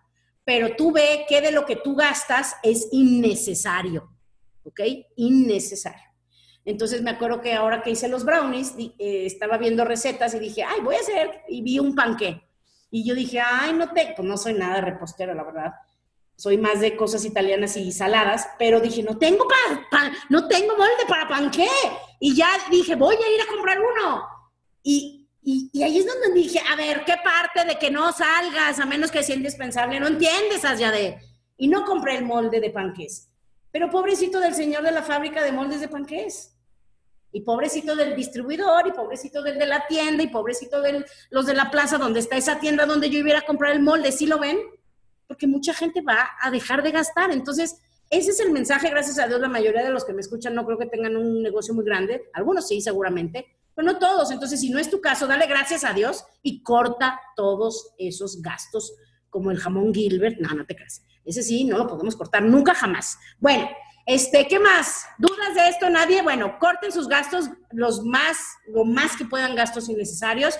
pero 0.45 0.75
tú 0.77 0.91
ve 0.91 1.25
que 1.27 1.41
de 1.41 1.51
lo 1.51 1.65
que 1.65 1.75
tú 1.75 1.95
gastas 1.95 2.55
es 2.63 2.87
innecesario, 2.91 4.09
¿ok? 4.63 4.79
Innecesario. 5.17 6.01
Entonces 6.63 7.01
me 7.01 7.11
acuerdo 7.11 7.41
que 7.41 7.53
ahora 7.53 7.81
que 7.83 7.91
hice 7.91 8.07
los 8.07 8.23
brownies, 8.25 8.73
eh, 8.77 9.25
estaba 9.25 9.57
viendo 9.57 9.83
recetas 9.85 10.33
y 10.33 10.39
dije, 10.39 10.63
ay, 10.63 10.79
voy 10.81 10.95
a 10.95 10.99
hacer, 10.99 11.41
y 11.47 11.61
vi 11.61 11.79
un 11.79 11.93
panqué. 11.95 12.41
Y 12.89 13.07
yo 13.07 13.13
dije, 13.13 13.39
ay, 13.39 13.73
no 13.73 13.91
te, 13.91 14.13
pues 14.15 14.27
no 14.27 14.37
soy 14.37 14.53
nada 14.53 14.75
de 14.75 14.81
repostera, 14.81 15.33
la 15.35 15.43
verdad. 15.43 15.73
Soy 16.37 16.57
más 16.57 16.79
de 16.79 16.95
cosas 16.95 17.23
italianas 17.25 17.77
y 17.77 17.91
saladas, 17.91 18.47
pero 18.59 18.79
dije, 18.79 19.03
no 19.03 19.17
tengo 19.17 19.47
pa- 19.47 19.87
pa- 19.91 20.11
no 20.29 20.47
tengo 20.47 20.75
molde 20.77 21.05
para 21.07 21.27
panqué. 21.27 21.67
Y 22.19 22.35
ya 22.35 22.47
dije, 22.71 22.95
voy 22.95 23.15
a 23.15 23.35
ir 23.35 23.41
a 23.41 23.47
comprar 23.53 23.77
uno. 23.79 24.23
Y, 24.83 25.24
y, 25.47 25.69
y 25.71 25.83
ahí 25.83 25.99
es 25.99 26.07
donde 26.07 26.33
dije, 26.33 26.59
a 26.67 26.75
ver, 26.75 27.03
¿qué 27.05 27.13
parte 27.23 27.65
de 27.65 27.77
que 27.77 27.91
no 27.91 28.11
salgas, 28.11 28.79
a 28.79 28.85
menos 28.87 29.11
que 29.11 29.21
sea 29.21 29.35
indispensable? 29.35 29.99
No 29.99 30.07
entiendes, 30.07 30.63
de 30.63 31.19
Y 31.57 31.67
no 31.67 31.85
compré 31.85 32.17
el 32.17 32.25
molde 32.25 32.59
de 32.59 32.71
panqués. 32.71 33.29
Pero 33.71 33.91
pobrecito 33.91 34.39
del 34.39 34.55
señor 34.55 34.81
de 34.81 34.91
la 34.91 35.03
fábrica 35.03 35.43
de 35.43 35.51
moldes 35.51 35.81
de 35.81 35.87
panqués. 35.87 36.57
Y 37.31 37.41
pobrecito 37.41 37.95
del 37.95 38.15
distribuidor, 38.15 38.87
y 38.87 38.91
pobrecito 38.93 39.43
del 39.43 39.59
de 39.59 39.67
la 39.67 39.85
tienda, 39.85 40.23
y 40.23 40.29
pobrecito 40.29 40.81
de 40.81 41.05
los 41.29 41.45
de 41.45 41.53
la 41.53 41.69
plaza 41.69 41.99
donde 41.99 42.21
está 42.21 42.37
esa 42.37 42.59
tienda 42.59 42.87
donde 42.87 43.11
yo 43.11 43.19
iba 43.19 43.37
a 43.37 43.43
comprar 43.43 43.73
el 43.73 43.83
molde. 43.83 44.11
¿Sí 44.11 44.25
lo 44.25 44.39
ven? 44.39 44.57
Porque 45.27 45.45
mucha 45.45 45.75
gente 45.75 46.01
va 46.01 46.31
a 46.41 46.49
dejar 46.49 46.81
de 46.81 46.89
gastar. 46.89 47.31
Entonces, 47.31 47.79
ese 48.09 48.31
es 48.31 48.39
el 48.39 48.51
mensaje, 48.51 48.89
gracias 48.89 49.19
a 49.19 49.27
Dios, 49.27 49.39
la 49.39 49.49
mayoría 49.49 49.83
de 49.83 49.91
los 49.91 50.05
que 50.05 50.13
me 50.13 50.21
escuchan 50.21 50.55
no 50.55 50.65
creo 50.65 50.79
que 50.79 50.87
tengan 50.87 51.15
un 51.15 51.43
negocio 51.43 51.75
muy 51.75 51.85
grande. 51.85 52.29
Algunos 52.33 52.67
sí, 52.67 52.81
seguramente, 52.81 53.54
pero 53.75 53.85
no 53.85 53.99
todos. 53.99 54.31
Entonces, 54.31 54.59
si 54.61 54.69
no 54.69 54.79
es 54.79 54.89
tu 54.89 55.01
caso, 55.01 55.27
dale 55.27 55.45
gracias 55.47 55.83
a 55.83 55.93
Dios 55.93 56.25
y 56.41 56.63
corta 56.63 57.19
todos 57.35 57.93
esos 57.97 58.41
gastos, 58.41 58.93
como 59.29 59.51
el 59.51 59.59
jamón 59.59 59.93
Gilbert. 59.93 60.39
No, 60.39 60.55
no 60.55 60.65
te 60.65 60.75
creas. 60.75 61.03
Ese 61.25 61.43
sí, 61.43 61.65
no 61.65 61.77
lo 61.77 61.87
podemos 61.87 62.15
cortar 62.15 62.43
nunca 62.43 62.73
jamás. 62.73 63.17
Bueno, 63.39 63.69
este, 64.05 64.47
¿qué 64.47 64.59
más? 64.59 65.05
¿Dudas 65.17 65.55
de 65.55 65.67
esto? 65.67 65.89
Nadie. 65.89 66.21
Bueno, 66.21 66.57
corten 66.59 66.91
sus 66.91 67.07
gastos, 67.07 67.49
los 67.71 68.03
más, 68.03 68.37
lo 68.67 68.85
más 68.85 69.17
que 69.17 69.25
puedan 69.25 69.55
gastos 69.55 69.89
innecesarios. 69.89 70.57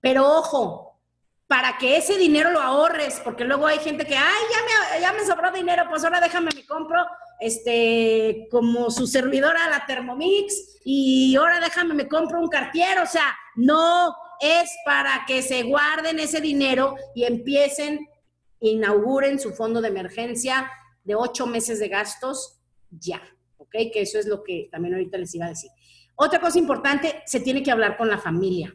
Pero 0.00 0.26
ojo, 0.26 1.00
para 1.46 1.78
que 1.78 1.96
ese 1.96 2.16
dinero 2.18 2.50
lo 2.50 2.60
ahorres, 2.60 3.20
porque 3.24 3.44
luego 3.44 3.66
hay 3.66 3.78
gente 3.78 4.06
que, 4.06 4.16
ay, 4.16 4.42
ya 4.50 4.96
me, 4.96 5.00
ya 5.00 5.12
me 5.12 5.26
sobró 5.26 5.50
dinero, 5.50 5.84
pues 5.88 6.04
ahora 6.04 6.20
déjame, 6.20 6.50
me 6.54 6.66
compro, 6.66 7.04
este, 7.40 8.48
como 8.50 8.90
su 8.90 9.06
servidora, 9.06 9.68
la 9.68 9.84
Thermomix, 9.86 10.78
y 10.84 11.36
ahora 11.36 11.60
déjame, 11.60 11.94
me 11.94 12.08
compro 12.08 12.40
un 12.40 12.48
cartier, 12.48 12.98
o 12.98 13.06
sea, 13.06 13.36
no 13.56 14.14
es 14.40 14.70
para 14.84 15.24
que 15.26 15.42
se 15.42 15.62
guarden 15.64 16.18
ese 16.18 16.40
dinero 16.40 16.94
y 17.14 17.24
empiecen, 17.24 18.06
inauguren 18.60 19.38
su 19.38 19.52
fondo 19.52 19.80
de 19.80 19.88
emergencia 19.88 20.70
de 21.04 21.14
ocho 21.14 21.46
meses 21.46 21.78
de 21.80 21.88
gastos 21.88 22.60
ya, 22.90 23.22
¿ok? 23.56 23.70
Que 23.92 24.02
eso 24.02 24.18
es 24.18 24.26
lo 24.26 24.42
que 24.42 24.68
también 24.70 24.94
ahorita 24.94 25.18
les 25.18 25.34
iba 25.34 25.46
a 25.46 25.50
decir. 25.50 25.70
Otra 26.14 26.40
cosa 26.40 26.58
importante, 26.58 27.22
se 27.26 27.40
tiene 27.40 27.62
que 27.62 27.70
hablar 27.70 27.96
con 27.96 28.08
la 28.08 28.18
familia 28.18 28.74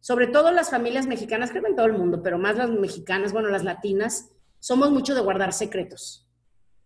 sobre 0.00 0.26
todo 0.26 0.50
las 0.50 0.70
familias 0.70 1.06
mexicanas, 1.06 1.50
creo 1.50 1.62
que 1.62 1.68
en 1.68 1.76
todo 1.76 1.86
el 1.86 1.92
mundo, 1.92 2.22
pero 2.22 2.38
más 2.38 2.56
las 2.56 2.70
mexicanas, 2.70 3.32
bueno, 3.32 3.50
las 3.50 3.64
latinas, 3.64 4.30
somos 4.58 4.90
mucho 4.90 5.14
de 5.14 5.20
guardar 5.20 5.52
secretos. 5.52 6.26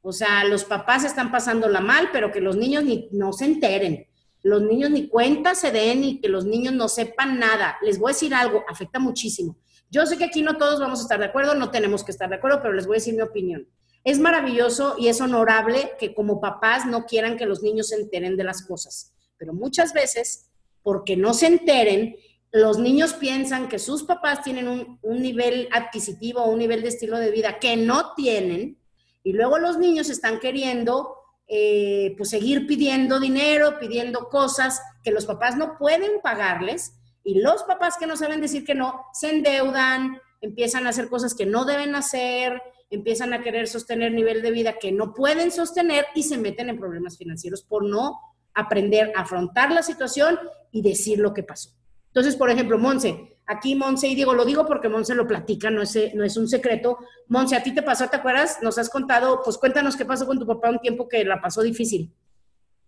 O 0.06 0.12
sea, 0.12 0.44
los 0.44 0.64
papás 0.64 1.02
están 1.02 1.32
pasándola 1.32 1.80
mal, 1.80 2.10
pero 2.12 2.30
que 2.30 2.42
los 2.42 2.56
niños 2.58 2.84
ni, 2.84 3.08
no 3.12 3.32
se 3.32 3.46
enteren. 3.46 4.06
Los 4.42 4.60
niños 4.60 4.90
ni 4.90 5.08
cuenta 5.08 5.54
se 5.54 5.70
den 5.70 6.04
y 6.04 6.20
que 6.20 6.28
los 6.28 6.44
niños 6.44 6.74
no 6.74 6.90
sepan 6.90 7.38
nada. 7.38 7.78
Les 7.80 7.98
voy 7.98 8.10
a 8.10 8.12
decir 8.12 8.34
algo, 8.34 8.64
afecta 8.68 8.98
muchísimo. 8.98 9.56
Yo 9.88 10.04
sé 10.04 10.18
que 10.18 10.24
aquí 10.24 10.42
no 10.42 10.58
todos 10.58 10.78
vamos 10.78 10.98
a 10.98 11.02
estar 11.04 11.18
de 11.18 11.24
acuerdo, 11.24 11.54
no 11.54 11.70
tenemos 11.70 12.04
que 12.04 12.12
estar 12.12 12.28
de 12.28 12.36
acuerdo, 12.36 12.60
pero 12.60 12.74
les 12.74 12.86
voy 12.86 12.96
a 12.96 12.98
decir 12.98 13.14
mi 13.14 13.22
opinión. 13.22 13.66
Es 14.04 14.18
maravilloso 14.18 14.96
y 14.98 15.08
es 15.08 15.22
honorable 15.22 15.92
que 15.98 16.14
como 16.14 16.38
papás 16.38 16.84
no 16.84 17.06
quieran 17.06 17.38
que 17.38 17.46
los 17.46 17.62
niños 17.62 17.88
se 17.88 17.96
enteren 17.96 18.36
de 18.36 18.44
las 18.44 18.66
cosas, 18.66 19.14
pero 19.38 19.54
muchas 19.54 19.94
veces, 19.94 20.50
porque 20.82 21.16
no 21.16 21.32
se 21.32 21.46
enteren, 21.46 22.16
los 22.52 22.76
niños 22.78 23.14
piensan 23.14 23.68
que 23.68 23.78
sus 23.78 24.02
papás 24.02 24.42
tienen 24.42 24.68
un, 24.68 24.98
un, 25.00 25.22
nivel 25.22 25.70
adquisitivo, 25.72 26.44
un 26.44 26.58
nivel 26.58 26.82
de 26.82 26.88
estilo 26.88 27.18
de 27.18 27.30
vida 27.30 27.58
que 27.58 27.78
no 27.78 28.12
tienen, 28.14 28.83
y 29.24 29.32
luego 29.32 29.58
los 29.58 29.78
niños 29.78 30.10
están 30.10 30.38
queriendo 30.38 31.16
eh, 31.48 32.14
pues 32.16 32.30
seguir 32.30 32.66
pidiendo 32.66 33.18
dinero, 33.18 33.78
pidiendo 33.80 34.28
cosas 34.28 34.80
que 35.02 35.10
los 35.10 35.26
papás 35.26 35.56
no 35.56 35.76
pueden 35.76 36.20
pagarles, 36.22 36.94
y 37.24 37.40
los 37.40 37.62
papás 37.64 37.96
que 37.98 38.06
no 38.06 38.16
saben 38.16 38.40
decir 38.40 38.64
que 38.64 38.74
no, 38.74 39.06
se 39.12 39.30
endeudan, 39.30 40.20
empiezan 40.42 40.86
a 40.86 40.90
hacer 40.90 41.08
cosas 41.08 41.34
que 41.34 41.46
no 41.46 41.64
deben 41.64 41.94
hacer, 41.94 42.62
empiezan 42.90 43.32
a 43.32 43.42
querer 43.42 43.66
sostener 43.66 44.12
nivel 44.12 44.42
de 44.42 44.50
vida 44.50 44.78
que 44.78 44.92
no 44.92 45.14
pueden 45.14 45.50
sostener 45.50 46.06
y 46.14 46.22
se 46.22 46.36
meten 46.36 46.68
en 46.68 46.78
problemas 46.78 47.16
financieros 47.16 47.62
por 47.62 47.84
no 47.84 48.20
aprender 48.52 49.12
a 49.16 49.22
afrontar 49.22 49.72
la 49.72 49.82
situación 49.82 50.38
y 50.70 50.82
decir 50.82 51.18
lo 51.18 51.32
que 51.32 51.42
pasó. 51.42 51.70
Entonces, 52.08 52.36
por 52.36 52.50
ejemplo, 52.50 52.78
Monse, 52.78 53.33
aquí 53.46 53.74
Monse, 53.74 54.08
y 54.08 54.14
digo, 54.14 54.34
lo 54.34 54.44
digo 54.44 54.66
porque 54.66 54.88
Monse 54.88 55.14
lo 55.14 55.26
platica, 55.26 55.70
no 55.70 55.82
es, 55.82 56.14
no 56.14 56.24
es 56.24 56.36
un 56.36 56.48
secreto. 56.48 56.98
Monse, 57.28 57.56
¿a 57.56 57.62
ti 57.62 57.72
te 57.74 57.82
pasó, 57.82 58.08
te 58.08 58.16
acuerdas? 58.16 58.58
Nos 58.62 58.78
has 58.78 58.88
contado, 58.88 59.42
pues 59.44 59.58
cuéntanos 59.58 59.96
qué 59.96 60.04
pasó 60.04 60.26
con 60.26 60.38
tu 60.38 60.46
papá 60.46 60.70
un 60.70 60.80
tiempo 60.80 61.08
que 61.08 61.24
la 61.24 61.40
pasó 61.40 61.62
difícil. 61.62 62.12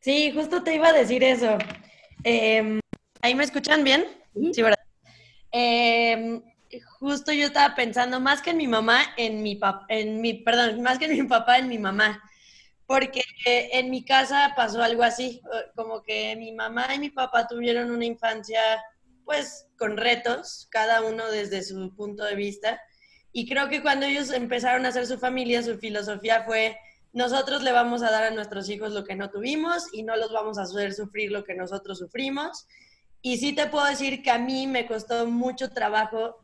Sí, 0.00 0.32
justo 0.32 0.62
te 0.62 0.74
iba 0.74 0.88
a 0.88 0.92
decir 0.92 1.22
eso. 1.24 1.58
Eh, 2.24 2.80
¿Ahí 3.22 3.34
me 3.34 3.44
escuchan 3.44 3.82
bien? 3.84 4.04
Uh 4.34 4.42
-huh. 4.42 4.54
Sí, 4.54 4.62
¿verdad? 4.62 4.78
Eh, 5.52 6.40
justo 6.98 7.32
yo 7.32 7.46
estaba 7.46 7.74
pensando 7.74 8.20
más 8.20 8.42
que 8.42 8.50
en 8.50 8.56
mi 8.56 8.68
mamá, 8.68 9.00
en 9.16 9.42
mi 9.42 9.56
papá, 9.56 9.86
en 9.88 10.20
mi, 10.20 10.34
perdón, 10.34 10.82
más 10.82 10.98
que 10.98 11.06
en 11.06 11.12
mi 11.12 11.22
papá, 11.24 11.58
en 11.58 11.68
mi 11.68 11.78
mamá. 11.78 12.22
Porque 12.86 13.22
en 13.44 13.90
mi 13.90 14.04
casa 14.04 14.52
pasó 14.54 14.80
algo 14.80 15.02
así, 15.02 15.40
como 15.74 16.02
que 16.02 16.36
mi 16.36 16.52
mamá 16.52 16.94
y 16.94 17.00
mi 17.00 17.10
papá 17.10 17.46
tuvieron 17.48 17.90
una 17.90 18.04
infancia 18.04 18.60
pues 19.26 19.66
con 19.76 19.96
retos, 19.98 20.68
cada 20.70 21.02
uno 21.02 21.28
desde 21.30 21.62
su 21.62 21.94
punto 21.94 22.24
de 22.24 22.36
vista. 22.36 22.80
Y 23.32 23.46
creo 23.46 23.68
que 23.68 23.82
cuando 23.82 24.06
ellos 24.06 24.30
empezaron 24.30 24.86
a 24.86 24.88
hacer 24.88 25.06
su 25.06 25.18
familia, 25.18 25.62
su 25.62 25.76
filosofía 25.78 26.44
fue, 26.44 26.78
nosotros 27.12 27.62
le 27.62 27.72
vamos 27.72 28.02
a 28.02 28.10
dar 28.10 28.24
a 28.24 28.30
nuestros 28.30 28.70
hijos 28.70 28.92
lo 28.92 29.04
que 29.04 29.16
no 29.16 29.28
tuvimos 29.28 29.88
y 29.92 30.04
no 30.04 30.16
los 30.16 30.32
vamos 30.32 30.58
a 30.58 30.62
hacer 30.62 30.94
sufrir 30.94 31.32
lo 31.32 31.44
que 31.44 31.54
nosotros 31.54 31.98
sufrimos. 31.98 32.66
Y 33.20 33.38
sí 33.38 33.52
te 33.52 33.66
puedo 33.66 33.84
decir 33.84 34.22
que 34.22 34.30
a 34.30 34.38
mí 34.38 34.68
me 34.68 34.86
costó 34.86 35.26
mucho 35.26 35.70
trabajo 35.70 36.36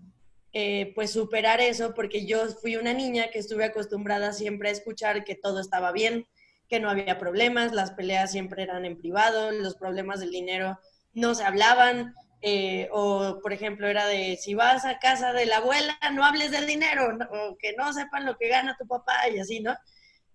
eh, 0.52 0.92
pues 0.96 1.12
superar 1.12 1.60
eso 1.60 1.94
porque 1.94 2.26
yo 2.26 2.46
fui 2.48 2.76
una 2.76 2.92
niña 2.92 3.28
que 3.32 3.38
estuve 3.38 3.64
acostumbrada 3.64 4.32
siempre 4.32 4.68
a 4.68 4.72
escuchar 4.72 5.24
que 5.24 5.36
todo 5.36 5.60
estaba 5.60 5.92
bien, 5.92 6.26
que 6.68 6.80
no 6.80 6.90
había 6.90 7.18
problemas, 7.18 7.72
las 7.72 7.92
peleas 7.92 8.32
siempre 8.32 8.64
eran 8.64 8.84
en 8.84 8.98
privado, 8.98 9.52
los 9.52 9.76
problemas 9.76 10.20
del 10.20 10.30
dinero 10.30 10.78
no 11.14 11.34
se 11.34 11.44
hablaban, 11.44 12.14
eh, 12.44 12.88
o, 12.90 13.38
por 13.40 13.52
ejemplo, 13.52 13.86
era 13.86 14.06
de 14.06 14.36
si 14.36 14.54
vas 14.54 14.84
a 14.84 14.98
casa 14.98 15.32
de 15.32 15.46
la 15.46 15.58
abuela, 15.58 15.96
no 16.12 16.24
hables 16.24 16.50
del 16.50 16.66
dinero, 16.66 17.12
no, 17.12 17.26
o 17.30 17.56
que 17.56 17.72
no 17.74 17.92
sepan 17.92 18.26
lo 18.26 18.36
que 18.36 18.48
gana 18.48 18.76
tu 18.76 18.86
papá 18.86 19.28
y 19.32 19.38
así, 19.38 19.60
¿no? 19.60 19.76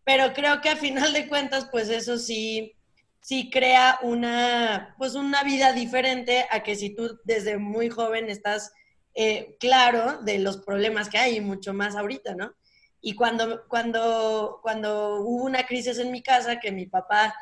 Pero 0.05 0.33
creo 0.33 0.61
que 0.61 0.69
a 0.69 0.77
final 0.77 1.11
de 1.11 1.27
cuentas, 1.27 1.67
pues 1.69 1.89
eso 1.89 2.17
sí, 2.17 2.77
sí 3.19 3.49
crea 3.51 3.99
una, 4.03 4.95
pues 4.97 5.15
una 5.15 5.43
vida 5.43 5.73
diferente 5.73 6.45
a 6.49 6.63
que 6.63 6.77
si 6.77 6.95
tú 6.95 7.19
desde 7.25 7.57
muy 7.57 7.89
joven 7.89 8.29
estás 8.29 8.71
eh, 9.13 9.57
claro 9.59 10.21
de 10.21 10.39
los 10.39 10.57
problemas 10.57 11.09
que 11.09 11.17
hay, 11.17 11.35
y 11.37 11.41
mucho 11.41 11.73
más 11.73 11.97
ahorita, 11.97 12.35
¿no? 12.35 12.53
Y 13.01 13.15
cuando, 13.15 13.67
cuando, 13.67 14.59
cuando 14.61 15.21
hubo 15.21 15.43
una 15.43 15.65
crisis 15.65 15.99
en 15.99 16.11
mi 16.11 16.23
casa, 16.23 16.61
que 16.61 16.71
mi 16.71 16.85
papá 16.85 17.35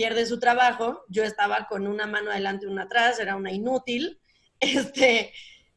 pierde 0.00 0.24
su 0.24 0.40
trabajo, 0.40 1.04
yo 1.10 1.24
estaba 1.24 1.66
con 1.66 1.86
una 1.86 2.06
mano 2.06 2.30
adelante 2.30 2.64
y 2.64 2.70
una 2.70 2.84
atrás, 2.84 3.20
era 3.20 3.36
una 3.36 3.52
inútil. 3.52 4.18
Este, 4.62 5.32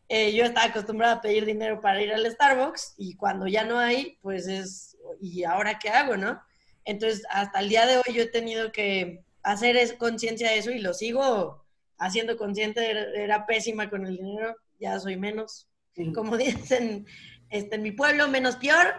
eh, 0.10 0.34
yo 0.34 0.44
estaba 0.44 0.68
acostumbrada 0.68 1.16
a 1.16 1.22
pedir 1.22 1.46
dinero 1.46 1.80
para 1.80 2.02
ir 2.02 2.14
al 2.14 2.30
Starbucks 2.30 2.96
y 2.98 3.16
cuando 3.16 3.48
ya 3.48 3.64
no 3.64 3.80
hay, 3.80 4.18
pues 4.22 4.48
es, 4.48 4.98
¿y 5.22 5.46
ahora 5.46 5.80
qué 5.80 5.88
hago, 5.90 6.18
no? 6.18 6.42
Entonces, 6.84 7.24
hasta 7.30 7.60
el 7.60 7.70
día 7.70 7.86
de 7.86 7.98
hoy 7.98 8.14
yo 8.14 8.24
he 8.24 8.28
tenido 8.28 8.74
que 8.74 9.24
hacer 9.42 9.98
conciencia 9.98 10.50
de 10.50 10.58
eso 10.58 10.72
y 10.72 10.80
lo 10.80 10.94
sigo 10.94 11.66
haciendo 11.98 12.36
consciente, 12.36 12.90
era, 12.90 13.06
era, 13.14 13.46
pésima 13.46 13.90
con 13.90 14.06
el 14.06 14.18
dinero, 14.18 14.58
ya 14.80 15.00
soy 15.00 15.16
menos, 15.16 15.70
como 16.14 16.36
dicen 16.38 17.06
este, 17.50 17.76
en 17.76 17.84
mi 17.84 17.92
pueblo, 17.92 18.28
menos 18.28 18.58
peor. 18.58 18.96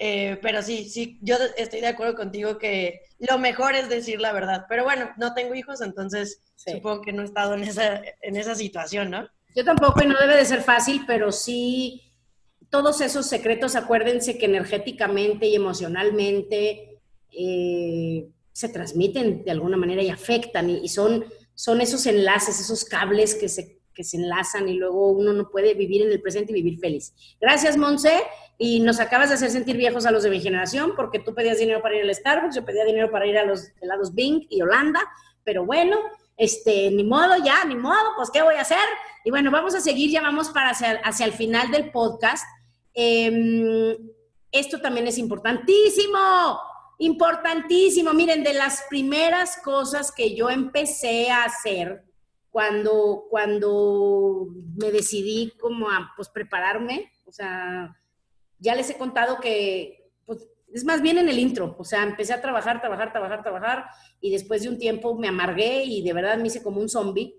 Eh, 0.00 0.38
pero 0.40 0.62
sí, 0.62 0.88
sí, 0.88 1.18
yo 1.22 1.36
estoy 1.56 1.80
de 1.80 1.88
acuerdo 1.88 2.14
contigo 2.14 2.56
que 2.56 3.00
lo 3.18 3.36
mejor 3.38 3.74
es 3.74 3.88
decir 3.88 4.20
la 4.20 4.32
verdad. 4.32 4.66
Pero 4.68 4.84
bueno, 4.84 5.10
no 5.18 5.34
tengo 5.34 5.54
hijos, 5.54 5.80
entonces 5.80 6.40
sí. 6.54 6.72
supongo 6.72 7.02
que 7.02 7.12
no 7.12 7.22
he 7.22 7.24
estado 7.24 7.54
en 7.54 7.64
esa, 7.64 8.00
en 8.22 8.36
esa 8.36 8.54
situación, 8.54 9.10
¿no? 9.10 9.28
Yo 9.56 9.64
tampoco, 9.64 10.02
y 10.02 10.06
no 10.06 10.16
debe 10.18 10.36
de 10.36 10.44
ser 10.44 10.62
fácil, 10.62 11.02
pero 11.06 11.32
sí, 11.32 12.12
todos 12.70 13.00
esos 13.00 13.26
secretos, 13.26 13.74
acuérdense 13.74 14.38
que 14.38 14.46
energéticamente 14.46 15.46
y 15.46 15.56
emocionalmente 15.56 17.00
eh, 17.32 18.28
se 18.52 18.68
transmiten 18.68 19.42
de 19.44 19.50
alguna 19.50 19.76
manera 19.76 20.02
y 20.02 20.10
afectan, 20.10 20.70
y, 20.70 20.78
y 20.84 20.88
son, 20.88 21.24
son 21.54 21.80
esos 21.80 22.06
enlaces, 22.06 22.60
esos 22.60 22.84
cables 22.84 23.34
que 23.34 23.48
se 23.48 23.77
que 23.98 24.04
se 24.04 24.16
enlazan 24.16 24.68
y 24.68 24.74
luego 24.74 25.10
uno 25.10 25.32
no 25.32 25.50
puede 25.50 25.74
vivir 25.74 26.02
en 26.02 26.12
el 26.12 26.22
presente 26.22 26.52
y 26.52 26.54
vivir 26.54 26.78
feliz. 26.78 27.12
Gracias, 27.40 27.76
Monse, 27.76 28.22
y 28.56 28.78
nos 28.78 29.00
acabas 29.00 29.30
de 29.30 29.34
hacer 29.34 29.50
sentir 29.50 29.76
viejos 29.76 30.06
a 30.06 30.12
los 30.12 30.22
de 30.22 30.30
mi 30.30 30.40
generación 30.40 30.92
porque 30.94 31.18
tú 31.18 31.34
pedías 31.34 31.58
dinero 31.58 31.82
para 31.82 31.96
ir 31.96 32.04
al 32.04 32.14
Starbucks, 32.14 32.54
yo 32.54 32.64
pedía 32.64 32.84
dinero 32.84 33.10
para 33.10 33.26
ir 33.26 33.36
a 33.36 33.44
los 33.44 33.72
helados 33.80 34.14
Bing 34.14 34.46
y 34.50 34.62
Holanda, 34.62 35.00
pero 35.42 35.66
bueno, 35.66 35.98
este, 36.36 36.92
ni 36.92 37.02
modo 37.02 37.42
ya, 37.44 37.64
ni 37.64 37.74
modo, 37.74 38.14
pues 38.14 38.30
¿qué 38.30 38.40
voy 38.40 38.54
a 38.54 38.60
hacer? 38.60 38.78
Y 39.24 39.30
bueno, 39.30 39.50
vamos 39.50 39.74
a 39.74 39.80
seguir, 39.80 40.12
ya 40.12 40.22
vamos 40.22 40.50
para 40.50 40.70
hacia, 40.70 40.92
hacia 41.02 41.26
el 41.26 41.32
final 41.32 41.72
del 41.72 41.90
podcast. 41.90 42.44
Em, 42.94 43.96
esto 44.52 44.80
también 44.80 45.08
es 45.08 45.18
importantísimo, 45.18 46.60
importantísimo. 46.98 48.14
Miren, 48.14 48.44
de 48.44 48.52
las 48.52 48.84
primeras 48.88 49.56
cosas 49.64 50.12
que 50.12 50.36
yo 50.36 50.50
empecé 50.50 51.30
a 51.30 51.42
hacer 51.42 52.07
cuando, 52.50 53.26
cuando 53.30 54.48
me 54.76 54.90
decidí 54.90 55.52
como 55.60 55.90
a 55.90 56.12
pues, 56.16 56.28
prepararme, 56.28 57.12
o 57.26 57.32
sea, 57.32 57.96
ya 58.58 58.74
les 58.74 58.90
he 58.90 58.96
contado 58.96 59.38
que, 59.40 60.10
pues, 60.26 60.48
es 60.72 60.84
más 60.84 61.02
bien 61.02 61.18
en 61.18 61.28
el 61.28 61.38
intro, 61.38 61.76
o 61.78 61.84
sea, 61.84 62.02
empecé 62.02 62.32
a 62.32 62.40
trabajar, 62.40 62.80
trabajar, 62.80 63.12
trabajar, 63.12 63.42
trabajar, 63.42 63.84
y 64.20 64.30
después 64.30 64.62
de 64.62 64.68
un 64.68 64.78
tiempo 64.78 65.16
me 65.16 65.28
amargué 65.28 65.84
y 65.84 66.02
de 66.02 66.12
verdad 66.12 66.38
me 66.38 66.48
hice 66.48 66.62
como 66.62 66.80
un 66.80 66.88
zombie. 66.88 67.34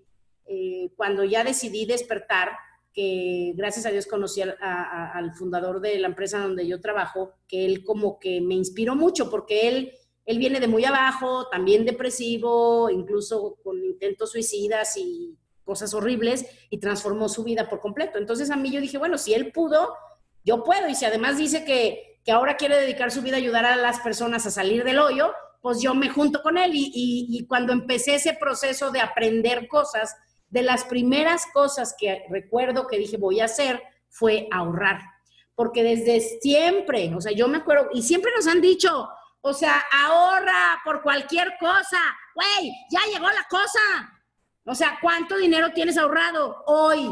Eh, 0.45 0.91
cuando 0.95 1.23
ya 1.23 1.43
decidí 1.43 1.85
despertar, 1.85 2.49
que 2.93 3.53
gracias 3.55 3.85
a 3.85 3.91
Dios 3.91 4.07
conocí 4.07 4.41
al, 4.41 4.57
al, 4.59 5.33
fundador 5.33 5.79
de 5.79 5.99
la 5.99 6.07
empresa 6.07 6.39
donde 6.39 6.67
yo 6.67 6.81
trabajo, 6.81 7.33
que 7.47 7.65
él 7.65 7.83
como 7.83 8.19
que 8.19 8.41
me 8.41 8.55
inspiró 8.55 8.95
mucho, 8.95 9.29
porque 9.29 9.67
él, 9.67 9.93
él 10.29 10.37
viene 10.37 10.59
de 10.59 10.67
muy 10.67 10.85
abajo, 10.85 11.47
también 11.49 11.85
depresivo, 11.85 12.91
incluso 12.91 13.57
con 13.63 13.83
intentos 13.83 14.31
suicidas 14.31 14.95
y 14.95 15.35
cosas 15.63 15.91
horribles, 15.95 16.45
y 16.69 16.79
transformó 16.79 17.27
su 17.29 17.43
vida 17.43 17.67
por 17.67 17.79
completo. 17.79 18.19
Entonces 18.19 18.51
a 18.51 18.55
mí 18.55 18.69
yo 18.69 18.79
dije, 18.79 18.99
bueno, 18.99 19.17
si 19.17 19.33
él 19.33 19.51
pudo, 19.51 19.95
yo 20.45 20.63
puedo. 20.63 20.87
Y 20.87 20.93
si 20.93 21.05
además 21.05 21.39
dice 21.39 21.65
que, 21.65 22.21
que 22.23 22.31
ahora 22.31 22.57
quiere 22.57 22.79
dedicar 22.79 23.09
su 23.09 23.23
vida 23.23 23.37
a 23.37 23.39
ayudar 23.39 23.65
a 23.65 23.75
las 23.75 24.01
personas 24.01 24.45
a 24.45 24.51
salir 24.51 24.83
del 24.83 24.99
hoyo, 24.99 25.33
pues 25.61 25.81
yo 25.81 25.95
me 25.95 26.09
junto 26.09 26.43
con 26.43 26.59
él. 26.59 26.73
Y, 26.75 26.91
y, 26.93 27.47
cuando 27.47 27.73
empecé 27.73 28.13
ese 28.13 28.35
proceso 28.35 28.91
de 28.91 29.01
aprender 29.01 29.67
cosas, 29.67 30.15
de 30.51 30.61
las 30.61 30.83
primeras 30.83 31.47
cosas 31.51 31.95
que 31.97 32.25
recuerdo 32.29 32.85
que 32.85 32.99
dije 32.99 33.17
voy 33.17 33.39
a 33.39 33.45
hacer 33.45 33.81
fue 34.09 34.47
ahorrar. 34.51 34.99
Porque 35.55 35.81
desde 35.81 36.21
siempre, 36.21 37.15
o 37.15 37.19
sea, 37.19 37.31
yo 37.31 37.47
me 37.47 37.57
acuerdo, 37.57 37.89
y 37.93 38.03
siempre 38.03 38.31
nos 38.35 38.45
han 38.45 38.61
dicho, 38.61 39.09
o 39.41 39.53
sea, 39.53 39.83
ahorra 39.91 40.81
por 40.83 41.01
cualquier 41.01 41.57
cosa. 41.59 41.99
Güey, 42.35 42.71
ya 42.89 42.99
llegó 43.11 43.29
la 43.29 43.45
cosa. 43.49 43.79
O 44.65 44.75
sea, 44.75 44.97
¿cuánto 45.01 45.37
dinero 45.37 45.71
tienes 45.71 45.97
ahorrado 45.97 46.63
hoy? 46.67 47.09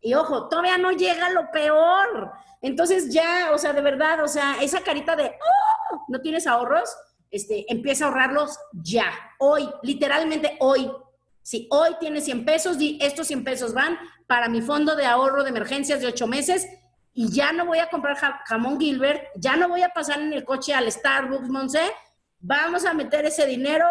Y 0.00 0.14
ojo, 0.14 0.48
todavía 0.48 0.76
no 0.76 0.92
llega 0.92 1.30
lo 1.30 1.50
peor. 1.50 2.32
Entonces 2.60 3.12
ya, 3.12 3.52
o 3.52 3.58
sea, 3.58 3.72
de 3.72 3.80
verdad, 3.80 4.22
o 4.22 4.28
sea, 4.28 4.56
esa 4.60 4.80
carita 4.80 5.16
de, 5.16 5.28
oh, 5.28 6.04
¿no 6.08 6.20
tienes 6.20 6.46
ahorros? 6.46 6.94
Este, 7.30 7.64
empieza 7.72 8.04
a 8.04 8.08
ahorrarlos 8.08 8.58
ya, 8.72 9.12
hoy, 9.38 9.68
literalmente 9.82 10.56
hoy. 10.60 10.90
Si 11.42 11.68
hoy 11.70 11.96
tienes 12.00 12.24
100 12.24 12.44
pesos, 12.44 12.78
di, 12.78 12.98
estos 13.00 13.26
100 13.26 13.44
pesos 13.44 13.74
van 13.74 13.98
para 14.26 14.48
mi 14.48 14.62
fondo 14.62 14.96
de 14.96 15.06
ahorro 15.06 15.42
de 15.42 15.50
emergencias 15.50 16.00
de 16.00 16.06
8 16.06 16.26
meses 16.26 16.66
y 17.14 17.30
ya 17.32 17.52
no 17.52 17.66
voy 17.66 17.78
a 17.78 17.88
comprar 17.88 18.16
jamón 18.16 18.78
Gilbert, 18.78 19.28
ya 19.36 19.56
no 19.56 19.68
voy 19.68 19.82
a 19.82 19.90
pasar 19.90 20.20
en 20.20 20.32
el 20.32 20.44
coche 20.44 20.74
al 20.74 20.90
Starbucks, 20.90 21.48
Monse, 21.48 21.92
vamos 22.40 22.84
a 22.84 22.92
meter 22.92 23.24
ese 23.24 23.46
dinero 23.46 23.86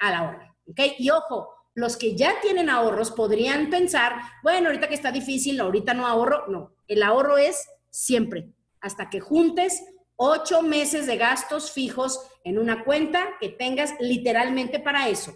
a 0.00 0.10
la 0.10 0.22
hora, 0.24 0.56
¿ok? 0.68 0.80
Y 0.98 1.10
ojo, 1.10 1.48
los 1.74 1.96
que 1.96 2.16
ya 2.16 2.40
tienen 2.40 2.68
ahorros 2.68 3.10
podrían 3.12 3.70
pensar, 3.70 4.14
bueno, 4.42 4.68
ahorita 4.68 4.88
que 4.88 4.94
está 4.94 5.12
difícil, 5.12 5.60
ahorita 5.60 5.94
no 5.94 6.06
ahorro, 6.06 6.46
no, 6.48 6.74
el 6.88 7.02
ahorro 7.02 7.38
es 7.38 7.68
siempre, 7.88 8.50
hasta 8.80 9.08
que 9.08 9.20
juntes 9.20 9.82
ocho 10.16 10.62
meses 10.62 11.06
de 11.06 11.16
gastos 11.16 11.70
fijos 11.70 12.20
en 12.44 12.58
una 12.58 12.84
cuenta 12.84 13.20
que 13.40 13.48
tengas 13.48 13.94
literalmente 14.00 14.80
para 14.80 15.08
eso, 15.08 15.34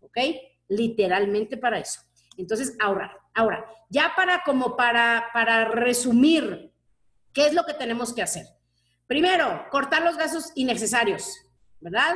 ¿ok? 0.00 0.18
literalmente 0.70 1.56
para 1.56 1.78
eso. 1.78 2.00
Entonces, 2.36 2.74
ahorrar. 2.80 3.18
Ahora, 3.34 3.66
ya 3.90 4.12
para 4.16 4.42
como 4.44 4.76
para, 4.76 5.28
para 5.34 5.66
resumir, 5.66 6.69
¿qué 7.32 7.46
es 7.46 7.54
lo 7.54 7.64
que 7.64 7.74
tenemos 7.74 8.12
que 8.12 8.22
hacer? 8.22 8.46
Primero, 9.06 9.66
cortar 9.70 10.02
los 10.02 10.16
gastos 10.16 10.52
innecesarios, 10.54 11.34
¿verdad? 11.80 12.14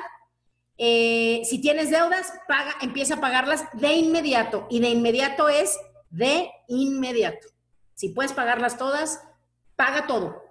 Eh, 0.77 1.43
si 1.45 1.61
tienes 1.61 1.91
deudas, 1.91 2.33
paga, 2.49 2.75
empieza 2.81 3.15
a 3.15 3.21
pagarlas 3.21 3.65
de 3.75 3.93
inmediato. 3.95 4.67
Y 4.71 4.81
de 4.81 4.89
inmediato 4.89 5.49
es 5.49 5.79
de 6.11 6.51
inmediato. 6.69 7.49
Si 7.95 8.11
puedes 8.11 8.33
pagarlas 8.33 8.79
todas, 8.79 9.23
paga 9.77 10.07
todo. 10.07 10.43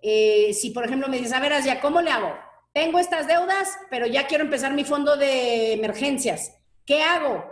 Eh, 0.00 0.52
si, 0.54 0.70
por 0.70 0.84
ejemplo, 0.84 1.08
me 1.08 1.18
dices, 1.18 1.32
a 1.32 1.40
ver, 1.40 1.52
ya, 1.62 1.80
¿cómo 1.80 2.00
le 2.00 2.10
hago? 2.10 2.34
Tengo 2.72 2.98
estas 2.98 3.26
deudas, 3.26 3.78
pero 3.90 4.06
ya 4.06 4.26
quiero 4.26 4.44
empezar 4.44 4.74
mi 4.74 4.84
fondo 4.84 5.16
de 5.16 5.72
emergencias. 5.72 6.52
¿Qué 6.84 7.02
hago? 7.02 7.44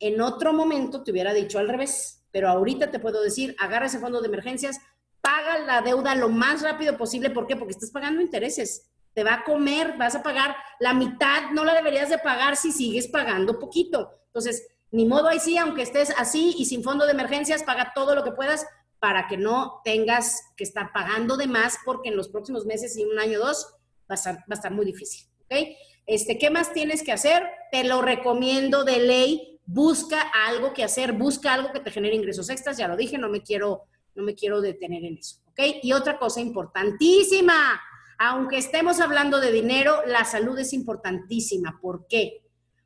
En 0.00 0.20
otro 0.20 0.52
momento 0.52 1.02
te 1.02 1.10
hubiera 1.10 1.34
dicho 1.34 1.58
al 1.58 1.68
revés, 1.68 2.24
pero 2.30 2.48
ahorita 2.48 2.90
te 2.90 2.98
puedo 2.98 3.22
decir, 3.22 3.54
agarra 3.58 3.86
ese 3.86 3.98
fondo 3.98 4.20
de 4.20 4.28
emergencias, 4.28 4.80
paga 5.28 5.58
la 5.58 5.82
deuda 5.82 6.14
lo 6.14 6.30
más 6.30 6.62
rápido 6.62 6.96
posible. 6.96 7.28
¿Por 7.28 7.46
qué? 7.46 7.54
Porque 7.54 7.72
estás 7.72 7.90
pagando 7.90 8.22
intereses. 8.22 8.88
Te 9.12 9.24
va 9.24 9.34
a 9.34 9.44
comer, 9.44 9.98
vas 9.98 10.14
a 10.14 10.22
pagar 10.22 10.56
la 10.80 10.94
mitad, 10.94 11.50
no 11.52 11.66
la 11.66 11.74
deberías 11.74 12.08
de 12.08 12.16
pagar 12.16 12.56
si 12.56 12.72
sigues 12.72 13.08
pagando 13.08 13.58
poquito. 13.58 14.10
Entonces, 14.28 14.66
ni 14.90 15.04
modo 15.04 15.28
ahí 15.28 15.38
sí, 15.38 15.58
aunque 15.58 15.82
estés 15.82 16.14
así 16.16 16.54
y 16.56 16.64
sin 16.64 16.82
fondo 16.82 17.04
de 17.04 17.12
emergencias, 17.12 17.62
paga 17.62 17.92
todo 17.94 18.14
lo 18.14 18.24
que 18.24 18.32
puedas 18.32 18.64
para 19.00 19.26
que 19.26 19.36
no 19.36 19.82
tengas 19.84 20.40
que 20.56 20.64
estar 20.64 20.92
pagando 20.94 21.36
de 21.36 21.46
más, 21.46 21.76
porque 21.84 22.08
en 22.08 22.16
los 22.16 22.30
próximos 22.30 22.64
meses 22.64 22.96
y 22.96 23.04
un 23.04 23.18
año 23.18 23.38
o 23.38 23.44
dos 23.44 23.74
va 24.10 24.12
a 24.12 24.14
estar, 24.14 24.36
va 24.36 24.52
a 24.52 24.54
estar 24.54 24.72
muy 24.72 24.86
difícil. 24.86 25.28
¿ok? 25.42 25.76
Este, 26.06 26.38
¿Qué 26.38 26.48
más 26.48 26.72
tienes 26.72 27.02
que 27.02 27.12
hacer? 27.12 27.42
Te 27.70 27.84
lo 27.84 28.00
recomiendo 28.00 28.84
de 28.84 29.00
ley. 29.00 29.60
Busca 29.66 30.22
algo 30.46 30.72
que 30.72 30.84
hacer, 30.84 31.12
busca 31.12 31.52
algo 31.52 31.70
que 31.70 31.80
te 31.80 31.90
genere 31.90 32.16
ingresos 32.16 32.48
extras. 32.48 32.78
Ya 32.78 32.88
lo 32.88 32.96
dije, 32.96 33.18
no 33.18 33.28
me 33.28 33.42
quiero, 33.42 33.87
no 34.14 34.22
me 34.24 34.34
quiero 34.34 34.60
detener 34.60 35.04
en 35.04 35.18
eso. 35.18 35.36
¿Ok? 35.48 35.60
Y 35.82 35.92
otra 35.92 36.18
cosa 36.18 36.40
importantísima, 36.40 37.80
aunque 38.18 38.58
estemos 38.58 39.00
hablando 39.00 39.40
de 39.40 39.52
dinero, 39.52 40.02
la 40.06 40.24
salud 40.24 40.58
es 40.58 40.72
importantísima. 40.72 41.78
¿Por 41.80 42.06
qué? 42.08 42.42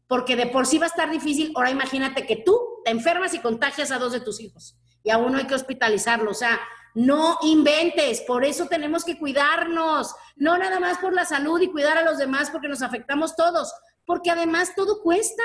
Porque 0.06 0.36
de 0.36 0.46
por 0.46 0.66
sí 0.66 0.78
va 0.78 0.86
a 0.86 0.88
estar 0.88 1.10
difícil. 1.10 1.52
Ahora 1.54 1.70
imagínate 1.70 2.26
que 2.26 2.36
tú 2.36 2.58
te 2.84 2.90
enfermas 2.90 3.34
y 3.34 3.40
contagias 3.40 3.90
a 3.90 3.98
dos 3.98 4.12
de 4.12 4.20
tus 4.20 4.40
hijos 4.40 4.76
y 5.02 5.10
a 5.10 5.18
uno 5.18 5.38
hay 5.38 5.46
que 5.46 5.54
hospitalizarlo. 5.54 6.30
O 6.30 6.34
sea, 6.34 6.60
no 6.94 7.38
inventes, 7.42 8.20
por 8.22 8.44
eso 8.44 8.66
tenemos 8.66 9.04
que 9.04 9.18
cuidarnos, 9.18 10.14
no 10.36 10.58
nada 10.58 10.78
más 10.78 10.98
por 10.98 11.12
la 11.12 11.24
salud 11.24 11.60
y 11.60 11.70
cuidar 11.70 11.96
a 11.96 12.04
los 12.04 12.18
demás 12.18 12.50
porque 12.50 12.68
nos 12.68 12.82
afectamos 12.82 13.34
todos, 13.34 13.72
porque 14.04 14.30
además 14.30 14.74
todo 14.74 15.02
cuesta. 15.02 15.42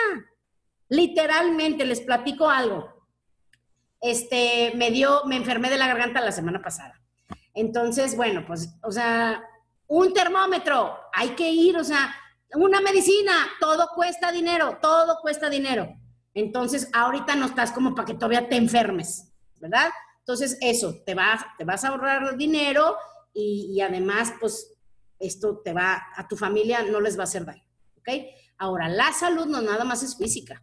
Literalmente, 0.89 1.86
les 1.86 2.01
platico 2.01 2.49
algo. 2.49 2.96
Este, 4.01 4.73
me 4.75 4.91
dio, 4.91 5.23
me 5.25 5.35
enfermé 5.37 5.69
de 5.69 5.77
la 5.77 5.87
garganta 5.87 6.21
la 6.21 6.31
semana 6.31 6.61
pasada. 6.61 7.01
Entonces, 7.53 8.15
bueno, 8.15 8.43
pues, 8.45 8.75
o 8.83 8.91
sea, 8.91 9.43
un 9.87 10.13
termómetro, 10.13 10.97
hay 11.13 11.29
que 11.29 11.49
ir, 11.49 11.77
o 11.77 11.83
sea, 11.83 12.13
una 12.53 12.81
medicina, 12.81 13.47
todo 13.59 13.89
cuesta 13.95 14.31
dinero, 14.31 14.77
todo 14.81 15.19
cuesta 15.21 15.49
dinero. 15.49 15.87
Entonces, 16.33 16.89
ahorita 16.93 17.35
no 17.35 17.47
estás 17.47 17.71
como 17.71 17.95
para 17.95 18.05
que 18.05 18.13
todavía 18.13 18.47
te 18.47 18.57
enfermes, 18.57 19.33
¿verdad? 19.55 19.89
Entonces, 20.19 20.57
eso, 20.61 21.01
te 21.05 21.15
vas, 21.15 21.41
te 21.57 21.63
vas 21.63 21.83
a 21.83 21.89
ahorrar 21.89 22.37
dinero 22.37 22.95
y, 23.33 23.79
además, 23.81 24.33
pues, 24.39 24.73
esto 25.19 25.61
te 25.63 25.73
va, 25.73 25.99
a 26.15 26.27
tu 26.27 26.37
familia 26.37 26.83
no 26.83 27.01
les 27.01 27.17
va 27.17 27.21
a 27.21 27.23
hacer 27.23 27.45
daño, 27.45 27.63
¿ok? 27.97 28.09
Ahora, 28.59 28.87
la 28.87 29.11
salud 29.13 29.47
no 29.47 29.61
nada 29.61 29.83
más 29.83 30.03
es 30.03 30.15
física, 30.15 30.61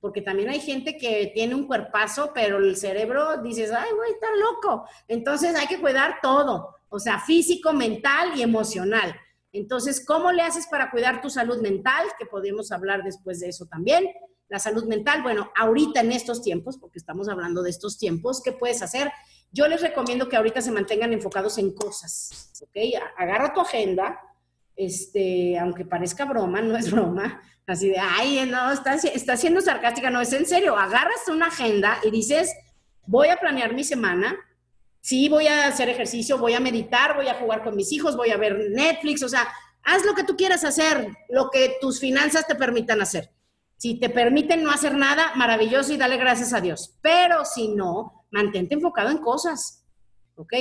porque 0.00 0.22
también 0.22 0.48
hay 0.48 0.60
gente 0.60 0.96
que 0.96 1.30
tiene 1.34 1.54
un 1.54 1.66
cuerpazo, 1.66 2.32
pero 2.34 2.58
el 2.58 2.76
cerebro 2.76 3.42
dices, 3.42 3.70
ay, 3.70 3.90
güey, 3.94 4.12
está 4.12 4.28
loco. 4.36 4.86
Entonces 5.08 5.54
hay 5.54 5.66
que 5.66 5.80
cuidar 5.80 6.18
todo, 6.22 6.76
o 6.88 6.98
sea, 6.98 7.20
físico, 7.20 7.72
mental 7.72 8.32
y 8.36 8.42
emocional. 8.42 9.14
Entonces, 9.52 10.04
¿cómo 10.04 10.32
le 10.32 10.42
haces 10.42 10.66
para 10.68 10.90
cuidar 10.90 11.20
tu 11.20 11.28
salud 11.28 11.60
mental? 11.60 12.06
Que 12.18 12.26
podemos 12.26 12.72
hablar 12.72 13.02
después 13.02 13.40
de 13.40 13.48
eso 13.48 13.66
también 13.66 14.08
la 14.50 14.58
salud 14.58 14.84
mental. 14.84 15.22
Bueno, 15.22 15.50
ahorita 15.56 16.00
en 16.00 16.12
estos 16.12 16.42
tiempos, 16.42 16.76
porque 16.76 16.98
estamos 16.98 17.28
hablando 17.28 17.62
de 17.62 17.70
estos 17.70 17.96
tiempos, 17.98 18.42
¿qué 18.42 18.52
puedes 18.52 18.82
hacer? 18.82 19.10
Yo 19.52 19.66
les 19.68 19.80
recomiendo 19.80 20.28
que 20.28 20.36
ahorita 20.36 20.60
se 20.60 20.72
mantengan 20.72 21.12
enfocados 21.12 21.56
en 21.56 21.72
cosas, 21.72 22.52
¿ok? 22.60 23.00
Agarra 23.16 23.54
tu 23.54 23.60
agenda, 23.60 24.20
este, 24.80 25.58
aunque 25.58 25.84
parezca 25.84 26.24
broma, 26.24 26.62
no 26.62 26.76
es 26.76 26.90
broma, 26.90 27.42
así 27.66 27.90
de, 27.90 27.98
ay, 27.98 28.48
no, 28.50 28.72
está, 28.72 28.94
está 28.94 29.36
siendo 29.36 29.60
sarcástica, 29.60 30.10
no, 30.10 30.20
es 30.20 30.32
en 30.32 30.46
serio, 30.46 30.76
agarras 30.76 31.28
una 31.28 31.48
agenda 31.48 31.98
y 32.02 32.10
dices, 32.10 32.50
voy 33.06 33.28
a 33.28 33.36
planear 33.36 33.74
mi 33.74 33.84
semana, 33.84 34.36
sí, 35.00 35.28
voy 35.28 35.46
a 35.46 35.66
hacer 35.66 35.90
ejercicio, 35.90 36.38
voy 36.38 36.54
a 36.54 36.60
meditar, 36.60 37.14
voy 37.14 37.28
a 37.28 37.34
jugar 37.34 37.62
con 37.62 37.76
mis 37.76 37.92
hijos, 37.92 38.16
voy 38.16 38.30
a 38.30 38.38
ver 38.38 38.70
Netflix, 38.70 39.22
o 39.22 39.28
sea, 39.28 39.46
haz 39.82 40.04
lo 40.06 40.14
que 40.14 40.24
tú 40.24 40.36
quieras 40.36 40.64
hacer, 40.64 41.08
lo 41.28 41.50
que 41.50 41.76
tus 41.80 42.00
finanzas 42.00 42.46
te 42.46 42.54
permitan 42.54 43.02
hacer. 43.02 43.30
Si 43.76 43.98
te 43.98 44.10
permiten 44.10 44.62
no 44.62 44.70
hacer 44.70 44.94
nada, 44.94 45.32
maravilloso 45.36 45.92
y 45.92 45.96
dale 45.96 46.16
gracias 46.16 46.52
a 46.52 46.60
Dios. 46.60 46.98
Pero 47.00 47.44
si 47.46 47.68
no, 47.68 48.26
mantente 48.30 48.74
enfocado 48.74 49.10
en 49.10 49.18
cosas, 49.18 49.86
¿ok? 50.34 50.52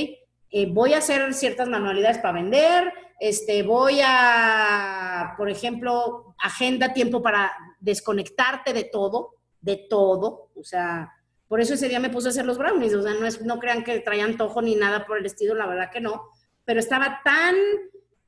eh, 0.51 0.67
voy 0.67 0.93
a 0.93 0.99
hacer 0.99 1.34
ciertas 1.34 1.70
manualidades 1.70 2.17
para 2.17 2.34
vender, 2.34 2.91
este, 3.20 3.63
voy 3.63 3.99
a, 4.03 5.34
por 5.38 5.49
ejemplo, 5.49 6.36
agenda 6.41 6.93
tiempo 6.93 7.22
para 7.22 7.51
desconectarte 7.80 8.74
de 8.74 8.86
todo, 8.86 9.36
de 9.61 9.88
todo, 9.89 10.51
o 10.55 10.63
sea, 10.63 11.11
por 11.47 11.59
eso 11.59 11.74
ese 11.74 11.89
día 11.89 11.99
me 11.99 12.09
puse 12.09 12.28
a 12.28 12.32
hacer 12.32 12.45
los 12.45 12.57
brownies, 12.57 12.93
o 12.93 13.03
sea, 13.03 13.13
no, 13.13 13.26
es, 13.26 13.41
no 13.41 13.59
crean 13.59 13.84
que 13.84 13.99
traía 13.99 14.24
antojo 14.24 14.61
ni 14.61 14.76
nada 14.76 15.05
por 15.05 15.17
el 15.17 15.26
estilo, 15.26 15.55
la 15.55 15.67
verdad 15.67 15.91
que 15.91 15.99
no, 15.99 16.30
pero 16.63 16.80
estaba 16.80 17.22
tan 17.24 17.55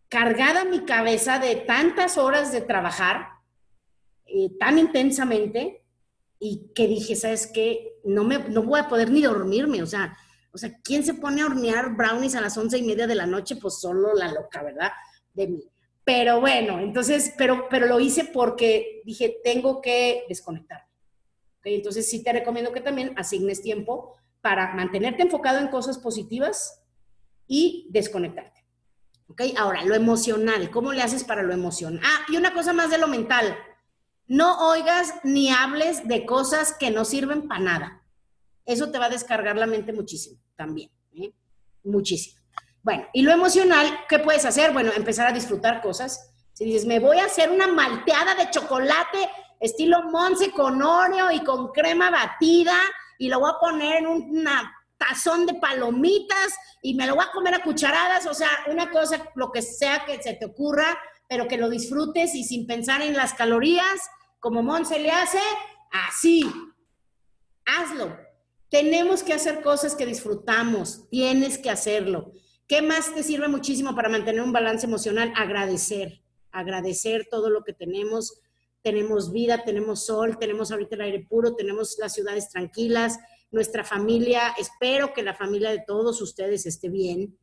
cargada 0.10 0.66
mi 0.66 0.82
cabeza 0.82 1.40
de 1.40 1.56
tantas 1.56 2.18
horas 2.18 2.52
de 2.52 2.62
trabajar, 2.62 3.30
eh, 4.26 4.50
tan 4.60 4.78
intensamente, 4.78 5.86
y 6.38 6.72
que 6.74 6.88
dije, 6.88 7.16
¿sabes 7.16 7.48
qué? 7.48 8.00
No, 8.04 8.24
me, 8.24 8.40
no 8.40 8.64
voy 8.64 8.80
a 8.80 8.90
poder 8.90 9.12
ni 9.12 9.22
dormirme, 9.22 9.84
o 9.84 9.86
sea, 9.86 10.18
o 10.54 10.58
sea, 10.58 10.78
¿quién 10.84 11.04
se 11.04 11.14
pone 11.14 11.42
a 11.42 11.46
hornear 11.46 11.96
brownies 11.96 12.36
a 12.36 12.42
las 12.42 12.58
once 12.58 12.78
y 12.78 12.84
media 12.84 13.08
de 13.08 13.16
la 13.16 13.26
noche? 13.26 13.56
Pues 13.56 13.80
solo 13.80 14.14
la 14.14 14.32
loca, 14.32 14.62
¿verdad? 14.64 14.92
De 15.34 15.48
mí. 15.48 15.64
Pero 16.04 16.42
bueno, 16.42 16.80
entonces, 16.80 17.34
pero, 17.38 17.68
pero 17.70 17.88
lo 17.88 18.00
hice 18.00 18.26
porque 18.26 19.02
dije, 19.06 19.38
tengo 19.44 19.82
que 19.82 20.26
desconectar. 20.28 20.86
Entonces 21.64 22.10
sí 22.10 22.24
te 22.24 22.34
recomiendo 22.34 22.72
que 22.72 22.82
también 22.82 23.14
asignes 23.18 23.62
tiempo 23.62 24.16
para 24.42 24.74
mantenerte 24.74 25.22
enfocado 25.22 25.60
en 25.60 25.68
cosas 25.68 26.00
positivas 26.00 26.82
y 27.48 27.88
desconectarte. 27.92 28.66
¿Ok? 29.28 29.42
Ahora, 29.58 29.86
lo 29.86 29.96
emocional, 29.96 30.72
¿cómo 30.72 30.92
le 30.92 31.02
haces 31.02 31.24
para 31.24 31.44
lo 31.44 31.54
emocional? 31.54 32.02
Ah, 32.04 32.26
y 32.30 32.36
una 32.36 32.54
cosa 32.54 32.74
más 32.74 32.90
de 32.90 32.98
lo 32.98 33.08
mental. 33.08 33.56
No 34.28 34.70
oigas 34.70 35.14
ni 35.24 35.50
hables 35.50 36.08
de 36.08 36.26
cosas 36.26 36.76
que 36.78 36.90
no 36.90 37.06
sirven 37.06 37.48
para 37.48 37.62
nada. 37.62 38.01
Eso 38.72 38.92
te 38.92 38.98
va 38.98 39.06
a 39.06 39.10
descargar 39.10 39.58
la 39.58 39.68
mente 39.68 39.94
muchísimo 39.94 40.40
también. 40.56 40.90
¿eh? 41.14 41.32
Muchísimo. 41.84 42.40
Bueno, 42.84 43.06
y 43.14 43.22
lo 43.22 43.32
emocional, 43.32 44.06
¿qué 44.10 44.20
puedes 44.20 44.46
hacer? 44.46 44.72
Bueno, 44.72 44.92
empezar 44.96 45.28
a 45.28 45.34
disfrutar 45.34 45.82
cosas. 45.82 46.32
Si 46.54 46.66
dices, 46.66 46.86
me 46.86 47.00
voy 47.00 47.18
a 47.18 47.26
hacer 47.26 47.50
una 47.52 47.68
malteada 47.68 48.36
de 48.36 48.50
chocolate 48.50 49.30
estilo 49.60 50.04
Monse 50.04 50.52
con 50.52 50.82
Oreo 50.82 51.32
y 51.32 51.44
con 51.44 51.72
crema 51.72 52.10
batida 52.10 52.76
y 53.20 53.30
lo 53.30 53.40
voy 53.40 53.52
a 53.52 53.60
poner 53.60 53.98
en 53.98 54.08
una 54.08 54.74
tazón 54.98 55.46
de 55.46 55.54
palomitas 55.56 56.54
y 56.82 56.96
me 56.96 57.06
lo 57.06 57.16
voy 57.16 57.26
a 57.28 57.32
comer 57.32 57.56
a 57.56 57.64
cucharadas, 57.64 58.26
o 58.26 58.34
sea, 58.34 58.50
una 58.68 58.90
cosa, 58.90 59.24
lo 59.36 59.52
que 59.52 59.62
sea 59.62 60.06
que 60.06 60.22
se 60.22 60.34
te 60.34 60.46
ocurra, 60.46 60.98
pero 61.30 61.48
que 61.48 61.58
lo 61.58 61.70
disfrutes 61.70 62.34
y 62.36 62.44
sin 62.44 62.66
pensar 62.66 63.02
en 63.02 63.16
las 63.16 63.34
calorías, 63.34 64.10
como 64.40 64.64
Monse 64.64 65.00
le 65.00 65.12
hace, 65.12 65.40
así, 65.92 66.52
hazlo. 67.66 68.31
Tenemos 68.72 69.22
que 69.22 69.34
hacer 69.34 69.62
cosas 69.62 69.96
que 69.96 70.06
disfrutamos, 70.06 71.10
tienes 71.10 71.58
que 71.58 71.70
hacerlo. 71.70 72.32
¿Qué 72.68 72.82
más 72.82 73.14
te 73.14 73.22
sirve 73.22 73.50
muchísimo 73.50 73.94
para 73.96 74.08
mantener 74.08 74.42
un 74.42 74.54
balance 74.54 74.86
emocional? 74.86 75.34
Agradecer, 75.36 76.24
agradecer 76.54 77.28
todo 77.30 77.50
lo 77.50 77.66
que 77.66 77.74
tenemos, 77.74 78.40
tenemos 78.82 79.34
vida, 79.34 79.66
tenemos 79.66 80.06
sol, 80.06 80.38
tenemos 80.40 80.72
ahorita 80.72 80.96
el 80.96 81.02
aire 81.02 81.28
puro, 81.30 81.54
tenemos 81.54 81.98
las 82.00 82.14
ciudades 82.14 82.50
tranquilas, 82.50 83.20
nuestra 83.52 83.84
familia, 83.84 84.56
espero 84.58 85.12
que 85.12 85.22
la 85.22 85.34
familia 85.34 85.70
de 85.72 85.84
todos 85.86 86.22
ustedes 86.22 86.66
esté 86.66 86.88
bien, 86.88 87.38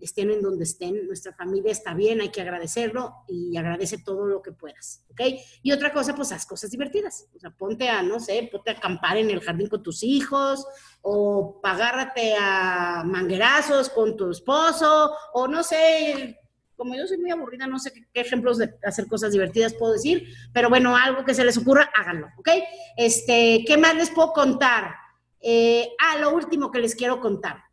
estén 0.00 0.30
en 0.30 0.42
donde 0.42 0.64
estén, 0.64 1.06
nuestra 1.06 1.32
familia 1.32 1.72
está 1.72 1.94
bien, 1.94 2.20
hay 2.20 2.30
que 2.30 2.40
agradecerlo 2.40 3.14
y 3.28 3.56
agradece 3.56 3.98
todo 3.98 4.26
lo 4.26 4.42
que 4.42 4.52
puedas, 4.52 5.04
¿ok? 5.10 5.20
Y 5.62 5.72
otra 5.72 5.92
cosa, 5.92 6.14
pues 6.14 6.32
haz 6.32 6.46
cosas 6.46 6.70
divertidas, 6.70 7.28
o 7.34 7.38
sea, 7.38 7.50
ponte 7.50 7.88
a, 7.88 8.02
no 8.02 8.20
sé, 8.20 8.48
ponte 8.50 8.70
a 8.70 8.74
acampar 8.74 9.16
en 9.16 9.30
el 9.30 9.40
jardín 9.40 9.68
con 9.68 9.82
tus 9.82 10.02
hijos, 10.02 10.66
o 11.02 11.60
agárrate 11.62 12.34
a 12.38 13.02
manguerazos 13.04 13.88
con 13.90 14.16
tu 14.16 14.30
esposo, 14.30 15.12
o 15.34 15.48
no 15.48 15.62
sé, 15.62 16.38
como 16.76 16.94
yo 16.94 17.06
soy 17.06 17.18
muy 17.18 17.30
aburrida, 17.30 17.66
no 17.66 17.78
sé 17.78 17.92
qué, 17.92 18.20
ejemplos 18.20 18.58
de 18.58 18.74
hacer 18.84 19.06
cosas 19.06 19.32
divertidas 19.32 19.74
puedo 19.74 19.94
decir, 19.94 20.28
pero 20.52 20.68
bueno, 20.68 20.96
algo 20.96 21.24
que 21.24 21.34
se 21.34 21.44
les 21.44 21.56
ocurra, 21.56 21.90
háganlo, 21.96 22.28
¿ok? 22.38 22.48
Este, 22.96 23.64
¿qué 23.66 23.76
más 23.76 23.94
les 23.96 24.10
puedo 24.10 24.32
contar? 24.32 24.94
Eh, 25.40 25.90
ah, 25.98 26.18
lo 26.18 26.30
último 26.34 26.70
que 26.70 26.80
les 26.80 26.94
quiero 26.94 27.20
contar, 27.20 27.65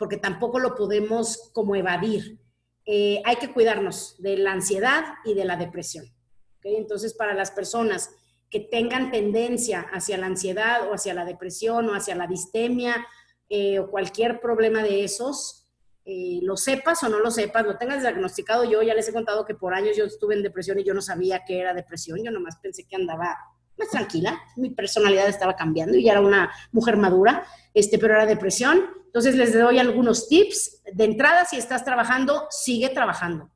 porque 0.00 0.16
tampoco 0.16 0.58
lo 0.58 0.74
podemos 0.74 1.50
como 1.52 1.76
evadir. 1.76 2.40
Eh, 2.86 3.20
hay 3.26 3.36
que 3.36 3.52
cuidarnos 3.52 4.16
de 4.18 4.38
la 4.38 4.52
ansiedad 4.52 5.04
y 5.26 5.34
de 5.34 5.44
la 5.44 5.56
depresión. 5.56 6.06
Entonces, 6.62 7.12
para 7.12 7.34
las 7.34 7.50
personas 7.50 8.10
que 8.48 8.60
tengan 8.60 9.10
tendencia 9.10 9.82
hacia 9.92 10.16
la 10.16 10.26
ansiedad 10.26 10.88
o 10.88 10.94
hacia 10.94 11.12
la 11.12 11.26
depresión 11.26 11.90
o 11.90 11.94
hacia 11.94 12.14
la 12.14 12.26
distemia 12.26 13.06
eh, 13.50 13.78
o 13.78 13.90
cualquier 13.90 14.40
problema 14.40 14.82
de 14.82 15.04
esos, 15.04 15.68
eh, 16.06 16.40
lo 16.42 16.56
sepas 16.56 17.02
o 17.02 17.10
no 17.10 17.18
lo 17.18 17.30
sepas, 17.30 17.66
lo 17.66 17.76
tengas 17.76 18.00
diagnosticado, 18.00 18.64
yo 18.64 18.82
ya 18.82 18.94
les 18.94 19.06
he 19.06 19.12
contado 19.12 19.44
que 19.44 19.54
por 19.54 19.74
años 19.74 19.98
yo 19.98 20.06
estuve 20.06 20.34
en 20.34 20.42
depresión 20.42 20.78
y 20.78 20.84
yo 20.84 20.94
no 20.94 21.02
sabía 21.02 21.44
que 21.44 21.60
era 21.60 21.74
depresión, 21.74 22.24
yo 22.24 22.30
nomás 22.30 22.56
pensé 22.56 22.86
que 22.88 22.96
andaba 22.96 23.36
más 23.80 23.90
tranquila, 23.90 24.40
mi 24.56 24.70
personalidad 24.70 25.28
estaba 25.28 25.56
cambiando 25.56 25.96
y 25.96 26.04
ya 26.04 26.12
era 26.12 26.20
una 26.20 26.52
mujer 26.70 26.96
madura, 26.96 27.44
este, 27.74 27.98
pero 27.98 28.14
era 28.14 28.26
depresión. 28.26 28.84
Entonces 29.06 29.34
les 29.34 29.52
doy 29.52 29.78
algunos 29.78 30.28
tips. 30.28 30.82
De 30.92 31.04
entrada, 31.04 31.44
si 31.44 31.56
estás 31.56 31.84
trabajando, 31.84 32.46
sigue 32.50 32.90
trabajando. 32.90 33.50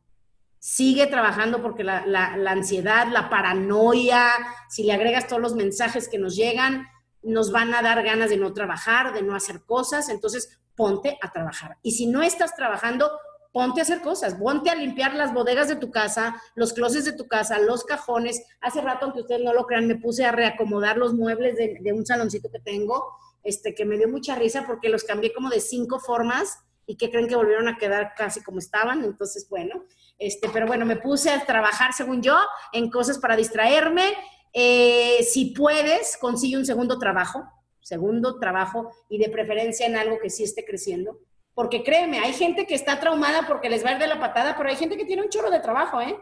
Sigue 0.59 1.07
trabajando 1.07 1.62
porque 1.62 1.85
la, 1.85 2.07
la 2.07 2.51
ansiedad, 2.51 3.07
la 3.12 3.29
paranoia, 3.29 4.31
si 4.68 4.83
le 4.83 4.95
agregas 4.95 5.29
todos 5.29 5.43
los 5.43 5.55
mensajes 5.55 6.09
que 6.09 6.18
nos 6.18 6.35
llegan, 6.35 6.87
nos 7.22 7.53
van 7.53 7.75
a 7.75 7.83
dar 7.83 8.03
ganas 8.03 8.31
de 8.31 8.39
no 8.39 8.53
trabajar, 8.53 9.12
de 9.12 9.22
no 9.22 9.37
hacer 9.37 9.62
cosas. 9.64 10.09
Entonces, 10.09 10.59
ponte 10.75 11.18
a 11.20 11.31
trabajar. 11.31 11.77
Y 11.83 11.93
si 11.93 12.07
no 12.07 12.22
estás 12.22 12.55
trabajando, 12.57 13.11
ponte 13.55 13.81
a 13.81 13.83
hacer 13.85 14.03
cosas, 14.03 14.35
ponte 14.35 14.69
a 14.69 14.75
limpiar 14.75 15.15
las 15.15 15.33
bodegas 15.33 15.69
de 15.69 15.77
tu 15.77 15.93
casa, 15.93 16.43
los 16.57 16.73
closets 16.73 17.05
de 17.05 17.13
tu 17.13 17.29
casa, 17.29 17.61
los 17.61 17.85
cajones. 17.85 18.45
Hace 18.61 18.81
rato, 18.81 19.05
aunque 19.05 19.21
ustedes 19.21 19.45
no 19.45 19.55
lo 19.55 19.65
crean, 19.65 19.87
me 19.87 19.95
puse 19.95 20.25
a 20.25 20.33
reacomodar 20.33 20.99
los 20.99 21.15
muebles 21.15 21.57
de, 21.57 21.93
un 21.93 22.05
saloncito 22.05 22.51
que 22.51 22.59
tengo, 22.59 23.07
este, 23.45 23.73
que 23.73 23.85
me 23.85 23.97
dio 23.97 24.09
mucha 24.09 24.35
risa 24.35 24.65
porque 24.67 24.89
los 24.89 25.05
cambié 25.05 25.33
como 25.33 25.51
de 25.51 25.61
cinco 25.61 26.01
formas 26.01 26.65
y 26.85 26.97
que 26.97 27.13
creen 27.13 27.29
que 27.29 27.37
volvieron 27.37 27.69
a 27.69 27.79
quedar 27.79 28.15
casi 28.17 28.43
como 28.43 28.59
estaban. 28.59 29.05
Entonces, 29.05 29.49
bueno, 29.49 29.85
este, 30.19 30.49
pero 30.53 30.67
bueno, 30.67 30.85
me 30.85 30.97
puse 30.97 31.31
a 31.31 31.47
trabajar, 31.47 31.93
según 31.93 32.23
yo, 32.23 32.37
en 32.73 32.91
cosas 32.91 33.19
para 33.19 33.37
distraerme. 33.37 34.15
Eh, 34.53 35.23
si 35.23 35.53
puedes, 35.53 36.17
consigue 36.17 36.59
un 36.59 36.67
segundo 36.67 36.99
trabajo 36.99 37.45
segundo 37.85 38.39
trabajo 38.39 38.91
y 39.11 39.19
de 39.19 39.29
preferencia 39.29 39.87
en 39.87 39.97
algo 39.97 40.19
que 40.19 40.31
sí 40.31 40.43
esté 40.43 40.65
creciendo. 40.65 41.21
Porque 41.55 41.83
créeme, 41.83 42.19
hay 42.19 42.33
gente 42.33 42.67
que 42.67 42.75
está 42.75 42.99
traumada 42.99 43.47
porque 43.47 43.71
les 43.71 43.85
va 43.85 43.91
a 43.91 43.93
ir 43.93 43.99
de 43.99 44.09
la 44.09 44.19
patada, 44.19 44.57
pero 44.57 44.69
hay 44.69 44.77
gente 44.77 44.97
que 44.97 45.05
tiene 45.05 45.23
un 45.23 45.29
chorro 45.29 45.51
de 45.51 45.61
trabajo, 45.61 46.01
¿eh? 46.01 46.19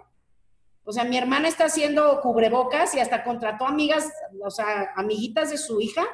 O 0.84 0.92
sea, 0.92 1.04
mi 1.04 1.16
hermana 1.16 1.48
está 1.48 1.66
haciendo 1.66 2.20
cubrebocas 2.20 2.94
y 2.94 3.00
hasta 3.00 3.22
contrató 3.22 3.66
amigas, 3.66 4.10
o 4.44 4.50
sea, 4.50 4.92
amiguitas 4.96 5.50
de 5.50 5.58
su 5.58 5.80
hija, 5.80 6.04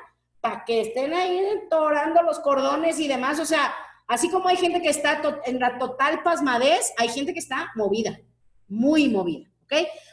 para 0.40 0.64
que 0.64 0.82
estén 0.82 1.14
ahí 1.14 1.40
torando 1.70 2.22
los 2.22 2.38
cordones 2.38 3.00
y 3.00 3.08
demás. 3.08 3.40
O 3.40 3.46
sea, 3.46 3.74
así 4.06 4.30
como 4.30 4.48
hay 4.48 4.56
gente 4.56 4.82
que 4.82 4.90
está 4.90 5.20
en 5.46 5.58
la 5.58 5.78
total 5.78 6.22
pasmadez, 6.22 6.92
hay 6.98 7.08
gente 7.08 7.32
que 7.32 7.40
está 7.40 7.70
movida, 7.74 8.20
muy 8.68 9.08
movida. 9.08 9.48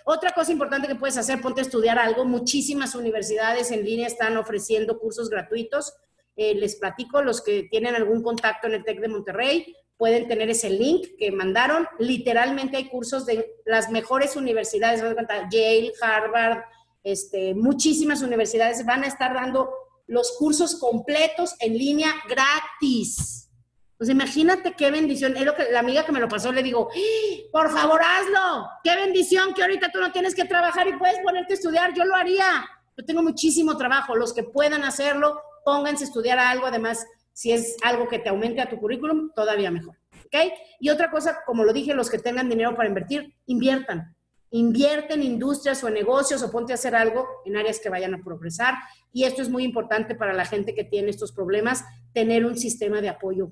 Otra 0.06 0.32
cosa 0.32 0.52
importante 0.52 0.88
que 0.88 0.96
puedes 0.96 1.18
hacer, 1.18 1.42
ponte 1.42 1.62
a 1.62 1.64
estudiar 1.64 1.98
algo. 1.98 2.26
Muchísimas 2.26 2.96
universidades 2.96 3.72
en 3.72 3.84
línea 3.84 4.08
están 4.08 4.38
ofreciendo 4.38 5.00
cursos 5.00 5.30
gratuitos. 5.30 5.94
Eh, 6.36 6.56
les 6.56 6.76
platico, 6.76 7.22
los 7.22 7.42
que 7.42 7.64
tienen 7.70 7.96
algún 7.96 8.22
contacto 8.22 8.68
en 8.68 8.74
el 8.74 8.84
TEC 8.84 9.00
de 9.00 9.08
Monterrey 9.08 9.76
pueden 9.98 10.28
tener 10.28 10.50
ese 10.50 10.70
link 10.70 11.08
que 11.18 11.32
mandaron. 11.32 11.88
Literalmente 12.00 12.78
hay 12.78 12.90
cursos 12.90 13.26
de 13.26 13.56
las 13.66 13.90
mejores 13.90 14.36
universidades, 14.36 15.02
Yale, 15.50 15.94
Harvard, 16.02 16.64
este, 17.04 17.54
muchísimas 17.54 18.22
universidades 18.22 18.86
van 18.86 19.04
a 19.04 19.08
estar 19.08 19.34
dando 19.34 19.70
los 20.08 20.34
cursos 20.38 20.80
completos 20.80 21.56
en 21.60 21.78
línea 21.78 22.12
gratis. 22.28 23.50
Pues 23.98 24.10
imagínate 24.10 24.74
qué 24.74 24.92
bendición. 24.92 25.38
Es 25.38 25.46
lo 25.46 25.56
que 25.56 25.72
la 25.72 25.80
amiga 25.80 26.06
que 26.06 26.12
me 26.12 26.20
lo 26.20 26.28
pasó 26.28 26.52
le 26.52 26.64
digo, 26.64 26.90
¡Ah! 26.92 27.36
por 27.52 27.72
favor 27.72 28.02
hazlo. 28.02 28.68
Qué 28.84 28.96
bendición 28.96 29.54
que 29.54 29.62
ahorita 29.62 29.90
tú 29.92 30.00
no 30.00 30.12
tienes 30.12 30.36
que 30.36 30.46
trabajar 30.46 30.88
y 30.88 30.98
puedes 30.98 31.20
ponerte 31.20 31.54
a 31.54 31.56
estudiar. 31.56 31.94
Yo 31.94 32.04
lo 32.04 32.16
haría. 32.16 32.68
Yo 32.98 33.06
tengo 33.06 33.22
muchísimo 33.24 33.78
trabajo. 33.78 34.16
Los 34.16 34.34
que 34.34 34.44
puedan 34.44 34.84
hacerlo, 34.84 35.40
pónganse 35.66 36.06
a 36.06 36.08
estudiar 36.08 36.40
algo. 36.40 36.68
Además, 36.68 37.06
si 37.34 37.52
es 37.52 37.76
algo 37.84 38.08
que 38.08 38.20
te 38.20 38.30
aumente 38.30 38.62
a 38.62 38.70
tu 38.70 38.78
currículum, 38.78 39.32
todavía 39.36 39.70
mejor. 39.70 39.98
¿Ok? 40.26 40.54
Y 40.80 40.90
otra 40.90 41.12
cosa, 41.12 41.40
como 41.46 41.66
lo 41.66 41.74
dije, 41.74 41.94
los 41.94 42.10
que 42.10 42.20
tengan 42.20 42.48
dinero 42.48 42.74
para 42.76 42.88
invertir, 42.88 43.36
inviertan. 43.48 44.16
Invierten 44.52 45.20
en 45.20 45.28
industrias 45.34 45.84
o 45.84 45.90
en 45.90 45.96
negocios 45.96 46.42
o 46.42 46.50
ponte 46.52 46.72
a 46.72 46.76
hacer 46.76 46.96
algo 46.96 47.28
en 47.44 47.58
áreas 47.58 47.80
que 47.80 47.90
vayan 47.90 48.14
a 48.14 48.24
progresar. 48.24 48.76
Y 49.12 49.26
esto 49.26 49.42
es 49.42 49.50
muy 49.50 49.66
importante 49.66 50.16
para 50.16 50.32
la 50.34 50.46
gente 50.46 50.74
que 50.74 50.86
tiene 50.86 51.10
estos 51.10 51.34
problemas, 51.34 51.84
tener 52.14 52.46
un 52.46 52.58
sistema 52.58 53.02
de 53.02 53.10
apoyo 53.10 53.52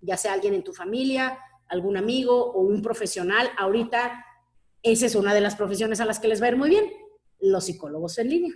ya 0.00 0.16
sea 0.16 0.34
alguien 0.34 0.54
en 0.54 0.64
tu 0.64 0.72
familia, 0.72 1.38
algún 1.68 1.96
amigo 1.96 2.52
o 2.52 2.60
un 2.60 2.82
profesional. 2.82 3.50
Ahorita 3.56 4.24
esa 4.82 5.06
es 5.06 5.14
una 5.14 5.32
de 5.32 5.40
las 5.40 5.56
profesiones 5.56 6.00
a 6.00 6.04
las 6.04 6.20
que 6.20 6.28
les 6.28 6.42
va 6.42 6.46
a 6.46 6.50
ir 6.50 6.56
muy 6.56 6.68
bien, 6.68 6.92
los 7.40 7.64
psicólogos 7.64 8.18
en 8.18 8.28
línea. 8.28 8.54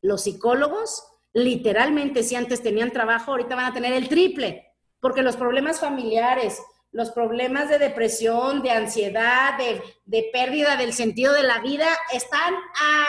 Los 0.00 0.22
psicólogos, 0.22 1.04
literalmente, 1.32 2.22
si 2.22 2.34
antes 2.34 2.62
tenían 2.62 2.90
trabajo, 2.90 3.30
ahorita 3.32 3.54
van 3.56 3.66
a 3.66 3.72
tener 3.74 3.92
el 3.92 4.08
triple. 4.08 4.66
porque 5.02 5.22
los 5.22 5.34
problemas 5.36 5.80
familiares, 5.80 6.60
los 6.92 7.10
problemas 7.10 7.70
de 7.70 7.78
depresión, 7.78 8.60
de 8.62 8.70
ansiedad, 8.72 9.56
de, 9.56 9.80
de 10.04 10.28
pérdida 10.30 10.76
del 10.76 10.92
sentido 10.92 11.32
de 11.32 11.42
la 11.42 11.60
vida 11.60 11.86
están 12.12 12.52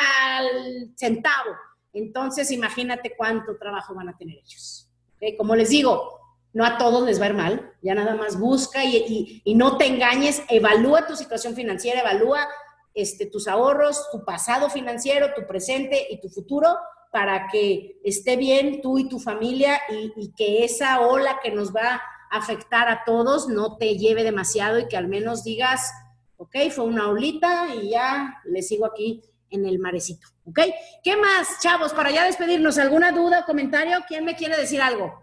al 0.05 0.47
centavo. 0.95 1.49
Entonces, 1.91 2.49
imagínate 2.51 3.13
cuánto 3.17 3.57
trabajo 3.57 3.93
van 3.93 4.07
a 4.07 4.15
tener 4.17 4.38
ellos. 4.38 4.88
¿ok? 5.15 5.36
Como 5.38 5.53
les 5.55 5.67
digo, 5.69 6.17
no 6.53 6.63
a 6.65 6.78
todos 6.78 7.03
les 7.05 7.19
va 7.19 7.26
a 7.26 7.30
ir 7.30 7.36
mal, 7.36 7.74
ya 7.82 7.93
nada 7.93 8.15
más 8.15 8.39
busca 8.39 8.86
y, 8.86 8.95
y- 8.95 9.41
y 9.43 9.55
no 9.55 9.78
te 9.78 9.88
engañes, 9.88 10.43
evalúa 10.47 11.05
tu 11.07 11.17
situación 11.17 11.55
financiera, 11.55 11.99
evalúa 11.99 12.47
este, 12.93 13.26
tus 13.26 13.49
ahorros, 13.49 14.09
tu 14.13 14.24
pasado 14.24 14.69
financiero, 14.69 15.34
tu 15.34 15.45
presente 15.45 16.07
y 16.09 16.22
tu 16.22 16.30
futuro 16.30 16.78
para 17.12 17.47
que 17.47 17.99
esté 18.03 18.38
bien 18.38 18.82
tú 18.82 18.97
y 18.97 19.07
tu 19.09 19.20
familia 19.20 19.80
y, 19.89 20.14
y 20.16 20.32
que 20.34 20.64
esa 20.64 21.01
ola 21.01 21.39
que 21.43 21.51
nos 21.51 21.76
va 21.76 21.95
a 21.95 22.38
afectar 22.38 22.88
a 22.88 23.03
todos 23.05 23.49
no 23.49 23.78
te 23.78 23.97
lleve 23.97 24.24
demasiado 24.24 24.80
y 24.80 24.88
que 24.88 24.95
al 24.97 25.07
menos 25.09 25.43
digas, 25.43 25.91
ok, 26.38 26.55
fue 26.74 26.86
una 26.86 27.09
olita 27.09 27.68
y 27.76 27.89
ya 27.91 28.41
le 28.45 28.62
sigo 28.62 28.86
aquí 28.86 29.22
en 29.49 29.66
el 29.66 29.80
marecito, 29.80 30.28
¿ok? 30.45 30.59
¿Qué 31.03 31.18
más, 31.18 31.59
chavos, 31.62 31.93
para 31.93 32.09
ya 32.09 32.24
despedirnos? 32.24 32.78
¿Alguna 32.78 33.12
duda 33.12 33.41
o 33.41 33.45
comentario? 33.45 33.99
¿Quién 34.07 34.24
me 34.24 34.36
quiere 34.36 34.55
decir 34.57 34.82
algo? 34.82 35.22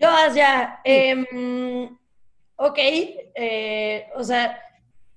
Yo, 0.00 0.08
ya, 0.34 0.80
em, 0.84 1.96
ok, 2.56 2.78
eh, 2.78 4.06
o 4.16 4.22
sea, 4.24 4.60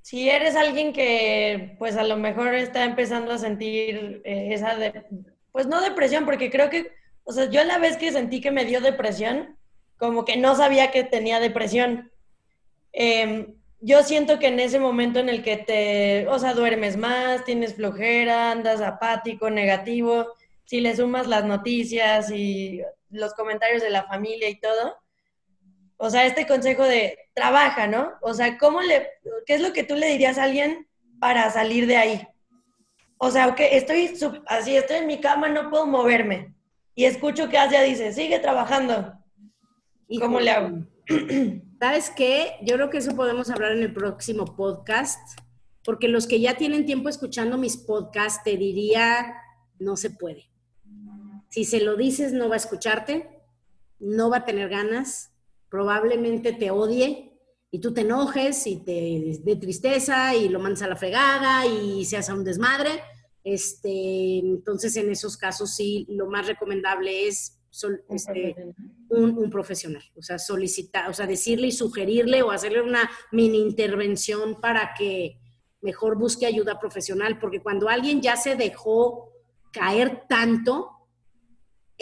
si 0.02 0.30
eres 0.30 0.56
alguien 0.56 0.94
que 0.94 1.76
pues 1.80 1.96
a 1.98 2.04
lo 2.04 2.18
mejor 2.18 2.56
está 2.56 2.84
empezando 2.84 3.32
a 3.34 3.38
sentir 3.38 4.22
eh, 4.26 4.50
esa, 4.54 4.76
de- 4.76 5.06
pues 5.52 5.68
no 5.68 5.82
depresión, 5.82 6.26
porque 6.26 6.50
creo 6.50 6.70
que, 6.70 6.92
o 7.24 7.34
sea, 7.34 7.46
yo 7.50 7.64
la 7.64 7.78
vez 7.78 7.98
que 7.98 8.12
sentí 8.12 8.42
que 8.42 8.52
me 8.52 8.66
dio 8.66 8.82
depresión, 8.82 9.58
como 9.98 10.26
que 10.26 10.38
no 10.38 10.56
sabía 10.56 10.92
que 10.92 11.04
tenía 11.04 11.40
depresión. 11.40 12.12
Em, 12.92 13.56
yo 13.80 14.04
siento 14.04 14.40
que 14.40 14.48
en 14.48 14.60
ese 14.60 14.80
momento 14.80 15.20
en 15.20 15.30
el 15.30 15.44
que 15.44 15.58
te, 15.58 16.28
o 16.28 16.40
sea, 16.40 16.54
duermes 16.54 16.98
más, 16.98 17.44
tienes 17.46 17.76
flojera, 17.76 18.52
andas 18.52 18.82
apático, 18.82 19.50
negativo, 19.50 20.28
si 20.66 20.82
le 20.82 20.96
sumas 20.96 21.28
las 21.28 21.46
noticias 21.46 22.32
y 22.32 22.82
los 23.10 23.34
comentarios 23.34 23.82
de 23.82 23.90
la 23.90 24.04
familia 24.06 24.50
y 24.50 24.60
todo, 24.60 24.96
o 25.98 26.10
sea, 26.10 26.26
este 26.26 26.48
consejo 26.48 26.84
de 26.84 27.18
trabaja, 27.34 27.88
¿no? 27.88 28.14
O 28.22 28.34
sea, 28.34 28.58
¿cómo 28.58 28.82
le, 28.82 29.08
qué 29.46 29.56
es 29.56 29.62
lo 29.62 29.74
que 29.74 29.84
tú 29.84 29.96
le 29.96 30.08
dirías 30.08 30.38
a 30.38 30.44
alguien 30.44 30.88
para 31.20 31.50
salir 31.52 31.86
de 31.88 31.98
ahí? 31.98 32.28
O 33.24 33.30
sea, 33.30 33.50
ok, 33.50 33.60
estoy 33.60 34.12
así, 34.48 34.76
estoy 34.76 34.98
en 34.98 35.06
mi 35.06 35.22
cama, 35.22 35.48
no 35.48 35.70
puedo 35.70 35.86
moverme. 35.86 36.56
Y 36.96 37.06
escucho 37.06 37.50
que 37.50 37.58
Asia 37.60 37.84
dice, 37.84 38.12
sigue 38.14 38.40
trabajando. 38.40 39.14
¿Y 40.08 40.20
cómo 40.20 40.40
le 40.40 40.50
hago? 40.50 40.88
¿Sabes 41.80 42.10
qué? 42.10 42.56
Yo 42.64 42.78
creo 42.78 42.90
que 42.90 42.98
eso 42.98 43.16
podemos 43.16 43.52
hablar 43.52 43.74
en 43.74 43.84
el 43.84 43.94
próximo 43.94 44.56
podcast, 44.56 45.20
porque 45.84 46.08
los 46.08 46.26
que 46.26 46.40
ya 46.40 46.58
tienen 46.58 46.88
tiempo 46.88 47.10
escuchando 47.10 47.60
mis 47.60 47.78
podcasts, 47.78 48.42
te 48.44 48.58
diría, 48.58 49.36
no 49.78 49.98
se 49.98 50.10
puede. 50.10 50.50
Si 51.50 51.64
se 51.64 51.80
lo 51.80 51.98
dices, 51.98 52.34
no 52.34 52.50
va 52.50 52.56
a 52.56 52.58
escucharte, 52.58 53.30
no 54.00 54.32
va 54.32 54.38
a 54.38 54.46
tener 54.46 54.68
ganas, 54.68 55.32
probablemente 55.70 56.54
te 56.54 56.72
odie 56.72 57.31
y 57.72 57.80
tú 57.80 57.94
te 57.94 58.02
enojes 58.02 58.68
y 58.68 58.84
te 58.84 59.40
dé 59.44 59.56
tristeza 59.56 60.36
y 60.36 60.50
lo 60.50 60.60
mandes 60.60 60.82
a 60.82 60.88
la 60.88 60.96
fregada 60.98 61.66
y 61.66 62.04
se 62.06 62.18
hace 62.18 62.34
un 62.34 62.44
desmadre. 62.44 63.02
Este, 63.44 64.40
entonces, 64.40 64.96
en 64.98 65.10
esos 65.10 65.38
casos 65.38 65.74
sí, 65.76 66.06
lo 66.10 66.28
más 66.28 66.48
recomendable 66.48 67.28
es 67.28 67.58
sol- 67.70 68.04
este, 68.10 68.56
un, 69.10 69.38
un 69.38 69.50
profesional, 69.50 70.04
o 70.16 70.22
sea, 70.22 70.38
solicitar, 70.38 71.10
o 71.10 71.14
sea, 71.14 71.26
decirle 71.26 71.68
y 71.68 71.72
sugerirle 71.72 72.44
o 72.44 72.52
hacerle 72.52 72.82
una 72.82 73.10
mini 73.32 73.60
intervención 73.62 74.60
para 74.62 74.94
que 74.98 75.40
mejor 75.82 76.18
busque 76.18 76.46
ayuda 76.46 76.80
profesional, 76.80 77.40
porque 77.40 77.64
cuando 77.64 77.90
alguien 77.90 78.22
ya 78.22 78.36
se 78.36 78.56
dejó 78.56 79.32
caer 79.72 80.24
tanto, 80.28 80.92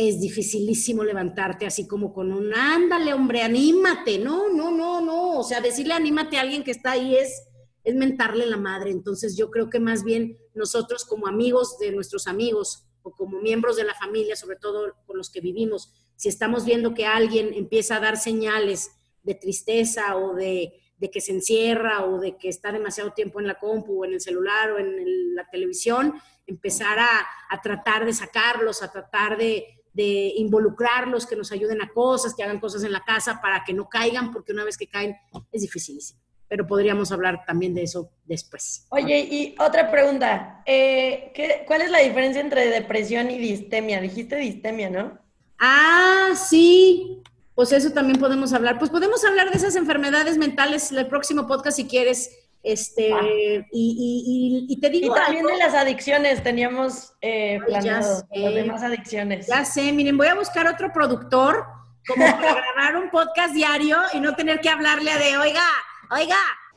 es 0.02 0.22
dificilísimo 0.22 1.04
levantarte 1.04 1.66
así 1.66 1.86
como 1.86 2.14
con 2.14 2.32
un, 2.32 2.54
ándale, 2.54 3.14
hombre, 3.14 3.42
anímate, 3.42 4.18
no, 4.18 4.48
no, 4.50 4.72
no, 4.72 5.02
no, 5.02 5.40
o 5.40 5.44
sea, 5.44 5.60
decirle 5.60 5.94
anímate 5.94 6.38
a 6.38 6.42
alguien 6.42 6.64
que 6.64 6.72
está 6.72 6.92
ahí 6.92 7.18
es, 7.18 7.44
es 7.84 7.96
mentarle 7.96 8.46
la 8.46 8.56
madre, 8.56 8.92
entonces 8.92 9.36
yo 9.36 9.52
creo 9.52 9.70
que 9.70 9.82
más 9.82 10.06
bien 10.06 10.38
nosotros 10.54 11.04
como 11.04 11.28
amigos 11.28 11.78
de 11.80 11.92
nuestros 11.92 12.28
amigos 12.28 12.86
o 13.02 13.12
como 13.12 13.42
miembros 13.42 13.76
de 13.76 13.84
la 13.84 13.94
familia, 13.94 14.38
sobre 14.38 14.56
todo 14.56 14.94
con 15.06 15.18
los 15.18 15.30
que 15.30 15.42
vivimos, 15.42 15.92
si 16.16 16.30
estamos 16.30 16.64
viendo 16.64 16.94
que 16.94 17.06
alguien 17.06 17.54
empieza 17.54 17.98
a 17.98 18.00
dar 18.00 18.16
señales 18.18 18.92
de 19.24 19.36
tristeza 19.36 20.16
o 20.16 20.34
de, 20.34 20.74
de 20.98 21.12
que 21.12 21.20
se 21.20 21.34
encierra 21.34 22.06
o 22.06 22.20
de 22.20 22.38
que 22.38 22.48
está 22.48 22.72
demasiado 22.72 23.12
tiempo 23.12 23.42
en 23.42 23.48
la 23.48 23.60
compu 23.60 24.02
o 24.02 24.06
en 24.06 24.14
el 24.14 24.22
celular 24.22 24.72
o 24.72 24.80
en 24.80 24.98
el- 24.98 25.36
la 25.36 25.50
televisión, 25.50 26.14
empezar 26.48 27.00
a, 27.00 27.10
a 27.50 27.62
tratar 27.62 28.06
de 28.06 28.14
sacarlos, 28.14 28.82
a 28.82 28.92
tratar 28.92 29.38
de, 29.38 29.79
de 30.00 30.34
involucrarlos, 30.38 31.26
que 31.28 31.36
nos 31.36 31.52
ayuden 31.52 31.82
a 31.82 31.90
cosas, 31.90 32.34
que 32.34 32.44
hagan 32.44 32.60
cosas 32.60 32.84
en 32.84 32.92
la 32.94 33.04
casa 33.04 33.40
para 33.42 33.64
que 33.66 33.74
no 33.74 33.90
caigan, 33.90 34.32
porque 34.32 34.54
una 34.54 34.64
vez 34.64 34.78
que 34.78 34.88
caen 34.88 35.16
es 35.52 35.62
dificilísimo. 35.62 36.20
Pero 36.48 36.66
podríamos 36.66 37.12
hablar 37.12 37.44
también 37.46 37.74
de 37.74 37.84
eso 37.84 38.10
después. 38.26 38.86
Oye, 38.90 39.20
y 39.20 39.56
otra 39.60 39.92
pregunta. 39.92 40.64
eh, 40.66 41.32
¿qué- 41.36 41.64
¿Cuál 41.68 41.82
es 41.82 41.92
la 41.92 42.00
diferencia 42.00 42.42
entre 42.42 42.68
depresión 42.70 43.30
y 43.30 43.38
distemia? 43.38 44.00
Dijiste 44.02 44.36
distemia, 44.38 44.90
¿no? 44.90 45.20
Ah, 45.60 46.30
sí. 46.36 47.22
Pues 47.54 47.72
eso 47.74 47.92
también 47.92 48.20
podemos 48.20 48.54
hablar. 48.54 48.80
Pues 48.80 48.90
podemos 48.90 49.24
hablar 49.26 49.52
de 49.52 49.58
esas 49.58 49.76
enfermedades 49.76 50.38
mentales 50.38 50.92
en 50.94 50.98
el 51.00 51.08
próximo 51.08 51.46
podcast 51.46 51.76
si 51.76 51.88
quieres. 51.88 52.32
Este, 52.62 53.14
Ah. 53.14 53.22
y, 53.24 53.64
y- 53.72 54.68
y- 54.70 54.74
y 54.74 54.80
te 54.82 54.88
Y 54.88 55.02
digo 55.02 55.16
también 55.16 55.46
algo. 55.46 55.58
de 55.58 55.64
las 55.64 55.74
adicciones 55.74 56.44
teníamos 56.44 57.14
eh, 57.22 57.60
planeado, 57.66 58.24
las 58.34 58.54
demás 58.54 58.84
adicciones. 58.84 59.48
Ya 59.48 59.64
sé, 59.64 59.92
miren, 59.94 60.18
voy 60.18 60.28
a 60.28 60.36
buscar 60.36 60.68
otro 60.68 60.92
productor 60.94 61.66
como 62.08 62.26
para 62.56 62.62
grabar 62.76 62.96
un 62.98 63.10
podcast 63.12 63.54
diario 63.54 63.98
y 64.14 64.20
no 64.20 64.36
tener 64.36 64.60
que 64.60 64.70
hablarle 64.70 65.12
de, 65.18 65.38
oiga, 65.38 65.64
oiga, 66.12 66.36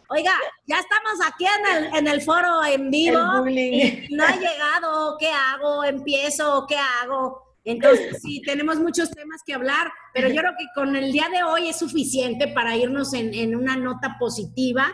oiga, 0.08 0.32
ya 0.66 0.78
estamos 0.78 1.26
aquí 1.26 1.46
en 1.46 1.76
el, 1.84 1.96
en 1.96 2.06
el 2.06 2.22
foro 2.22 2.64
en 2.64 2.90
vivo 2.90 3.18
y 3.48 4.06
no 4.10 4.24
ha 4.24 4.36
llegado, 4.36 5.16
¿qué 5.18 5.30
hago? 5.30 5.82
¿Empiezo? 5.84 6.64
¿Qué 6.68 6.76
hago? 6.76 7.42
Entonces, 7.64 8.20
sí, 8.22 8.42
tenemos 8.44 8.78
muchos 8.78 9.10
temas 9.10 9.40
que 9.46 9.54
hablar, 9.54 9.90
pero 10.12 10.28
yo 10.28 10.34
creo 10.40 10.52
que 10.58 10.64
con 10.74 10.94
el 10.96 11.12
día 11.12 11.28
de 11.32 11.42
hoy 11.44 11.68
es 11.68 11.78
suficiente 11.78 12.48
para 12.48 12.76
irnos 12.76 13.14
en, 13.14 13.32
en 13.34 13.54
una 13.56 13.76
nota 13.76 14.16
positiva 14.18 14.92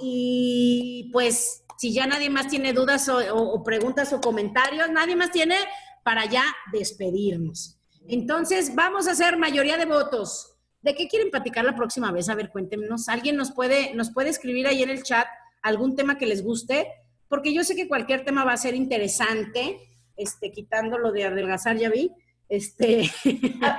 y 0.00 1.10
pues 1.12 1.64
si 1.78 1.92
ya 1.92 2.06
nadie 2.06 2.30
más 2.30 2.48
tiene 2.48 2.72
dudas 2.72 3.08
o, 3.08 3.62
preguntas 3.62 4.12
o 4.12 4.20
comentarios, 4.20 4.90
nadie 4.90 5.16
más 5.16 5.30
tiene 5.30 5.56
para 6.02 6.24
ya 6.24 6.44
despedirnos. 6.72 7.78
Entonces, 8.08 8.74
vamos 8.74 9.08
a 9.08 9.12
hacer 9.12 9.36
mayoría 9.36 9.76
de 9.76 9.84
votos. 9.84 10.56
¿De 10.80 10.94
qué 10.94 11.08
quieren 11.08 11.30
platicar 11.30 11.64
la 11.64 11.74
próxima 11.74 12.12
vez? 12.12 12.28
A 12.28 12.34
ver, 12.34 12.50
cuéntenos. 12.50 13.08
¿Alguien 13.08 13.36
nos 13.36 13.50
puede, 13.50 13.94
nos 13.94 14.10
puede 14.10 14.30
escribir 14.30 14.68
ahí 14.68 14.82
en 14.82 14.90
el 14.90 15.02
chat 15.02 15.26
algún 15.62 15.96
tema 15.96 16.16
que 16.16 16.26
les 16.26 16.42
guste? 16.42 16.88
Porque 17.28 17.52
yo 17.52 17.64
sé 17.64 17.74
que 17.74 17.88
cualquier 17.88 18.24
tema 18.24 18.44
va 18.44 18.52
a 18.52 18.56
ser 18.56 18.74
interesante, 18.74 19.80
este, 20.16 20.52
quitando 20.52 20.96
lo 20.98 21.10
de 21.10 21.24
adelgazar, 21.24 21.76
ya 21.76 21.90
vi. 21.90 22.12
Este, 22.48 23.10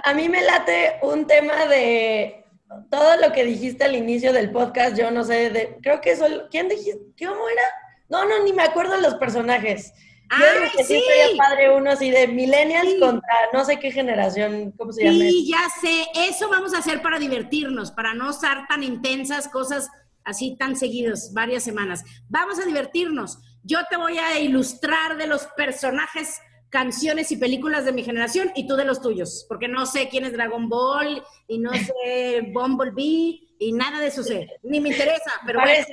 a 0.03 0.13
mí 0.13 0.27
me 0.27 0.43
late 0.43 0.97
un 1.01 1.25
tema 1.25 1.65
de 1.67 2.46
todo 2.89 3.17
lo 3.17 3.31
que 3.31 3.43
dijiste 3.43 3.85
al 3.85 3.95
inicio 3.95 4.33
del 4.33 4.51
podcast, 4.51 4.97
yo 4.97 5.11
no 5.11 5.23
sé, 5.23 5.49
de, 5.49 5.77
creo 5.81 6.01
que 6.01 6.15
solo, 6.15 6.47
¿quién 6.49 6.67
dijiste? 6.67 6.99
¿Cómo 7.25 7.47
era? 7.49 7.61
No, 8.09 8.25
no, 8.25 8.43
ni 8.43 8.53
me 8.53 8.63
acuerdo 8.63 8.95
de 8.95 9.01
los 9.01 9.15
personajes. 9.15 9.93
Yo 10.29 10.37
digo 10.37 10.65
¡Ay, 10.65 10.69
que 10.75 10.83
sí 10.83 10.95
estaría 10.97 11.37
padre 11.37 11.73
uno 11.73 11.91
así 11.91 12.11
de 12.11 12.27
millennials 12.27 12.91
Sí. 12.91 12.99
contra 12.99 13.33
no 13.53 13.63
sé 13.63 13.79
qué 13.79 13.91
generación, 13.91 14.73
¿cómo 14.77 14.91
se 14.91 15.05
llama? 15.05 15.19
Sí, 15.19 15.49
ya 15.49 15.69
sé, 15.79 16.05
eso 16.29 16.49
vamos 16.49 16.73
a 16.73 16.79
hacer 16.79 17.01
para 17.01 17.17
divertirnos, 17.17 17.91
para 17.91 18.13
no 18.13 18.29
estar 18.31 18.67
tan 18.67 18.83
intensas 18.83 19.47
cosas 19.47 19.89
así 20.25 20.57
tan 20.59 20.75
seguidas, 20.75 21.33
varias 21.33 21.63
semanas. 21.63 22.03
Vamos 22.27 22.59
a 22.59 22.65
divertirnos. 22.65 23.39
Yo 23.63 23.79
te 23.89 23.95
voy 23.95 24.17
a 24.17 24.37
ilustrar 24.39 25.15
de 25.15 25.27
los 25.27 25.45
personajes, 25.55 26.41
canciones 26.69 27.31
y 27.31 27.37
películas 27.37 27.85
de 27.85 27.93
mi 27.93 28.03
generación 28.03 28.51
y 28.55 28.67
tú 28.67 28.75
de 28.75 28.85
los 28.85 29.01
tuyos, 29.01 29.45
porque 29.47 29.67
no 29.67 29.85
sé 29.85 30.09
quién 30.09 30.25
es 30.25 30.33
Dragon 30.33 30.67
Ball 30.69 31.23
y 31.47 31.59
no 31.59 31.71
sé 31.73 32.49
Bumblebee 32.53 33.55
y 33.59 33.71
nada 33.73 33.99
de 33.99 34.07
eso 34.07 34.23
sé, 34.23 34.47
ni 34.63 34.79
me 34.79 34.89
interesa, 34.89 35.31
pero 35.45 35.59
bueno, 35.61 35.85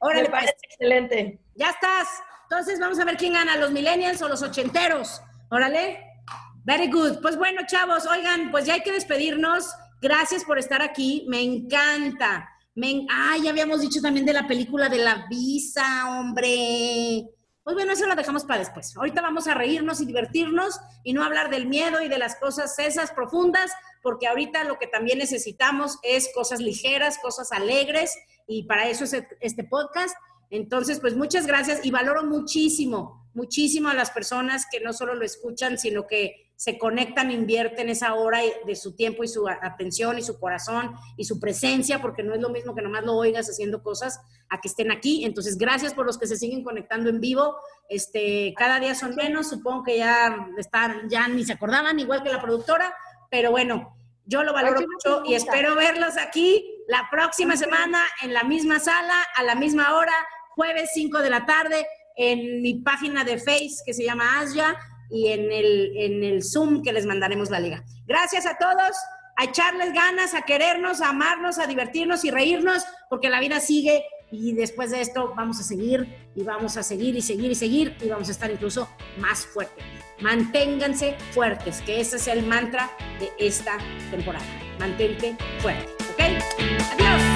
órale, 0.00 0.22
me 0.22 0.28
pues. 0.28 0.40
parece 0.40 0.58
excelente. 0.62 1.40
Ya 1.54 1.70
estás. 1.70 2.08
Entonces 2.44 2.78
vamos 2.78 2.98
a 2.98 3.04
ver 3.04 3.16
quién 3.16 3.32
gana, 3.32 3.56
los 3.56 3.72
millennials 3.72 4.20
o 4.22 4.28
los 4.28 4.42
ochenteros. 4.42 5.22
Órale. 5.50 6.04
Very 6.64 6.90
good. 6.90 7.20
Pues 7.20 7.36
bueno, 7.36 7.62
chavos, 7.66 8.06
oigan, 8.06 8.50
pues 8.50 8.66
ya 8.66 8.74
hay 8.74 8.82
que 8.82 8.92
despedirnos. 8.92 9.74
Gracias 10.00 10.44
por 10.44 10.58
estar 10.58 10.82
aquí. 10.82 11.24
Me 11.28 11.40
encanta. 11.42 12.48
Me 12.74 13.06
Ah, 13.10 13.36
ya 13.42 13.50
habíamos 13.50 13.80
dicho 13.80 14.00
también 14.00 14.24
de 14.24 14.32
la 14.32 14.46
película 14.46 14.88
de 14.88 14.98
la 14.98 15.26
visa, 15.28 16.08
hombre. 16.10 17.24
Pues 17.64 17.76
bueno, 17.76 17.92
eso 17.92 18.06
lo 18.06 18.16
dejamos 18.16 18.44
para 18.44 18.58
después. 18.58 18.96
Ahorita 18.96 19.22
vamos 19.22 19.46
a 19.46 19.54
reírnos 19.54 20.00
y 20.00 20.06
divertirnos 20.06 20.80
y 21.04 21.12
no 21.12 21.22
hablar 21.22 21.48
del 21.48 21.66
miedo 21.66 22.02
y 22.02 22.08
de 22.08 22.18
las 22.18 22.36
cosas 22.36 22.76
esas 22.78 23.12
profundas, 23.12 23.70
porque 24.02 24.26
ahorita 24.26 24.64
lo 24.64 24.78
que 24.78 24.88
también 24.88 25.18
necesitamos 25.18 25.98
es 26.02 26.30
cosas 26.34 26.60
ligeras, 26.60 27.18
cosas 27.18 27.52
alegres 27.52 28.18
y 28.48 28.64
para 28.64 28.88
eso 28.88 29.04
es 29.04 29.16
este 29.40 29.62
podcast. 29.62 30.16
Entonces, 30.50 30.98
pues 30.98 31.16
muchas 31.16 31.46
gracias 31.46 31.84
y 31.84 31.92
valoro 31.92 32.24
muchísimo, 32.24 33.30
muchísimo 33.32 33.88
a 33.88 33.94
las 33.94 34.10
personas 34.10 34.66
que 34.70 34.80
no 34.80 34.92
solo 34.92 35.14
lo 35.14 35.24
escuchan, 35.24 35.78
sino 35.78 36.06
que 36.06 36.51
se 36.62 36.78
conectan, 36.78 37.32
invierten 37.32 37.88
esa 37.88 38.14
hora 38.14 38.38
de 38.64 38.76
su 38.76 38.94
tiempo 38.94 39.24
y 39.24 39.28
su 39.28 39.48
atención 39.48 40.16
y 40.16 40.22
su 40.22 40.38
corazón 40.38 40.94
y 41.16 41.24
su 41.24 41.40
presencia, 41.40 42.00
porque 42.00 42.22
no 42.22 42.34
es 42.34 42.40
lo 42.40 42.50
mismo 42.50 42.72
que 42.72 42.82
nomás 42.82 43.04
lo 43.04 43.16
oigas 43.16 43.48
haciendo 43.48 43.82
cosas 43.82 44.20
a 44.48 44.60
que 44.60 44.68
estén 44.68 44.92
aquí. 44.92 45.24
Entonces, 45.24 45.58
gracias 45.58 45.92
por 45.92 46.06
los 46.06 46.18
que 46.18 46.28
se 46.28 46.36
siguen 46.36 46.62
conectando 46.62 47.10
en 47.10 47.20
vivo. 47.20 47.56
Este, 47.88 48.54
cada 48.56 48.78
día 48.78 48.94
son 48.94 49.16
menos, 49.16 49.48
supongo 49.48 49.82
que 49.82 49.98
ya 49.98 50.50
están, 50.56 51.08
ya 51.10 51.26
ni 51.26 51.44
se 51.44 51.54
acordaban, 51.54 51.98
igual 51.98 52.22
que 52.22 52.30
la 52.30 52.40
productora, 52.40 52.94
pero 53.28 53.50
bueno, 53.50 53.96
yo 54.24 54.44
lo 54.44 54.52
valoro 54.52 54.82
mucho 54.82 55.24
y 55.26 55.34
espero 55.34 55.74
verlos 55.74 56.16
aquí 56.16 56.64
la 56.86 57.08
próxima 57.10 57.56
semana 57.56 58.04
en 58.22 58.32
la 58.32 58.44
misma 58.44 58.78
sala, 58.78 59.20
a 59.34 59.42
la 59.42 59.56
misma 59.56 59.96
hora, 59.96 60.14
jueves 60.54 60.90
5 60.94 61.18
de 61.22 61.30
la 61.30 61.44
tarde, 61.44 61.88
en 62.14 62.62
mi 62.62 62.74
página 62.74 63.24
de 63.24 63.38
Face 63.38 63.78
que 63.84 63.94
se 63.94 64.04
llama 64.04 64.38
Asia 64.38 64.78
y 65.12 65.28
en 65.28 65.52
el, 65.52 65.92
en 65.96 66.24
el 66.24 66.42
Zoom 66.42 66.82
que 66.82 66.92
les 66.92 67.06
mandaremos 67.06 67.50
la 67.50 67.60
liga. 67.60 67.84
Gracias 68.06 68.46
a 68.46 68.56
todos, 68.56 68.96
a 69.36 69.44
echarles 69.44 69.92
ganas, 69.92 70.34
a 70.34 70.42
querernos, 70.42 71.02
a 71.02 71.10
amarnos, 71.10 71.58
a 71.58 71.66
divertirnos 71.66 72.24
y 72.24 72.30
reírnos, 72.30 72.84
porque 73.10 73.28
la 73.28 73.38
vida 73.38 73.60
sigue 73.60 74.04
y 74.30 74.54
después 74.54 74.90
de 74.90 75.02
esto 75.02 75.34
vamos 75.36 75.60
a 75.60 75.62
seguir 75.62 76.30
y 76.34 76.42
vamos 76.42 76.78
a 76.78 76.82
seguir 76.82 77.14
y 77.14 77.20
seguir 77.20 77.50
y 77.50 77.54
seguir 77.54 77.96
y 78.00 78.08
vamos 78.08 78.28
a 78.28 78.32
estar 78.32 78.50
incluso 78.50 78.88
más 79.18 79.44
fuertes. 79.44 79.84
Manténganse 80.20 81.16
fuertes, 81.32 81.82
que 81.82 82.00
ese 82.00 82.16
es 82.16 82.26
el 82.28 82.46
mantra 82.46 82.90
de 83.20 83.30
esta 83.38 83.76
temporada. 84.10 84.46
Mantente 84.78 85.36
fuerte, 85.60 85.92
¿ok? 86.14 86.20
Adiós. 86.92 87.31